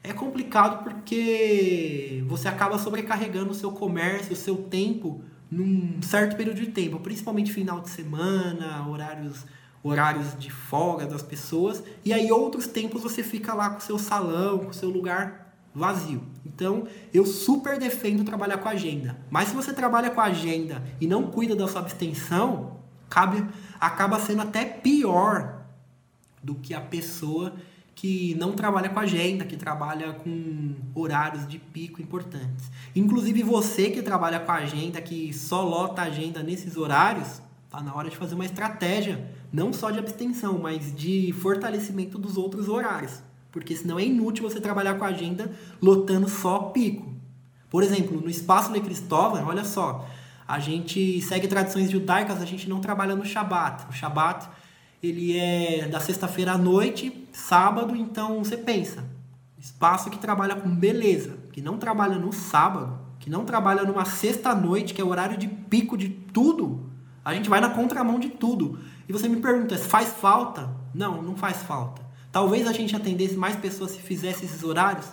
É 0.00 0.12
complicado 0.12 0.84
porque 0.84 2.22
você 2.28 2.46
acaba 2.46 2.78
sobrecarregando 2.78 3.50
o 3.50 3.54
seu 3.54 3.72
comércio, 3.72 4.32
o 4.32 4.36
seu 4.36 4.58
tempo 4.58 5.24
num 5.50 6.00
certo 6.02 6.36
período 6.36 6.60
de 6.60 6.68
tempo, 6.68 7.00
principalmente 7.00 7.52
final 7.52 7.80
de 7.80 7.90
semana, 7.90 8.86
horários 8.88 9.44
horários 9.82 10.38
de 10.38 10.50
folga 10.50 11.04
das 11.04 11.22
pessoas, 11.22 11.82
e 12.04 12.12
aí 12.12 12.30
outros 12.30 12.66
tempos 12.66 13.02
você 13.02 13.24
fica 13.24 13.54
lá 13.54 13.70
com 13.70 13.78
o 13.78 13.82
seu 13.82 13.98
salão, 13.98 14.58
com 14.58 14.70
o 14.70 14.74
seu 14.74 14.88
lugar 14.88 15.47
vazio. 15.78 16.22
Então, 16.44 16.86
eu 17.14 17.24
super 17.24 17.78
defendo 17.78 18.24
trabalhar 18.24 18.58
com 18.58 18.68
agenda. 18.68 19.16
Mas 19.30 19.48
se 19.48 19.54
você 19.54 19.72
trabalha 19.72 20.10
com 20.10 20.20
agenda 20.20 20.82
e 21.00 21.06
não 21.06 21.30
cuida 21.30 21.54
da 21.54 21.68
sua 21.68 21.80
abstenção, 21.80 22.78
cabe, 23.08 23.46
acaba 23.80 24.18
sendo 24.18 24.42
até 24.42 24.64
pior 24.64 25.62
do 26.42 26.54
que 26.56 26.74
a 26.74 26.80
pessoa 26.80 27.54
que 27.94 28.36
não 28.38 28.52
trabalha 28.52 28.88
com 28.88 29.00
agenda, 29.00 29.44
que 29.44 29.56
trabalha 29.56 30.12
com 30.12 30.74
horários 30.94 31.48
de 31.48 31.58
pico 31.58 32.00
importantes. 32.00 32.70
Inclusive 32.94 33.42
você 33.42 33.90
que 33.90 34.02
trabalha 34.02 34.38
com 34.38 34.52
agenda, 34.52 35.00
que 35.02 35.32
só 35.32 35.64
lota 35.64 36.02
agenda 36.02 36.40
nesses 36.40 36.76
horários, 36.76 37.42
tá 37.68 37.80
na 37.82 37.92
hora 37.94 38.08
de 38.08 38.16
fazer 38.16 38.36
uma 38.36 38.44
estratégia 38.44 39.28
não 39.52 39.72
só 39.72 39.90
de 39.90 39.98
abstenção, 39.98 40.58
mas 40.58 40.94
de 40.94 41.32
fortalecimento 41.32 42.18
dos 42.18 42.36
outros 42.36 42.68
horários. 42.68 43.20
Porque 43.50 43.76
senão 43.76 43.98
é 43.98 44.04
inútil 44.04 44.48
você 44.48 44.60
trabalhar 44.60 44.94
com 44.94 45.04
a 45.04 45.08
agenda 45.08 45.50
lotando 45.80 46.28
só 46.28 46.58
pico. 46.58 47.14
Por 47.70 47.82
exemplo, 47.82 48.20
no 48.20 48.30
Espaço 48.30 48.72
Le 48.72 48.80
Cristóvão, 48.80 49.46
olha 49.46 49.64
só, 49.64 50.06
a 50.46 50.58
gente 50.58 51.20
segue 51.20 51.46
tradições 51.46 51.90
judaicas, 51.90 52.40
a 52.40 52.46
gente 52.46 52.68
não 52.68 52.80
trabalha 52.80 53.14
no 53.14 53.24
Shabat. 53.24 53.86
O 53.90 53.92
Shabat, 53.92 54.48
ele 55.02 55.36
é 55.36 55.86
da 55.88 56.00
sexta-feira 56.00 56.52
à 56.52 56.58
noite, 56.58 57.28
sábado, 57.32 57.94
então 57.94 58.42
você 58.42 58.56
pensa, 58.56 59.04
espaço 59.58 60.08
que 60.08 60.18
trabalha 60.18 60.56
com 60.56 60.70
beleza, 60.70 61.36
que 61.52 61.60
não 61.60 61.76
trabalha 61.76 62.18
no 62.18 62.32
sábado, 62.32 62.98
que 63.18 63.28
não 63.28 63.44
trabalha 63.44 63.82
numa 63.82 64.06
sexta-noite, 64.06 64.94
que 64.94 65.00
é 65.00 65.04
o 65.04 65.08
horário 65.08 65.36
de 65.36 65.48
pico 65.48 65.98
de 65.98 66.08
tudo, 66.08 66.88
a 67.28 67.34
gente 67.34 67.50
vai 67.50 67.60
na 67.60 67.68
contramão 67.68 68.18
de 68.18 68.30
tudo. 68.30 68.78
E 69.06 69.12
você 69.12 69.28
me 69.28 69.36
pergunta, 69.36 69.76
faz 69.76 70.08
falta? 70.08 70.70
Não, 70.94 71.20
não 71.20 71.36
faz 71.36 71.58
falta. 71.58 72.00
Talvez 72.30 72.66
a 72.66 72.72
gente 72.72 72.94
atendesse 72.94 73.36
mais 73.36 73.56
pessoas 73.56 73.92
se 73.92 73.98
fizesse 73.98 74.44
esses 74.44 74.62
horários? 74.62 75.06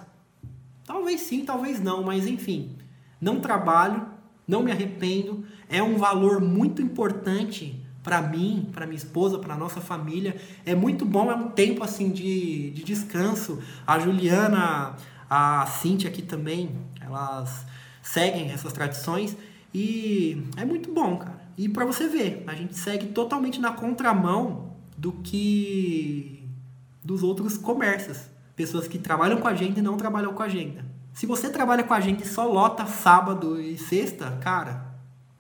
Talvez 0.86 1.22
sim, 1.22 1.46
talvez 1.46 1.82
não, 1.82 2.04
mas 2.04 2.28
enfim. 2.28 2.76
Não 3.20 3.40
trabalho, 3.40 4.08
não 4.48 4.62
me 4.62 4.72
arrependo, 4.72 5.46
é 5.70 5.82
um 5.82 5.98
valor 5.98 6.40
muito 6.42 6.82
importante 6.82 7.82
para 8.04 8.22
mim, 8.22 8.70
para 8.72 8.86
minha 8.86 8.98
esposa, 8.98 9.40
para 9.40 9.56
nossa 9.56 9.82
família. 9.82 10.36
É 10.64 10.76
muito 10.76 11.06
bom, 11.06 11.32
é 11.32 11.36
um 11.36 11.50
tempo 11.50 11.84
assim 11.84 12.12
de, 12.12 12.70
de 12.70 12.84
descanso. 12.84 13.60
A 13.88 13.98
Juliana, 13.98 14.96
a 15.28 15.66
Cintia 15.66 16.10
aqui 16.10 16.22
também, 16.22 16.76
elas 17.02 17.66
seguem 18.02 18.52
essas 18.52 18.72
tradições 18.72 19.36
e 19.74 20.44
é 20.56 20.64
muito 20.64 20.94
bom, 20.94 21.18
cara 21.18 21.42
E 21.58 21.68
para 21.68 21.84
você 21.84 22.08
ver, 22.08 22.44
a 22.46 22.54
gente 22.54 22.78
segue 22.78 23.08
totalmente 23.08 23.60
na 23.60 23.72
contramão 23.72 24.76
do 24.96 25.12
que 25.12 26.35
dos 27.06 27.22
outros 27.22 27.58
comércios. 27.58 28.18
Pessoas 28.56 28.88
que 28.88 28.98
trabalham 28.98 29.40
com 29.40 29.48
agenda 29.48 29.80
e 29.80 29.84
não 29.84 29.96
trabalham 29.96 30.34
com 30.34 30.42
agenda. 30.42 30.84
Se 31.14 31.26
você 31.26 31.50
trabalha 31.50 31.84
com 31.84 31.94
agenda 31.94 32.24
e 32.24 32.28
só 32.28 32.46
lota 32.46 32.86
sábado 32.88 33.62
e 33.62 33.78
sexta, 33.78 34.32
cara, 34.42 34.96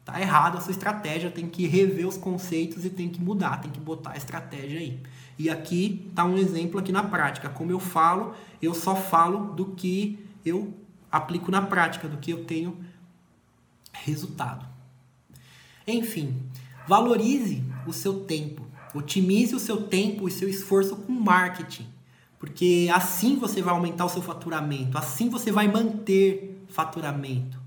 tá 0.05 0.21
errado 0.21 0.57
a 0.57 0.61
sua 0.61 0.71
estratégia, 0.71 1.31
tem 1.31 1.49
que 1.49 1.65
rever 1.65 2.07
os 2.07 2.17
conceitos 2.17 2.85
e 2.85 2.89
tem 2.89 3.09
que 3.09 3.19
mudar, 3.19 3.59
tem 3.61 3.71
que 3.71 3.79
botar 3.79 4.11
a 4.11 4.17
estratégia 4.17 4.79
aí. 4.79 5.01
E 5.37 5.49
aqui 5.49 6.09
tá 6.13 6.23
um 6.23 6.37
exemplo 6.37 6.79
aqui 6.79 6.91
na 6.91 7.03
prática, 7.03 7.49
como 7.49 7.71
eu 7.71 7.79
falo, 7.79 8.35
eu 8.61 8.73
só 8.73 8.95
falo 8.95 9.53
do 9.53 9.65
que 9.71 10.23
eu 10.45 10.73
aplico 11.11 11.49
na 11.49 11.61
prática, 11.61 12.07
do 12.07 12.17
que 12.17 12.31
eu 12.31 12.45
tenho 12.45 12.77
resultado. 13.91 14.65
Enfim, 15.87 16.41
valorize 16.87 17.63
o 17.85 17.91
seu 17.91 18.21
tempo, 18.21 18.64
otimize 18.97 19.53
o 19.55 19.59
seu 19.59 19.83
tempo 19.83 20.27
e 20.27 20.31
seu 20.31 20.47
esforço 20.47 20.95
com 20.95 21.11
marketing, 21.11 21.87
porque 22.39 22.89
assim 22.93 23.37
você 23.37 23.61
vai 23.61 23.73
aumentar 23.73 24.05
o 24.05 24.09
seu 24.09 24.21
faturamento, 24.21 24.97
assim 24.97 25.29
você 25.29 25.51
vai 25.51 25.67
manter 25.67 26.63
faturamento. 26.69 27.59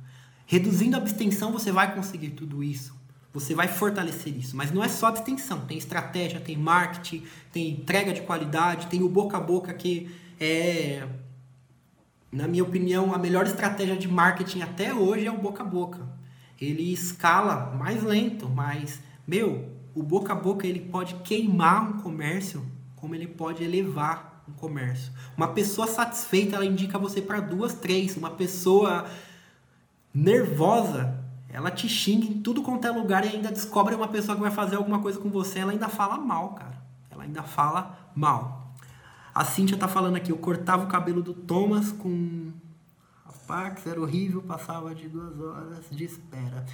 Reduzindo 0.47 0.97
a 0.97 0.99
abstenção, 0.99 1.53
você 1.53 1.70
vai 1.70 1.95
conseguir 1.95 2.31
tudo 2.31 2.64
isso. 2.64 2.97
Você 3.35 3.55
vai 3.55 3.68
fortalecer 3.68 4.35
isso. 4.35 4.57
Mas 4.57 4.72
não 4.72 4.83
é 4.83 4.89
só 4.89 5.09
abstenção. 5.09 5.61
Tem 5.66 5.76
estratégia, 5.76 6.41
tem 6.41 6.57
marketing, 6.57 7.22
tem 7.53 7.68
entrega 7.68 8.14
de 8.14 8.22
qualidade, 8.22 8.87
tem 8.87 9.03
o 9.03 9.09
boca 9.11 9.37
a 9.37 9.41
boca 9.41 9.74
que 9.74 10.11
é, 10.41 11.07
na 12.33 12.47
minha 12.47 12.62
opinião, 12.62 13.14
a 13.14 13.18
melhor 13.18 13.47
estratégia 13.47 13.97
de 13.97 14.09
marketing 14.09 14.62
até 14.62 14.95
hoje 14.95 15.26
é 15.26 15.31
o 15.31 15.39
boca 15.39 15.62
a 15.62 15.66
boca. 15.66 16.07
Ele 16.61 16.93
escala 16.93 17.74
mais 17.76 18.03
lento, 18.03 18.49
mas, 18.49 19.01
meu, 19.26 19.78
o 19.99 20.03
boca 20.03 20.32
a 20.32 20.36
boca 20.36 20.66
ele 20.66 20.80
pode 20.80 21.14
queimar 21.16 21.90
um 21.90 21.92
comércio, 21.99 22.64
como 22.96 23.14
ele 23.14 23.26
pode 23.26 23.64
elevar 23.64 24.44
um 24.49 24.53
comércio. 24.53 25.12
Uma 25.36 25.49
pessoa 25.49 25.86
satisfeita, 25.86 26.57
ela 26.57 26.64
indica 26.64 26.99
você 26.99 27.20
para 27.20 27.40
duas, 27.40 27.74
três. 27.74 28.16
Uma 28.16 28.30
pessoa 28.30 29.07
nervosa, 30.14 31.18
ela 31.49 31.70
te 31.70 31.88
xinga 31.88 32.26
em 32.26 32.40
tudo 32.40 32.62
quanto 32.62 32.86
é 32.86 32.90
lugar 32.90 33.24
e 33.24 33.28
ainda 33.28 33.51
descobre 33.51 33.94
uma 33.94 34.09
pessoa 34.09 34.36
que 34.36 34.42
vai 34.42 34.51
fazer 34.51 34.76
alguma 34.76 35.01
coisa 35.01 35.18
com 35.18 35.30
você, 35.30 35.59
ela 35.59 35.72
ainda 35.72 35.88
fala 35.88 36.16
mal, 36.16 36.51
cara. 36.51 36.78
Ela 37.11 37.24
ainda 37.24 37.42
fala 37.42 38.11
mal. 38.14 38.72
A 39.34 39.44
Cintia 39.44 39.76
tá 39.76 39.88
falando 39.88 40.16
aqui, 40.16 40.30
eu 40.30 40.38
cortava 40.38 40.84
o 40.84 40.88
cabelo 40.88 41.22
do 41.22 41.34
Thomas 41.34 41.92
com 41.92 42.53
Pax, 43.49 43.86
era 43.86 43.99
horrível, 43.99 44.42
passava 44.42 44.94
de 44.94 45.09
duas 45.09 45.40
horas 45.40 45.86
de 45.90 46.05
espera. 46.05 46.66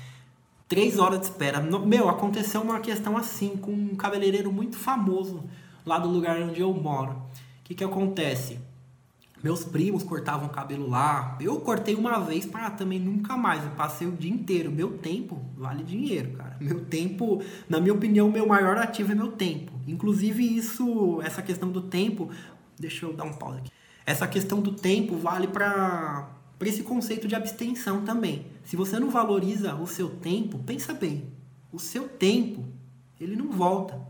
Três 0.68 0.98
horas 0.98 1.20
de 1.20 1.26
espera. 1.26 1.60
Meu, 1.60 2.08
aconteceu 2.08 2.62
uma 2.62 2.80
questão 2.80 3.16
assim, 3.16 3.56
com 3.56 3.70
um 3.72 3.94
cabeleireiro 3.94 4.50
muito 4.50 4.76
famoso 4.76 5.44
lá 5.84 5.98
do 5.98 6.08
lugar 6.08 6.40
onde 6.40 6.60
eu 6.60 6.72
moro. 6.72 7.12
O 7.12 7.64
que 7.64 7.74
que 7.74 7.84
acontece? 7.84 8.58
Meus 9.42 9.62
primos 9.62 10.02
cortavam 10.02 10.48
cabelo 10.48 10.88
lá. 10.88 11.36
Eu 11.38 11.60
cortei 11.60 11.94
uma 11.94 12.18
vez 12.18 12.46
para 12.46 12.70
também 12.70 12.98
nunca 12.98 13.36
mais. 13.36 13.62
Eu 13.62 13.72
passei 13.72 14.06
o 14.08 14.12
dia 14.12 14.32
inteiro. 14.32 14.72
Meu 14.72 14.96
tempo 14.96 15.38
vale 15.54 15.82
dinheiro, 15.82 16.30
cara. 16.32 16.56
Meu 16.58 16.82
tempo, 16.86 17.42
na 17.68 17.78
minha 17.78 17.92
opinião, 17.92 18.30
meu 18.30 18.46
maior 18.46 18.78
ativo 18.78 19.12
é 19.12 19.14
meu 19.14 19.32
tempo. 19.32 19.70
Inclusive 19.86 20.42
isso, 20.42 21.20
essa 21.22 21.42
questão 21.42 21.70
do 21.70 21.82
tempo, 21.82 22.30
deixa 22.80 23.04
eu 23.04 23.12
dar 23.12 23.24
um 23.24 23.34
pause 23.34 23.58
aqui. 23.58 23.70
Essa 24.06 24.26
questão 24.26 24.62
do 24.62 24.72
tempo 24.72 25.16
vale 25.18 25.46
para 25.46 26.26
para 26.64 26.70
esse 26.70 26.82
conceito 26.82 27.28
de 27.28 27.34
abstenção 27.34 28.06
também. 28.06 28.46
Se 28.64 28.74
você 28.74 28.98
não 28.98 29.10
valoriza 29.10 29.74
o 29.74 29.86
seu 29.86 30.08
tempo, 30.08 30.58
pensa 30.60 30.94
bem. 30.94 31.24
O 31.70 31.78
seu 31.78 32.08
tempo, 32.08 32.64
ele 33.20 33.36
não 33.36 33.50
volta. 33.50 34.00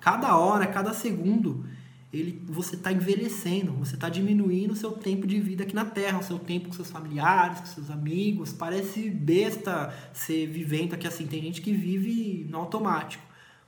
Cada 0.00 0.36
hora, 0.36 0.66
cada 0.66 0.92
segundo, 0.92 1.64
ele, 2.12 2.42
você 2.44 2.74
está 2.74 2.90
envelhecendo, 2.90 3.70
você 3.74 3.94
está 3.94 4.08
diminuindo 4.08 4.72
o 4.72 4.76
seu 4.76 4.90
tempo 4.90 5.28
de 5.28 5.38
vida 5.38 5.62
aqui 5.62 5.76
na 5.76 5.84
Terra, 5.84 6.18
o 6.18 6.24
seu 6.24 6.40
tempo 6.40 6.66
com 6.66 6.72
seus 6.72 6.90
familiares, 6.90 7.60
com 7.60 7.66
seus 7.66 7.88
amigos. 7.88 8.52
Parece 8.52 9.08
besta 9.08 9.94
ser 10.12 10.48
vivendo 10.48 10.94
aqui 10.94 11.06
assim. 11.06 11.28
Tem 11.28 11.40
gente 11.40 11.62
que 11.62 11.72
vive 11.72 12.48
no 12.50 12.58
automático. 12.58 13.22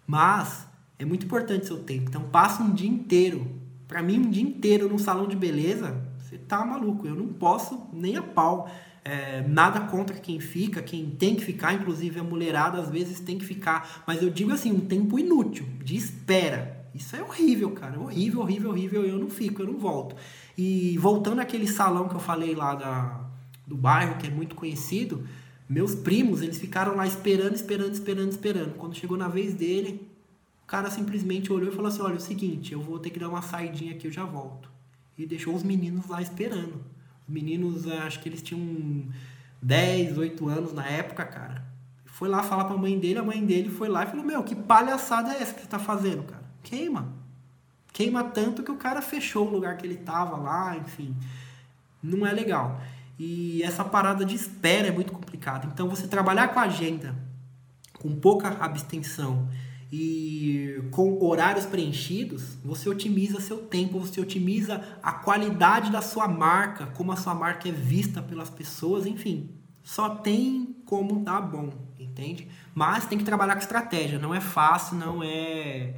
Mas 0.05 0.67
é 0.99 1.05
muito 1.05 1.25
importante 1.25 1.63
o 1.63 1.67
seu 1.69 1.85
tempo. 1.85 2.09
Então 2.09 2.23
passa 2.31 2.65
um 2.65 2.75
dia 2.75 2.91
inteiro. 2.91 3.49
Para 3.87 4.03
mim, 4.03 4.19
um 4.19 4.31
dia 4.31 4.43
inteiro 4.43 4.89
num 4.89 4.99
salão 4.99 5.29
de 5.29 5.37
beleza, 5.37 6.03
tá 6.39 6.65
maluco. 6.65 7.07
Eu 7.07 7.15
não 7.15 7.29
posso 7.29 7.89
nem 7.93 8.17
a 8.17 8.23
pau. 8.23 8.71
É, 9.05 9.47
nada 9.47 9.81
contra 9.81 10.17
quem 10.17 10.41
fica, 10.41 10.81
quem 10.81 11.11
tem 11.11 11.37
que 11.37 11.45
ficar, 11.45 11.75
inclusive 11.75 12.19
a 12.19 12.25
mulherada 12.25 12.81
às 12.81 12.89
vezes 12.89 13.21
tem 13.21 13.37
que 13.37 13.45
ficar. 13.45 14.03
Mas 14.07 14.23
eu 14.23 14.31
digo 14.31 14.53
assim, 14.53 14.73
um 14.73 14.81
tempo 14.81 15.19
inútil, 15.19 15.67
de 15.85 15.95
espera 15.95 16.85
isso 16.95 17.17
é 17.17 17.23
horrível, 17.23 17.73
cara. 17.73 17.99
Horrível, 17.99 18.41
horrível, 18.41 18.71
horrível. 18.71 19.05
Eu 19.05 19.19
não 19.19 19.29
fico, 19.29 19.61
eu 19.61 19.67
não 19.67 19.79
volto. 19.79 20.15
E 20.57 20.97
voltando 20.99 21.41
àquele 21.41 21.67
salão 21.67 22.09
que 22.09 22.15
eu 22.15 22.21
falei 22.21 22.55
lá 22.55 22.75
da, 22.77 23.21
do 23.67 23.77
bairro, 23.77 24.17
que 24.17 24.29
é 24.29 24.31
muito 24.31 24.55
conhecido, 24.55 25.27
meus 25.69 25.95
primos, 25.95 26.41
eles 26.41 26.59
ficaram 26.59 26.95
lá 26.95 27.05
esperando, 27.05 27.55
esperando, 27.55 27.93
esperando, 27.93 28.31
esperando. 28.31 28.75
Quando 28.75 28.95
chegou 28.95 29.17
na 29.17 29.27
vez 29.27 29.55
dele, 29.55 30.09
o 30.63 30.67
cara 30.67 30.89
simplesmente 30.89 31.53
olhou 31.53 31.71
e 31.71 31.75
falou 31.75 31.89
assim: 31.89 32.03
Olha, 32.03 32.15
é 32.15 32.19
o 32.19 32.21
seguinte, 32.21 32.73
eu 32.73 32.81
vou 32.81 33.01
ter 33.01 33.11
que 33.11 33.19
dar 33.19 33.29
uma 33.29 33.43
saidinha 33.43 33.93
aqui, 33.93 34.07
eu 34.07 34.13
já 34.13 34.25
volto. 34.25 34.71
E 35.17 35.27
deixou 35.27 35.55
os 35.55 35.63
meninos 35.63 36.07
lá 36.09 36.21
esperando. 36.21 36.85
Os 37.27 37.33
meninos, 37.33 37.87
acho 37.87 38.21
que 38.21 38.29
eles 38.29 38.43
tinham 38.43 39.07
10, 39.63 40.19
8 40.19 40.49
anos 40.49 40.73
na 40.73 40.87
época, 40.87 41.25
cara. 41.25 41.65
Foi 42.05 42.29
lá 42.29 42.43
falar 42.43 42.65
pra 42.65 42.77
mãe 42.77 42.99
dele, 42.99 43.19
a 43.19 43.23
mãe 43.23 43.45
dele 43.45 43.71
foi 43.71 43.89
lá 43.89 44.05
e 44.05 44.07
falou: 44.07 44.25
Meu, 44.25 44.43
que 44.43 44.55
palhaçada 44.55 45.33
é 45.33 45.43
essa 45.43 45.55
que 45.55 45.61
você 45.61 45.67
tá 45.67 45.79
fazendo, 45.79 46.23
cara? 46.23 46.45
Queima. 46.63 47.13
Queima 47.93 48.25
tanto 48.25 48.63
que 48.63 48.71
o 48.71 48.77
cara 48.77 49.01
fechou 49.01 49.47
o 49.47 49.51
lugar 49.51 49.77
que 49.77 49.87
ele 49.87 49.97
tava 49.97 50.37
lá, 50.37 50.77
enfim. 50.77 51.15
Não 52.03 52.27
é 52.27 52.33
legal. 52.33 52.81
E 53.19 53.63
essa 53.63 53.85
parada 53.85 54.25
de 54.25 54.35
espera 54.35 54.89
é 54.89 54.91
muito 54.91 55.13
complicada. 55.13 55.69
Então, 55.73 55.89
você 55.89 56.07
trabalhar 56.07 56.49
com 56.49 56.59
agenda, 56.59 57.15
com 57.99 58.15
pouca 58.15 58.49
abstenção 58.61 59.49
e 59.97 60.83
com 60.91 61.25
horários 61.25 61.67
preenchidos, 61.67 62.59
você 62.65 62.89
otimiza 62.89 63.41
seu 63.41 63.59
tempo, 63.59 64.01
você 64.01 64.21
otimiza 64.21 64.83
a 65.01 65.13
qualidade 65.13 65.93
da 65.93 66.03
sua 66.03 66.27
marca, 66.27 66.87
como 66.87 67.13
a 67.13 67.17
sua 67.17 67.33
marca 67.33 67.69
é 67.69 67.73
vista 67.73 68.21
pelas 68.21 68.51
pessoas, 68.51 69.07
enfim. 69.07 69.51
Só 69.85 70.09
tem 70.17 70.75
como 70.85 71.21
dar 71.21 71.41
bom, 71.43 71.71
entende? 71.97 72.49
Mas 72.75 73.07
tem 73.07 73.17
que 73.17 73.23
trabalhar 73.23 73.55
com 73.55 73.61
estratégia. 73.61 74.19
Não 74.19 74.35
é 74.35 74.41
fácil, 74.41 74.97
não 74.97 75.23
é 75.23 75.95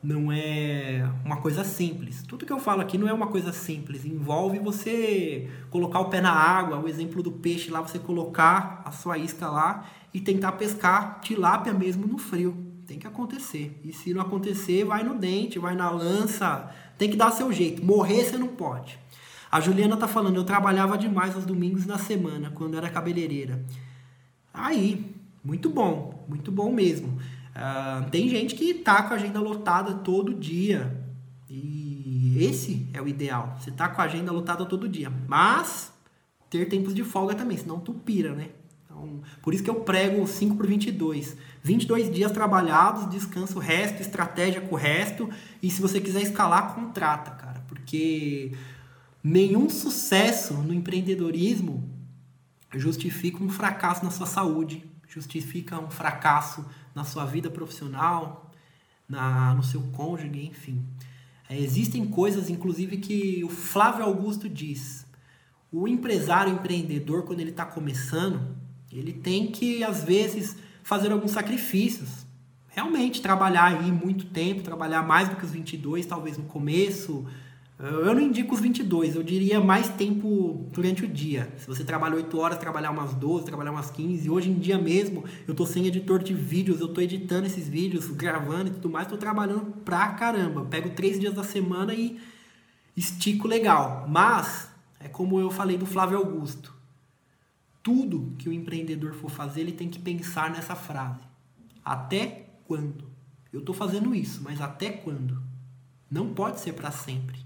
não 0.00 0.30
é 0.30 1.04
uma 1.24 1.38
coisa 1.38 1.64
simples. 1.64 2.22
Tudo 2.22 2.46
que 2.46 2.52
eu 2.52 2.60
falo 2.60 2.82
aqui 2.82 2.96
não 2.96 3.08
é 3.08 3.12
uma 3.12 3.26
coisa 3.26 3.52
simples. 3.52 4.04
Envolve 4.04 4.60
você 4.60 5.50
colocar 5.70 5.98
o 5.98 6.08
pé 6.08 6.20
na 6.20 6.32
água, 6.32 6.78
o 6.78 6.86
exemplo 6.86 7.20
do 7.20 7.32
peixe 7.32 7.68
lá, 7.68 7.80
você 7.80 7.98
colocar 7.98 8.80
a 8.84 8.92
sua 8.92 9.18
isca 9.18 9.48
lá 9.48 9.86
e 10.12 10.20
tentar 10.20 10.52
pescar 10.52 11.18
tilápia 11.20 11.72
mesmo 11.72 12.06
no 12.06 12.16
frio. 12.16 12.73
Tem 12.86 12.98
que 12.98 13.06
acontecer. 13.06 13.80
E 13.84 13.92
se 13.92 14.12
não 14.12 14.22
acontecer, 14.22 14.84
vai 14.84 15.02
no 15.02 15.14
dente, 15.14 15.58
vai 15.58 15.74
na 15.74 15.90
lança. 15.90 16.70
Tem 16.98 17.10
que 17.10 17.16
dar 17.16 17.30
seu 17.30 17.52
jeito. 17.52 17.84
Morrer 17.84 18.24
você 18.24 18.36
não 18.36 18.48
pode. 18.48 18.98
A 19.50 19.60
Juliana 19.60 19.96
tá 19.96 20.08
falando, 20.08 20.36
eu 20.36 20.44
trabalhava 20.44 20.98
demais 20.98 21.34
aos 21.34 21.46
domingos 21.46 21.86
na 21.86 21.96
semana, 21.96 22.50
quando 22.50 22.76
era 22.76 22.90
cabeleireira. 22.90 23.64
Aí, 24.52 25.14
muito 25.44 25.70
bom, 25.70 26.24
muito 26.28 26.50
bom 26.50 26.72
mesmo. 26.72 27.18
Uh, 27.54 28.10
tem 28.10 28.28
gente 28.28 28.56
que 28.56 28.74
tá 28.74 29.04
com 29.04 29.14
a 29.14 29.16
agenda 29.16 29.40
lotada 29.40 29.94
todo 29.94 30.34
dia. 30.34 31.00
E 31.48 32.36
esse 32.40 32.88
é 32.92 33.00
o 33.00 33.06
ideal. 33.06 33.56
Você 33.60 33.70
tá 33.70 33.88
com 33.88 34.00
a 34.00 34.04
agenda 34.04 34.32
lotada 34.32 34.66
todo 34.66 34.88
dia. 34.88 35.12
Mas 35.28 35.92
ter 36.50 36.68
tempos 36.68 36.94
de 36.94 37.04
folga 37.04 37.34
também, 37.34 37.56
senão 37.56 37.78
tu 37.78 37.94
pira, 37.94 38.34
né? 38.34 38.50
Então, 38.94 39.20
por 39.42 39.52
isso 39.52 39.62
que 39.62 39.70
eu 39.70 39.80
prego 39.80 40.26
5 40.26 40.56
por 40.56 40.66
22. 40.66 41.36
22 41.62 42.12
dias 42.12 42.30
trabalhados, 42.30 43.10
descanso 43.10 43.56
o 43.56 43.60
resto, 43.60 44.00
estratégia 44.00 44.60
com 44.60 44.74
o 44.74 44.78
resto. 44.78 45.28
E 45.62 45.70
se 45.70 45.82
você 45.82 46.00
quiser 46.00 46.22
escalar, 46.22 46.74
contrata, 46.74 47.32
cara. 47.32 47.64
Porque 47.66 48.52
nenhum 49.22 49.68
sucesso 49.68 50.54
no 50.54 50.72
empreendedorismo 50.72 51.90
justifica 52.72 53.42
um 53.42 53.48
fracasso 53.48 54.04
na 54.04 54.10
sua 54.10 54.26
saúde, 54.26 54.84
justifica 55.08 55.78
um 55.78 55.90
fracasso 55.90 56.64
na 56.94 57.04
sua 57.04 57.24
vida 57.24 57.50
profissional, 57.50 58.50
na, 59.08 59.54
no 59.54 59.62
seu 59.62 59.80
cônjuge, 59.92 60.46
enfim. 60.46 60.84
É, 61.48 61.58
existem 61.58 62.06
coisas, 62.06 62.48
inclusive, 62.48 62.96
que 62.98 63.44
o 63.44 63.48
Flávio 63.48 64.04
Augusto 64.04 64.48
diz. 64.48 65.06
O 65.70 65.88
empresário 65.88 66.52
o 66.52 66.56
empreendedor, 66.56 67.24
quando 67.24 67.40
ele 67.40 67.50
está 67.50 67.66
começando, 67.66 68.63
ele 68.98 69.12
tem 69.12 69.48
que, 69.48 69.82
às 69.82 70.04
vezes, 70.04 70.56
fazer 70.82 71.12
alguns 71.12 71.32
sacrifícios. 71.32 72.24
Realmente, 72.68 73.22
trabalhar 73.22 73.66
aí 73.66 73.92
muito 73.92 74.26
tempo, 74.26 74.62
trabalhar 74.62 75.02
mais 75.02 75.28
do 75.28 75.36
que 75.36 75.44
os 75.44 75.50
22, 75.52 76.06
talvez 76.06 76.36
no 76.36 76.44
começo, 76.44 77.24
Eu 77.76 78.14
não 78.14 78.20
indico 78.20 78.54
os 78.54 78.60
22, 78.60 79.16
eu 79.16 79.22
diria 79.22 79.60
mais 79.60 79.88
tempo 79.88 80.64
durante 80.72 81.04
o 81.04 81.08
dia. 81.08 81.52
Se 81.58 81.66
você 81.66 81.82
trabalha 81.82 82.14
8 82.14 82.38
horas, 82.38 82.56
trabalhar 82.56 82.92
umas 82.92 83.14
12, 83.14 83.44
trabalhar 83.44 83.72
umas 83.72 83.90
15. 83.90 84.30
Hoje 84.30 84.48
em 84.48 84.54
dia 84.54 84.78
mesmo, 84.78 85.24
eu 85.46 85.54
tô 85.54 85.66
sem 85.66 85.84
editor 85.86 86.22
de 86.22 86.32
vídeos, 86.32 86.80
eu 86.80 86.86
tô 86.86 87.00
editando 87.00 87.46
esses 87.46 87.68
vídeos, 87.68 88.06
gravando 88.06 88.70
e 88.70 88.74
tudo 88.74 88.88
mais, 88.88 89.08
tô 89.08 89.16
trabalhando 89.16 89.72
pra 89.84 90.08
caramba. 90.10 90.64
Pego 90.66 90.90
3 90.90 91.18
dias 91.18 91.34
da 91.34 91.42
semana 91.42 91.92
e 91.92 92.16
estico 92.96 93.48
legal. 93.48 94.06
Mas, 94.08 94.68
é 95.00 95.08
como 95.08 95.40
eu 95.40 95.50
falei 95.50 95.76
do 95.76 95.84
Flávio 95.84 96.18
Augusto. 96.18 96.72
Tudo 97.84 98.34
que 98.38 98.48
o 98.48 98.52
empreendedor 98.52 99.12
for 99.12 99.30
fazer, 99.30 99.60
ele 99.60 99.72
tem 99.72 99.90
que 99.90 99.98
pensar 99.98 100.50
nessa 100.50 100.74
frase. 100.74 101.20
Até 101.84 102.46
quando? 102.66 103.04
Eu 103.52 103.60
tô 103.60 103.74
fazendo 103.74 104.14
isso, 104.14 104.40
mas 104.42 104.58
até 104.58 104.90
quando? 104.90 105.40
Não 106.10 106.32
pode 106.32 106.60
ser 106.60 106.72
para 106.72 106.90
sempre. 106.90 107.44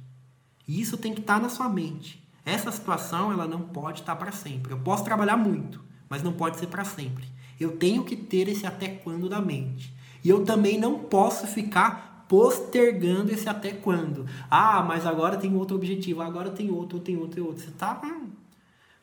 E 0.66 0.80
isso 0.80 0.97
tem 0.97 1.12
que 1.12 1.20
estar 1.20 1.34
tá 1.34 1.41
na 1.41 1.49
sua 1.49 1.68
mente. 1.68 2.24
Essa 2.45 2.70
situação 2.70 3.32
ela 3.32 3.49
não 3.49 3.62
pode 3.62 4.01
estar 4.01 4.14
tá 4.14 4.18
para 4.24 4.30
sempre. 4.30 4.72
Eu 4.72 4.78
posso 4.78 5.03
trabalhar 5.03 5.36
muito, 5.36 5.82
mas 6.09 6.22
não 6.22 6.32
pode 6.32 6.57
ser 6.57 6.68
para 6.68 6.84
sempre. 6.84 7.26
Eu 7.59 7.76
tenho 7.76 8.05
que 8.05 8.14
ter 8.14 8.47
esse 8.49 8.64
até 8.64 8.89
quando 8.89 9.28
da 9.28 9.41
mente. 9.41 9.93
E 10.24 10.28
eu 10.28 10.45
também 10.45 10.78
não 10.78 11.01
posso 11.01 11.49
ficar 11.49 12.26
postergando 12.28 13.32
esse 13.32 13.49
até 13.49 13.72
quando. 13.72 14.24
Ah, 14.49 14.82
mas 14.82 15.05
agora 15.05 15.36
tem 15.36 15.57
outro 15.57 15.76
objetivo, 15.76 16.22
agora 16.22 16.51
tem 16.51 16.70
outro, 16.70 17.01
tem 17.01 17.16
outro, 17.16 17.34
tem 17.34 17.43
outro. 17.43 17.62
Você 17.62 17.70
está 17.70 18.01
hum, 18.05 18.28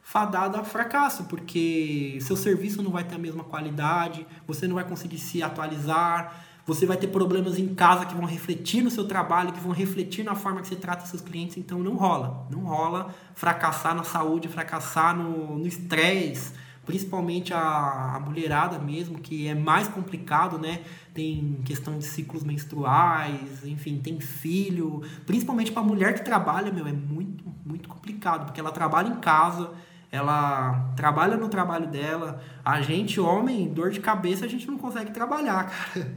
fadado 0.07 0.55
a 0.55 0.63
fracasso, 0.63 1.23
porque 1.23 2.19
seu 2.21 2.37
serviço 2.37 2.83
não 2.83 2.91
vai 2.91 3.03
ter 3.03 3.15
a 3.15 3.17
mesma 3.17 3.43
qualidade, 3.43 4.25
você 4.45 4.67
não 4.67 4.75
vai 4.75 4.83
conseguir 4.83 5.17
se 5.17 5.41
atualizar, 5.41 6.45
você 6.63 6.85
vai 6.85 6.95
ter 6.95 7.07
problemas 7.07 7.57
em 7.57 7.73
casa 7.73 8.05
que 8.05 8.13
vão 8.13 8.23
refletir 8.23 8.83
no 8.83 8.91
seu 8.91 9.07
trabalho, 9.07 9.51
que 9.51 9.59
vão 9.59 9.71
refletir 9.71 10.23
na 10.23 10.35
forma 10.35 10.61
que 10.61 10.67
você 10.67 10.75
trata 10.75 11.07
seus 11.07 11.23
clientes. 11.23 11.57
Então 11.57 11.79
não 11.79 11.95
rola. 11.95 12.47
Não 12.51 12.61
rola 12.61 13.13
fracassar 13.33 13.95
na 13.95 14.03
saúde, 14.03 14.47
fracassar 14.47 15.17
no 15.17 15.65
estresse. 15.65 16.53
Principalmente 16.85 17.51
a, 17.51 18.15
a 18.15 18.19
mulherada 18.19 18.77
mesmo, 18.77 19.17
que 19.19 19.47
é 19.47 19.55
mais 19.55 19.87
complicado, 19.87 20.59
né? 20.59 20.81
Tem 21.15 21.59
questão 21.65 21.97
de 21.97 22.05
ciclos 22.05 22.43
menstruais, 22.43 23.65
enfim, 23.65 23.97
tem 23.97 24.19
filho. 24.19 25.01
Principalmente 25.25 25.71
para 25.71 25.81
a 25.81 25.85
mulher 25.85 26.13
que 26.13 26.23
trabalha, 26.23 26.71
meu, 26.71 26.87
é 26.87 26.93
muito, 26.93 27.43
muito 27.65 27.89
complicado, 27.89 28.45
porque 28.45 28.59
ela 28.59 28.71
trabalha 28.71 29.09
em 29.09 29.19
casa, 29.19 29.71
ela 30.16 30.93
trabalha 30.95 31.38
no 31.38 31.49
trabalho 31.49 31.88
dela. 31.88 32.41
A 32.63 32.82
gente, 32.82 33.20
homem, 33.20 33.68
dor 33.74 33.91
de 33.91 33.99
cabeça, 33.99 34.45
a 34.45 34.47
gente 34.47 34.68
não 34.68 34.78
consegue 34.78 35.11
trabalhar, 35.11 35.70
cara. 35.93 36.11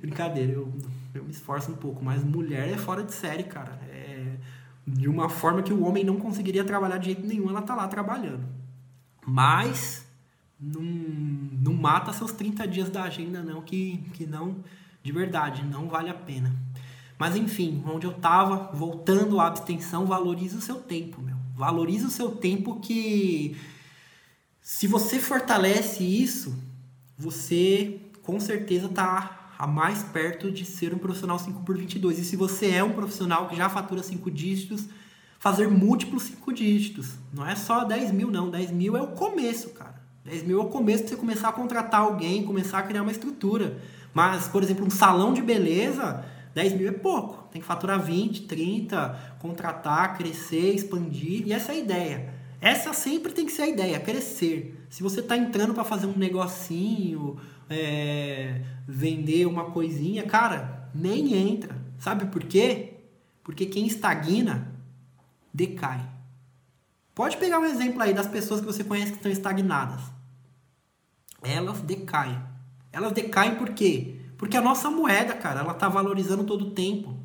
Brincadeira, 0.00 0.52
eu, 0.52 0.72
eu 1.14 1.24
me 1.24 1.30
esforço 1.30 1.72
um 1.72 1.76
pouco, 1.76 2.04
mas 2.04 2.22
mulher 2.24 2.68
é 2.68 2.76
fora 2.76 3.02
de 3.02 3.12
série, 3.12 3.44
cara. 3.44 3.78
É 3.90 4.12
de 4.86 5.08
uma 5.08 5.28
forma 5.28 5.62
que 5.62 5.72
o 5.72 5.84
homem 5.84 6.04
não 6.04 6.16
conseguiria 6.16 6.64
trabalhar 6.64 6.98
de 6.98 7.06
jeito 7.06 7.26
nenhum, 7.26 7.48
ela 7.48 7.62
tá 7.62 7.74
lá 7.74 7.86
trabalhando. 7.86 8.44
Mas 9.24 10.06
não, 10.58 10.82
não 10.82 11.74
mata 11.74 12.12
seus 12.12 12.32
30 12.32 12.66
dias 12.66 12.90
da 12.90 13.04
agenda, 13.04 13.42
não, 13.42 13.62
que, 13.62 13.98
que 14.12 14.26
não, 14.26 14.56
de 15.02 15.12
verdade, 15.12 15.64
não 15.64 15.88
vale 15.88 16.10
a 16.10 16.14
pena. 16.14 16.54
Mas 17.18 17.36
enfim, 17.36 17.82
onde 17.86 18.06
eu 18.06 18.12
tava, 18.14 18.70
voltando 18.74 19.38
à 19.38 19.46
abstenção, 19.46 20.06
valorize 20.06 20.56
o 20.56 20.60
seu 20.60 20.76
tempo, 20.76 21.22
meu. 21.22 21.31
Valorize 21.54 22.06
o 22.06 22.10
seu 22.10 22.30
tempo 22.30 22.80
que 22.80 23.56
se 24.60 24.86
você 24.86 25.18
fortalece 25.18 26.02
isso, 26.04 26.56
você 27.18 28.00
com 28.22 28.38
certeza 28.38 28.86
está 28.86 29.50
a 29.58 29.66
mais 29.66 30.02
perto 30.02 30.50
de 30.50 30.64
ser 30.64 30.94
um 30.94 30.98
profissional 30.98 31.38
5 31.38 31.62
por 31.62 31.76
22. 31.76 32.18
E 32.18 32.24
se 32.24 32.36
você 32.36 32.70
é 32.70 32.82
um 32.82 32.92
profissional 32.92 33.48
que 33.48 33.56
já 33.56 33.68
fatura 33.68 34.02
5 34.02 34.30
dígitos, 34.30 34.88
fazer 35.38 35.68
múltiplos 35.68 36.24
5 36.24 36.52
dígitos. 36.52 37.10
Não 37.32 37.46
é 37.46 37.54
só 37.54 37.84
10 37.84 38.12
mil, 38.12 38.30
não. 38.30 38.50
10 38.50 38.70
mil 38.70 38.96
é 38.96 39.02
o 39.02 39.08
começo, 39.08 39.70
cara. 39.70 40.00
10 40.24 40.44
mil 40.44 40.60
é 40.60 40.62
o 40.64 40.68
começo 40.68 41.02
para 41.02 41.10
você 41.10 41.16
começar 41.16 41.48
a 41.48 41.52
contratar 41.52 42.00
alguém, 42.00 42.44
começar 42.44 42.78
a 42.78 42.82
criar 42.82 43.02
uma 43.02 43.10
estrutura. 43.10 43.78
Mas, 44.14 44.46
por 44.46 44.62
exemplo, 44.62 44.86
um 44.86 44.90
salão 44.90 45.32
de 45.32 45.42
beleza, 45.42 46.24
10 46.54 46.74
mil 46.74 46.88
é 46.88 46.92
pouco. 46.92 47.48
Tem 47.50 47.60
que 47.60 47.66
faturar 47.66 48.00
20, 48.00 48.42
30, 48.42 49.36
contratar, 49.38 50.16
crescer, 50.16 50.74
expandir. 50.74 51.46
E 51.46 51.52
essa 51.52 51.72
é 51.72 51.76
a 51.76 51.78
ideia. 51.78 52.34
Essa 52.60 52.92
sempre 52.92 53.32
tem 53.32 53.46
que 53.46 53.52
ser 53.52 53.62
a 53.62 53.68
ideia, 53.68 53.98
crescer. 53.98 54.86
Se 54.88 55.02
você 55.02 55.20
está 55.20 55.36
entrando 55.36 55.74
para 55.74 55.84
fazer 55.84 56.06
um 56.06 56.16
negocinho, 56.16 57.36
é, 57.68 58.62
vender 58.86 59.46
uma 59.46 59.70
coisinha, 59.70 60.22
cara, 60.24 60.88
nem 60.94 61.34
entra. 61.34 61.76
Sabe 61.98 62.26
por 62.26 62.44
quê? 62.44 62.94
Porque 63.42 63.66
quem 63.66 63.86
estagna 63.86 64.72
decai. 65.52 66.08
Pode 67.14 67.36
pegar 67.36 67.58
um 67.58 67.64
exemplo 67.64 68.00
aí 68.00 68.14
das 68.14 68.26
pessoas 68.26 68.60
que 68.60 68.66
você 68.66 68.84
conhece 68.84 69.12
que 69.12 69.18
estão 69.18 69.32
estagnadas. 69.32 70.00
Elas 71.42 71.80
decaem. 71.80 72.40
Elas 72.92 73.12
decaem 73.12 73.56
por 73.56 73.70
quê? 73.70 74.21
Porque 74.42 74.56
a 74.56 74.60
nossa 74.60 74.90
moeda, 74.90 75.34
cara, 75.34 75.60
ela 75.60 75.72
tá 75.72 75.88
valorizando 75.88 76.42
todo 76.42 76.62
o 76.62 76.70
tempo. 76.72 77.16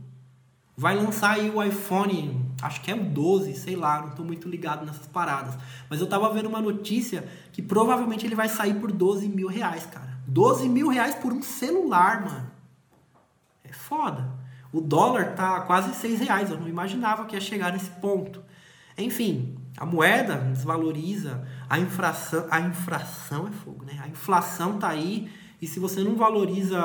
Vai 0.77 0.95
lançar 0.95 1.31
aí 1.31 1.49
o 1.49 1.63
iPhone, 1.63 2.45
acho 2.61 2.79
que 2.81 2.91
é 2.91 2.93
o 2.93 3.03
12, 3.03 3.55
sei 3.55 3.75
lá, 3.75 4.03
não 4.03 4.11
tô 4.11 4.23
muito 4.23 4.47
ligado 4.47 4.85
nessas 4.85 5.07
paradas. 5.07 5.57
Mas 5.89 5.99
eu 5.99 6.05
tava 6.05 6.31
vendo 6.31 6.47
uma 6.47 6.61
notícia 6.61 7.27
que 7.51 7.59
provavelmente 7.59 8.23
ele 8.23 8.35
vai 8.35 8.47
sair 8.47 8.75
por 8.75 8.91
12 8.91 9.27
mil 9.29 9.47
reais, 9.47 9.87
cara. 9.87 10.15
12 10.27 10.69
mil 10.69 10.89
reais 10.89 11.15
por 11.15 11.33
um 11.33 11.41
celular, 11.41 12.23
mano. 12.23 12.51
É 13.63 13.73
foda. 13.73 14.29
O 14.71 14.79
dólar 14.79 15.33
tá 15.33 15.61
quase 15.61 15.95
6 15.95 16.19
reais. 16.19 16.51
Eu 16.51 16.59
não 16.59 16.67
imaginava 16.67 17.25
que 17.25 17.33
ia 17.33 17.41
chegar 17.41 17.73
nesse 17.73 17.89
ponto. 17.89 18.43
Enfim, 18.95 19.57
a 19.75 19.87
moeda 19.87 20.35
desvaloriza, 20.35 21.43
a 21.67 21.79
infração, 21.79 22.45
a 22.51 22.59
infração 22.59 23.47
é 23.47 23.51
fogo, 23.51 23.85
né? 23.85 23.99
A 24.03 24.07
inflação 24.07 24.77
tá 24.77 24.89
aí 24.89 25.31
e 25.61 25.67
se 25.67 25.79
você 25.79 26.03
não 26.03 26.15
valoriza, 26.15 26.79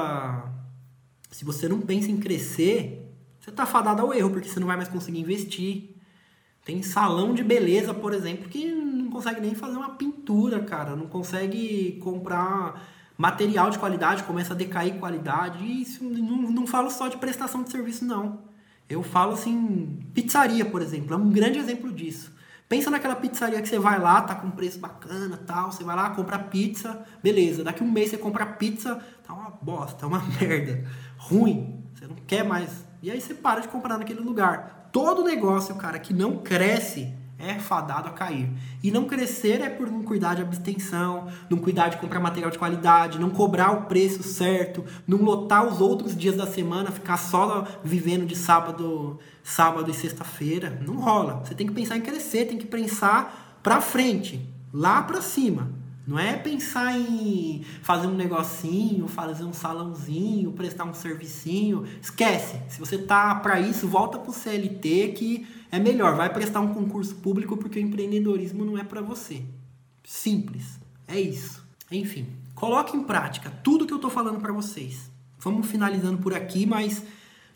se 1.30 1.44
você 1.44 1.68
não 1.68 1.80
pensa 1.80 2.10
em 2.10 2.16
crescer, 2.16 3.02
você 3.40 3.50
está 3.50 3.66
fadado 3.66 4.02
ao 4.02 4.14
erro, 4.14 4.30
porque 4.30 4.48
você 4.48 4.60
não 4.60 4.66
vai 4.66 4.76
mais 4.76 4.88
conseguir 4.88 5.20
investir. 5.20 5.96
Tem 6.64 6.82
salão 6.82 7.34
de 7.34 7.42
beleza, 7.42 7.92
por 7.92 8.14
exemplo, 8.14 8.48
que 8.48 8.70
não 8.70 9.10
consegue 9.10 9.40
nem 9.40 9.54
fazer 9.54 9.76
uma 9.76 9.90
pintura, 9.90 10.60
cara. 10.60 10.94
Não 10.94 11.06
consegue 11.06 11.98
comprar 12.02 12.80
material 13.18 13.68
de 13.68 13.78
qualidade, 13.78 14.22
começa 14.22 14.54
a 14.54 14.56
decair 14.56 14.98
qualidade. 14.98 15.64
E 15.64 15.82
isso 15.82 16.04
não, 16.04 16.50
não 16.50 16.66
falo 16.66 16.90
só 16.90 17.08
de 17.08 17.16
prestação 17.16 17.62
de 17.62 17.70
serviço, 17.70 18.04
não. 18.04 18.40
Eu 18.88 19.02
falo 19.02 19.32
assim, 19.32 19.98
pizzaria, 20.14 20.64
por 20.64 20.80
exemplo, 20.80 21.14
é 21.14 21.16
um 21.16 21.30
grande 21.30 21.58
exemplo 21.58 21.92
disso. 21.92 22.32
Pensa 22.68 22.90
naquela 22.90 23.16
pizzaria 23.16 23.60
que 23.60 23.68
você 23.68 23.78
vai 23.78 23.98
lá, 23.98 24.22
tá 24.22 24.34
com 24.34 24.50
preço 24.50 24.78
bacana 24.78 25.38
tal. 25.46 25.70
Você 25.70 25.84
vai 25.84 25.94
lá, 25.94 26.10
compra 26.10 26.38
pizza, 26.38 27.04
beleza. 27.22 27.62
Daqui 27.62 27.84
um 27.84 27.90
mês 27.90 28.10
você 28.10 28.18
compra 28.18 28.46
pizza, 28.46 29.00
tá 29.26 29.34
uma 29.34 29.50
bosta, 29.50 30.06
uma 30.06 30.22
merda. 30.40 30.84
Ruim, 31.18 31.84
você 31.94 32.06
não 32.06 32.16
quer 32.26 32.44
mais. 32.44 32.84
E 33.02 33.10
aí 33.10 33.20
você 33.20 33.34
para 33.34 33.60
de 33.60 33.68
comprar 33.68 33.98
naquele 33.98 34.20
lugar. 34.20 34.88
Todo 34.92 35.24
negócio, 35.24 35.74
cara, 35.74 35.98
que 35.98 36.14
não 36.14 36.38
cresce 36.38 37.14
é 37.42 37.58
fadado 37.58 38.08
a 38.08 38.12
cair. 38.12 38.48
E 38.82 38.90
não 38.92 39.04
crescer 39.04 39.60
é 39.60 39.68
por 39.68 39.90
não 39.90 40.04
cuidar 40.04 40.34
de 40.34 40.42
abstenção, 40.42 41.26
não 41.50 41.58
cuidar 41.58 41.88
de 41.88 41.96
comprar 41.96 42.20
material 42.20 42.50
de 42.50 42.58
qualidade, 42.58 43.18
não 43.18 43.30
cobrar 43.30 43.72
o 43.72 43.82
preço 43.82 44.22
certo, 44.22 44.84
não 45.06 45.18
lotar 45.18 45.66
os 45.66 45.80
outros 45.80 46.16
dias 46.16 46.36
da 46.36 46.46
semana, 46.46 46.92
ficar 46.92 47.16
só 47.16 47.66
vivendo 47.82 48.24
de 48.24 48.36
sábado, 48.36 49.18
sábado 49.42 49.90
e 49.90 49.94
sexta-feira. 49.94 50.80
Não 50.86 50.94
rola. 50.94 51.42
Você 51.44 51.54
tem 51.54 51.66
que 51.66 51.72
pensar 51.72 51.96
em 51.96 52.00
crescer, 52.00 52.46
tem 52.46 52.58
que 52.58 52.66
pensar 52.66 53.58
para 53.60 53.80
frente, 53.80 54.48
lá 54.72 55.02
para 55.02 55.20
cima. 55.20 55.82
Não 56.06 56.18
é 56.18 56.36
pensar 56.36 56.98
em 56.98 57.64
fazer 57.80 58.08
um 58.08 58.14
negocinho, 58.14 59.06
fazer 59.06 59.44
um 59.44 59.52
salãozinho, 59.52 60.50
prestar 60.52 60.84
um 60.84 60.94
servicinho. 60.94 61.84
Esquece. 62.00 62.60
Se 62.68 62.80
você 62.80 62.98
tá 62.98 63.34
para 63.36 63.60
isso, 63.60 63.86
volta 63.86 64.18
pro 64.18 64.32
CLT 64.32 65.12
que 65.16 65.46
é 65.72 65.80
melhor. 65.80 66.14
Vai 66.14 66.32
prestar 66.32 66.60
um 66.60 66.72
concurso 66.72 67.16
público 67.16 67.56
porque 67.56 67.80
o 67.80 67.82
empreendedorismo 67.82 68.64
não 68.64 68.78
é 68.78 68.84
para 68.84 69.00
você. 69.00 69.42
Simples. 70.04 70.78
É 71.08 71.18
isso. 71.18 71.66
Enfim, 71.90 72.28
coloque 72.54 72.96
em 72.96 73.02
prática 73.02 73.50
tudo 73.64 73.86
que 73.86 73.92
eu 73.92 73.98
tô 73.98 74.08
falando 74.08 74.40
para 74.40 74.52
vocês. 74.52 75.10
Vamos 75.40 75.66
finalizando 75.66 76.18
por 76.18 76.32
aqui, 76.32 76.64
mas 76.64 77.02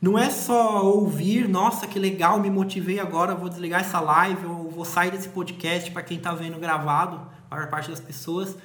não 0.03 0.19
é 0.19 0.29
só 0.29 0.85
ouvir, 0.85 1.49
nossa, 1.49 1.87
que 1.87 1.99
legal, 1.99 2.41
me 2.41 2.51
motivei 2.51 2.99
agora, 2.99 3.35
vou 3.35 3.49
desligar 3.49 3.83
essa 3.83 4.01
live 4.01 4.45
ou 4.47 4.69
vou 4.69 4.85
sair 4.85 5.13
desse 5.13 5.29
podcast 5.29 5.91
para 5.93 6.03
quem 6.03 6.19
tá 6.19 6.35
vendo 6.35 6.59
gravado 6.59 7.37
maior 7.51 7.69
parte 7.69 7.91
das 7.91 8.01
pessoas. 8.01 8.57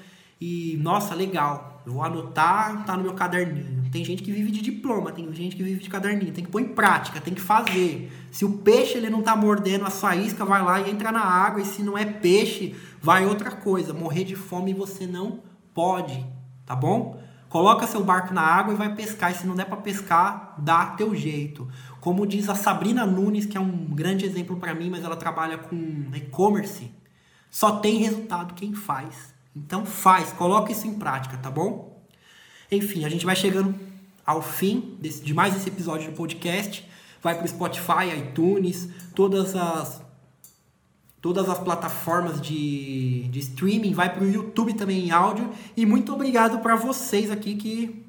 E, 0.41 0.75
nossa, 0.81 1.13
legal, 1.13 1.83
eu 1.85 1.93
vou 1.93 2.03
anotar, 2.03 2.83
tá 2.83 2.97
no 2.97 3.03
meu 3.03 3.13
caderninho. 3.13 3.83
Tem 3.91 4.03
gente 4.03 4.23
que 4.23 4.31
vive 4.31 4.49
de 4.49 4.59
diploma, 4.59 5.11
tem 5.11 5.31
gente 5.31 5.55
que 5.55 5.61
vive 5.61 5.83
de 5.83 5.89
caderninho. 5.89 6.33
Tem 6.33 6.43
que 6.43 6.49
pôr 6.49 6.61
em 6.61 6.69
prática, 6.69 7.21
tem 7.21 7.35
que 7.35 7.41
fazer. 7.41 8.11
Se 8.31 8.43
o 8.43 8.57
peixe 8.57 8.97
ele 8.97 9.09
não 9.09 9.21
tá 9.21 9.35
mordendo 9.35 9.85
a 9.85 9.91
sua 9.91 10.15
isca, 10.15 10.43
vai 10.43 10.63
lá 10.63 10.81
e 10.81 10.89
entra 10.89 11.11
na 11.11 11.21
água. 11.21 11.61
E 11.61 11.65
se 11.65 11.83
não 11.83 11.95
é 11.95 12.05
peixe, 12.05 12.75
vai 12.99 13.23
outra 13.23 13.51
coisa. 13.51 13.93
Morrer 13.93 14.23
de 14.23 14.35
fome 14.35 14.73
você 14.73 15.05
não 15.05 15.41
pode, 15.75 16.25
tá 16.65 16.75
bom? 16.75 17.21
Coloca 17.47 17.85
seu 17.85 18.03
barco 18.03 18.33
na 18.33 18.41
água 18.41 18.73
e 18.73 18.77
vai 18.77 18.95
pescar. 18.95 19.31
E 19.31 19.35
se 19.35 19.45
não 19.45 19.55
der 19.55 19.65
para 19.65 19.77
pescar, 19.77 20.55
dá 20.57 20.87
teu 20.87 21.13
jeito. 21.13 21.67
Como 21.99 22.25
diz 22.25 22.49
a 22.49 22.55
Sabrina 22.55 23.05
Nunes, 23.05 23.45
que 23.45 23.57
é 23.57 23.61
um 23.61 23.85
grande 23.85 24.25
exemplo 24.25 24.57
para 24.57 24.73
mim, 24.73 24.89
mas 24.89 25.03
ela 25.03 25.17
trabalha 25.17 25.59
com 25.59 25.75
e-commerce, 26.15 26.91
só 27.51 27.79
tem 27.79 27.97
resultado 27.97 28.55
quem 28.55 28.73
faz. 28.73 29.30
Então 29.55 29.85
faz, 29.85 30.31
coloca 30.33 30.71
isso 30.71 30.87
em 30.87 30.93
prática, 30.93 31.37
tá 31.37 31.51
bom? 31.51 32.01
Enfim, 32.71 33.03
a 33.03 33.09
gente 33.09 33.25
vai 33.25 33.35
chegando 33.35 33.75
ao 34.25 34.41
fim 34.41 34.97
desse, 34.99 35.21
de 35.21 35.33
mais 35.33 35.55
esse 35.55 35.67
episódio 35.67 36.09
do 36.11 36.15
podcast. 36.15 36.87
Vai 37.21 37.35
para 37.35 37.45
o 37.45 37.47
Spotify, 37.47 38.17
iTunes, 38.17 38.89
todas 39.13 39.55
as 39.55 40.01
todas 41.21 41.47
as 41.47 41.59
plataformas 41.59 42.41
de, 42.41 43.27
de 43.27 43.39
streaming, 43.39 43.93
vai 43.93 44.11
para 44.11 44.23
o 44.23 44.27
YouTube 44.27 44.73
também 44.73 45.05
em 45.05 45.11
áudio. 45.11 45.51
E 45.77 45.85
muito 45.85 46.11
obrigado 46.11 46.59
para 46.59 46.75
vocês 46.75 47.29
aqui 47.29 47.55
que 47.55 48.03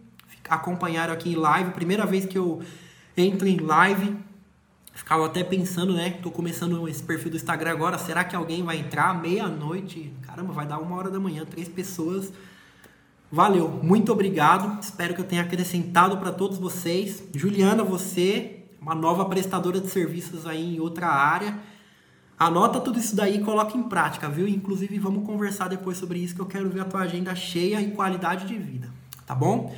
acompanharam 0.49 1.13
aqui 1.13 1.31
em 1.31 1.35
live. 1.35 1.73
Primeira 1.73 2.07
vez 2.07 2.25
que 2.25 2.39
eu 2.39 2.63
entro 3.15 3.47
em 3.47 3.59
live. 3.59 4.17
Ficava 4.93 5.27
até 5.27 5.43
pensando, 5.43 5.95
né? 5.95 6.11
Tô 6.23 6.31
começando 6.31 6.87
esse 6.87 7.03
perfil 7.03 7.31
do 7.31 7.37
Instagram 7.37 7.71
agora. 7.71 7.99
Será 7.99 8.25
que 8.25 8.37
alguém 8.37 8.63
vai 8.63 8.79
entrar 8.79 9.21
meia-noite? 9.21 10.13
Caramba, 10.23 10.53
vai 10.53 10.67
dar 10.67 10.79
uma 10.79 10.97
hora 10.97 11.11
da 11.11 11.19
manhã, 11.19 11.45
três 11.45 11.69
pessoas. 11.69 12.33
Valeu, 13.31 13.69
muito 13.83 14.13
obrigado. 14.13 14.79
Espero 14.81 15.15
que 15.15 15.21
eu 15.23 15.25
tenha 15.25 15.41
acrescentado 15.41 16.19
para 16.19 16.31
todos 16.31 16.59
vocês. 16.59 17.23
Juliana, 17.35 17.83
você, 17.83 18.65
uma 18.79 18.95
nova 18.95 19.25
prestadora 19.25 19.81
de 19.81 19.89
serviços 19.89 20.47
aí 20.47 20.77
em 20.77 20.81
outra 20.81 21.09
área. 21.09 21.59
Anota 22.39 22.79
tudo 22.81 22.99
isso 22.99 23.17
daí 23.17 23.37
e 23.37 23.43
coloca 23.43 23.79
em 23.79 23.85
prática, 23.85 24.29
viu? 24.29 24.47
Inclusive, 24.47 24.99
vamos 24.99 25.25
conversar 25.25 25.69
depois 25.69 25.97
sobre 25.97 26.19
isso, 26.19 26.35
que 26.35 26.41
eu 26.41 26.47
quero 26.47 26.69
ver 26.69 26.81
a 26.81 26.85
tua 26.85 27.01
agenda 27.01 27.35
cheia 27.35 27.81
e 27.81 27.93
qualidade 27.93 28.47
de 28.47 28.59
vida, 28.59 28.91
tá 29.25 29.35
bom? 29.35 29.75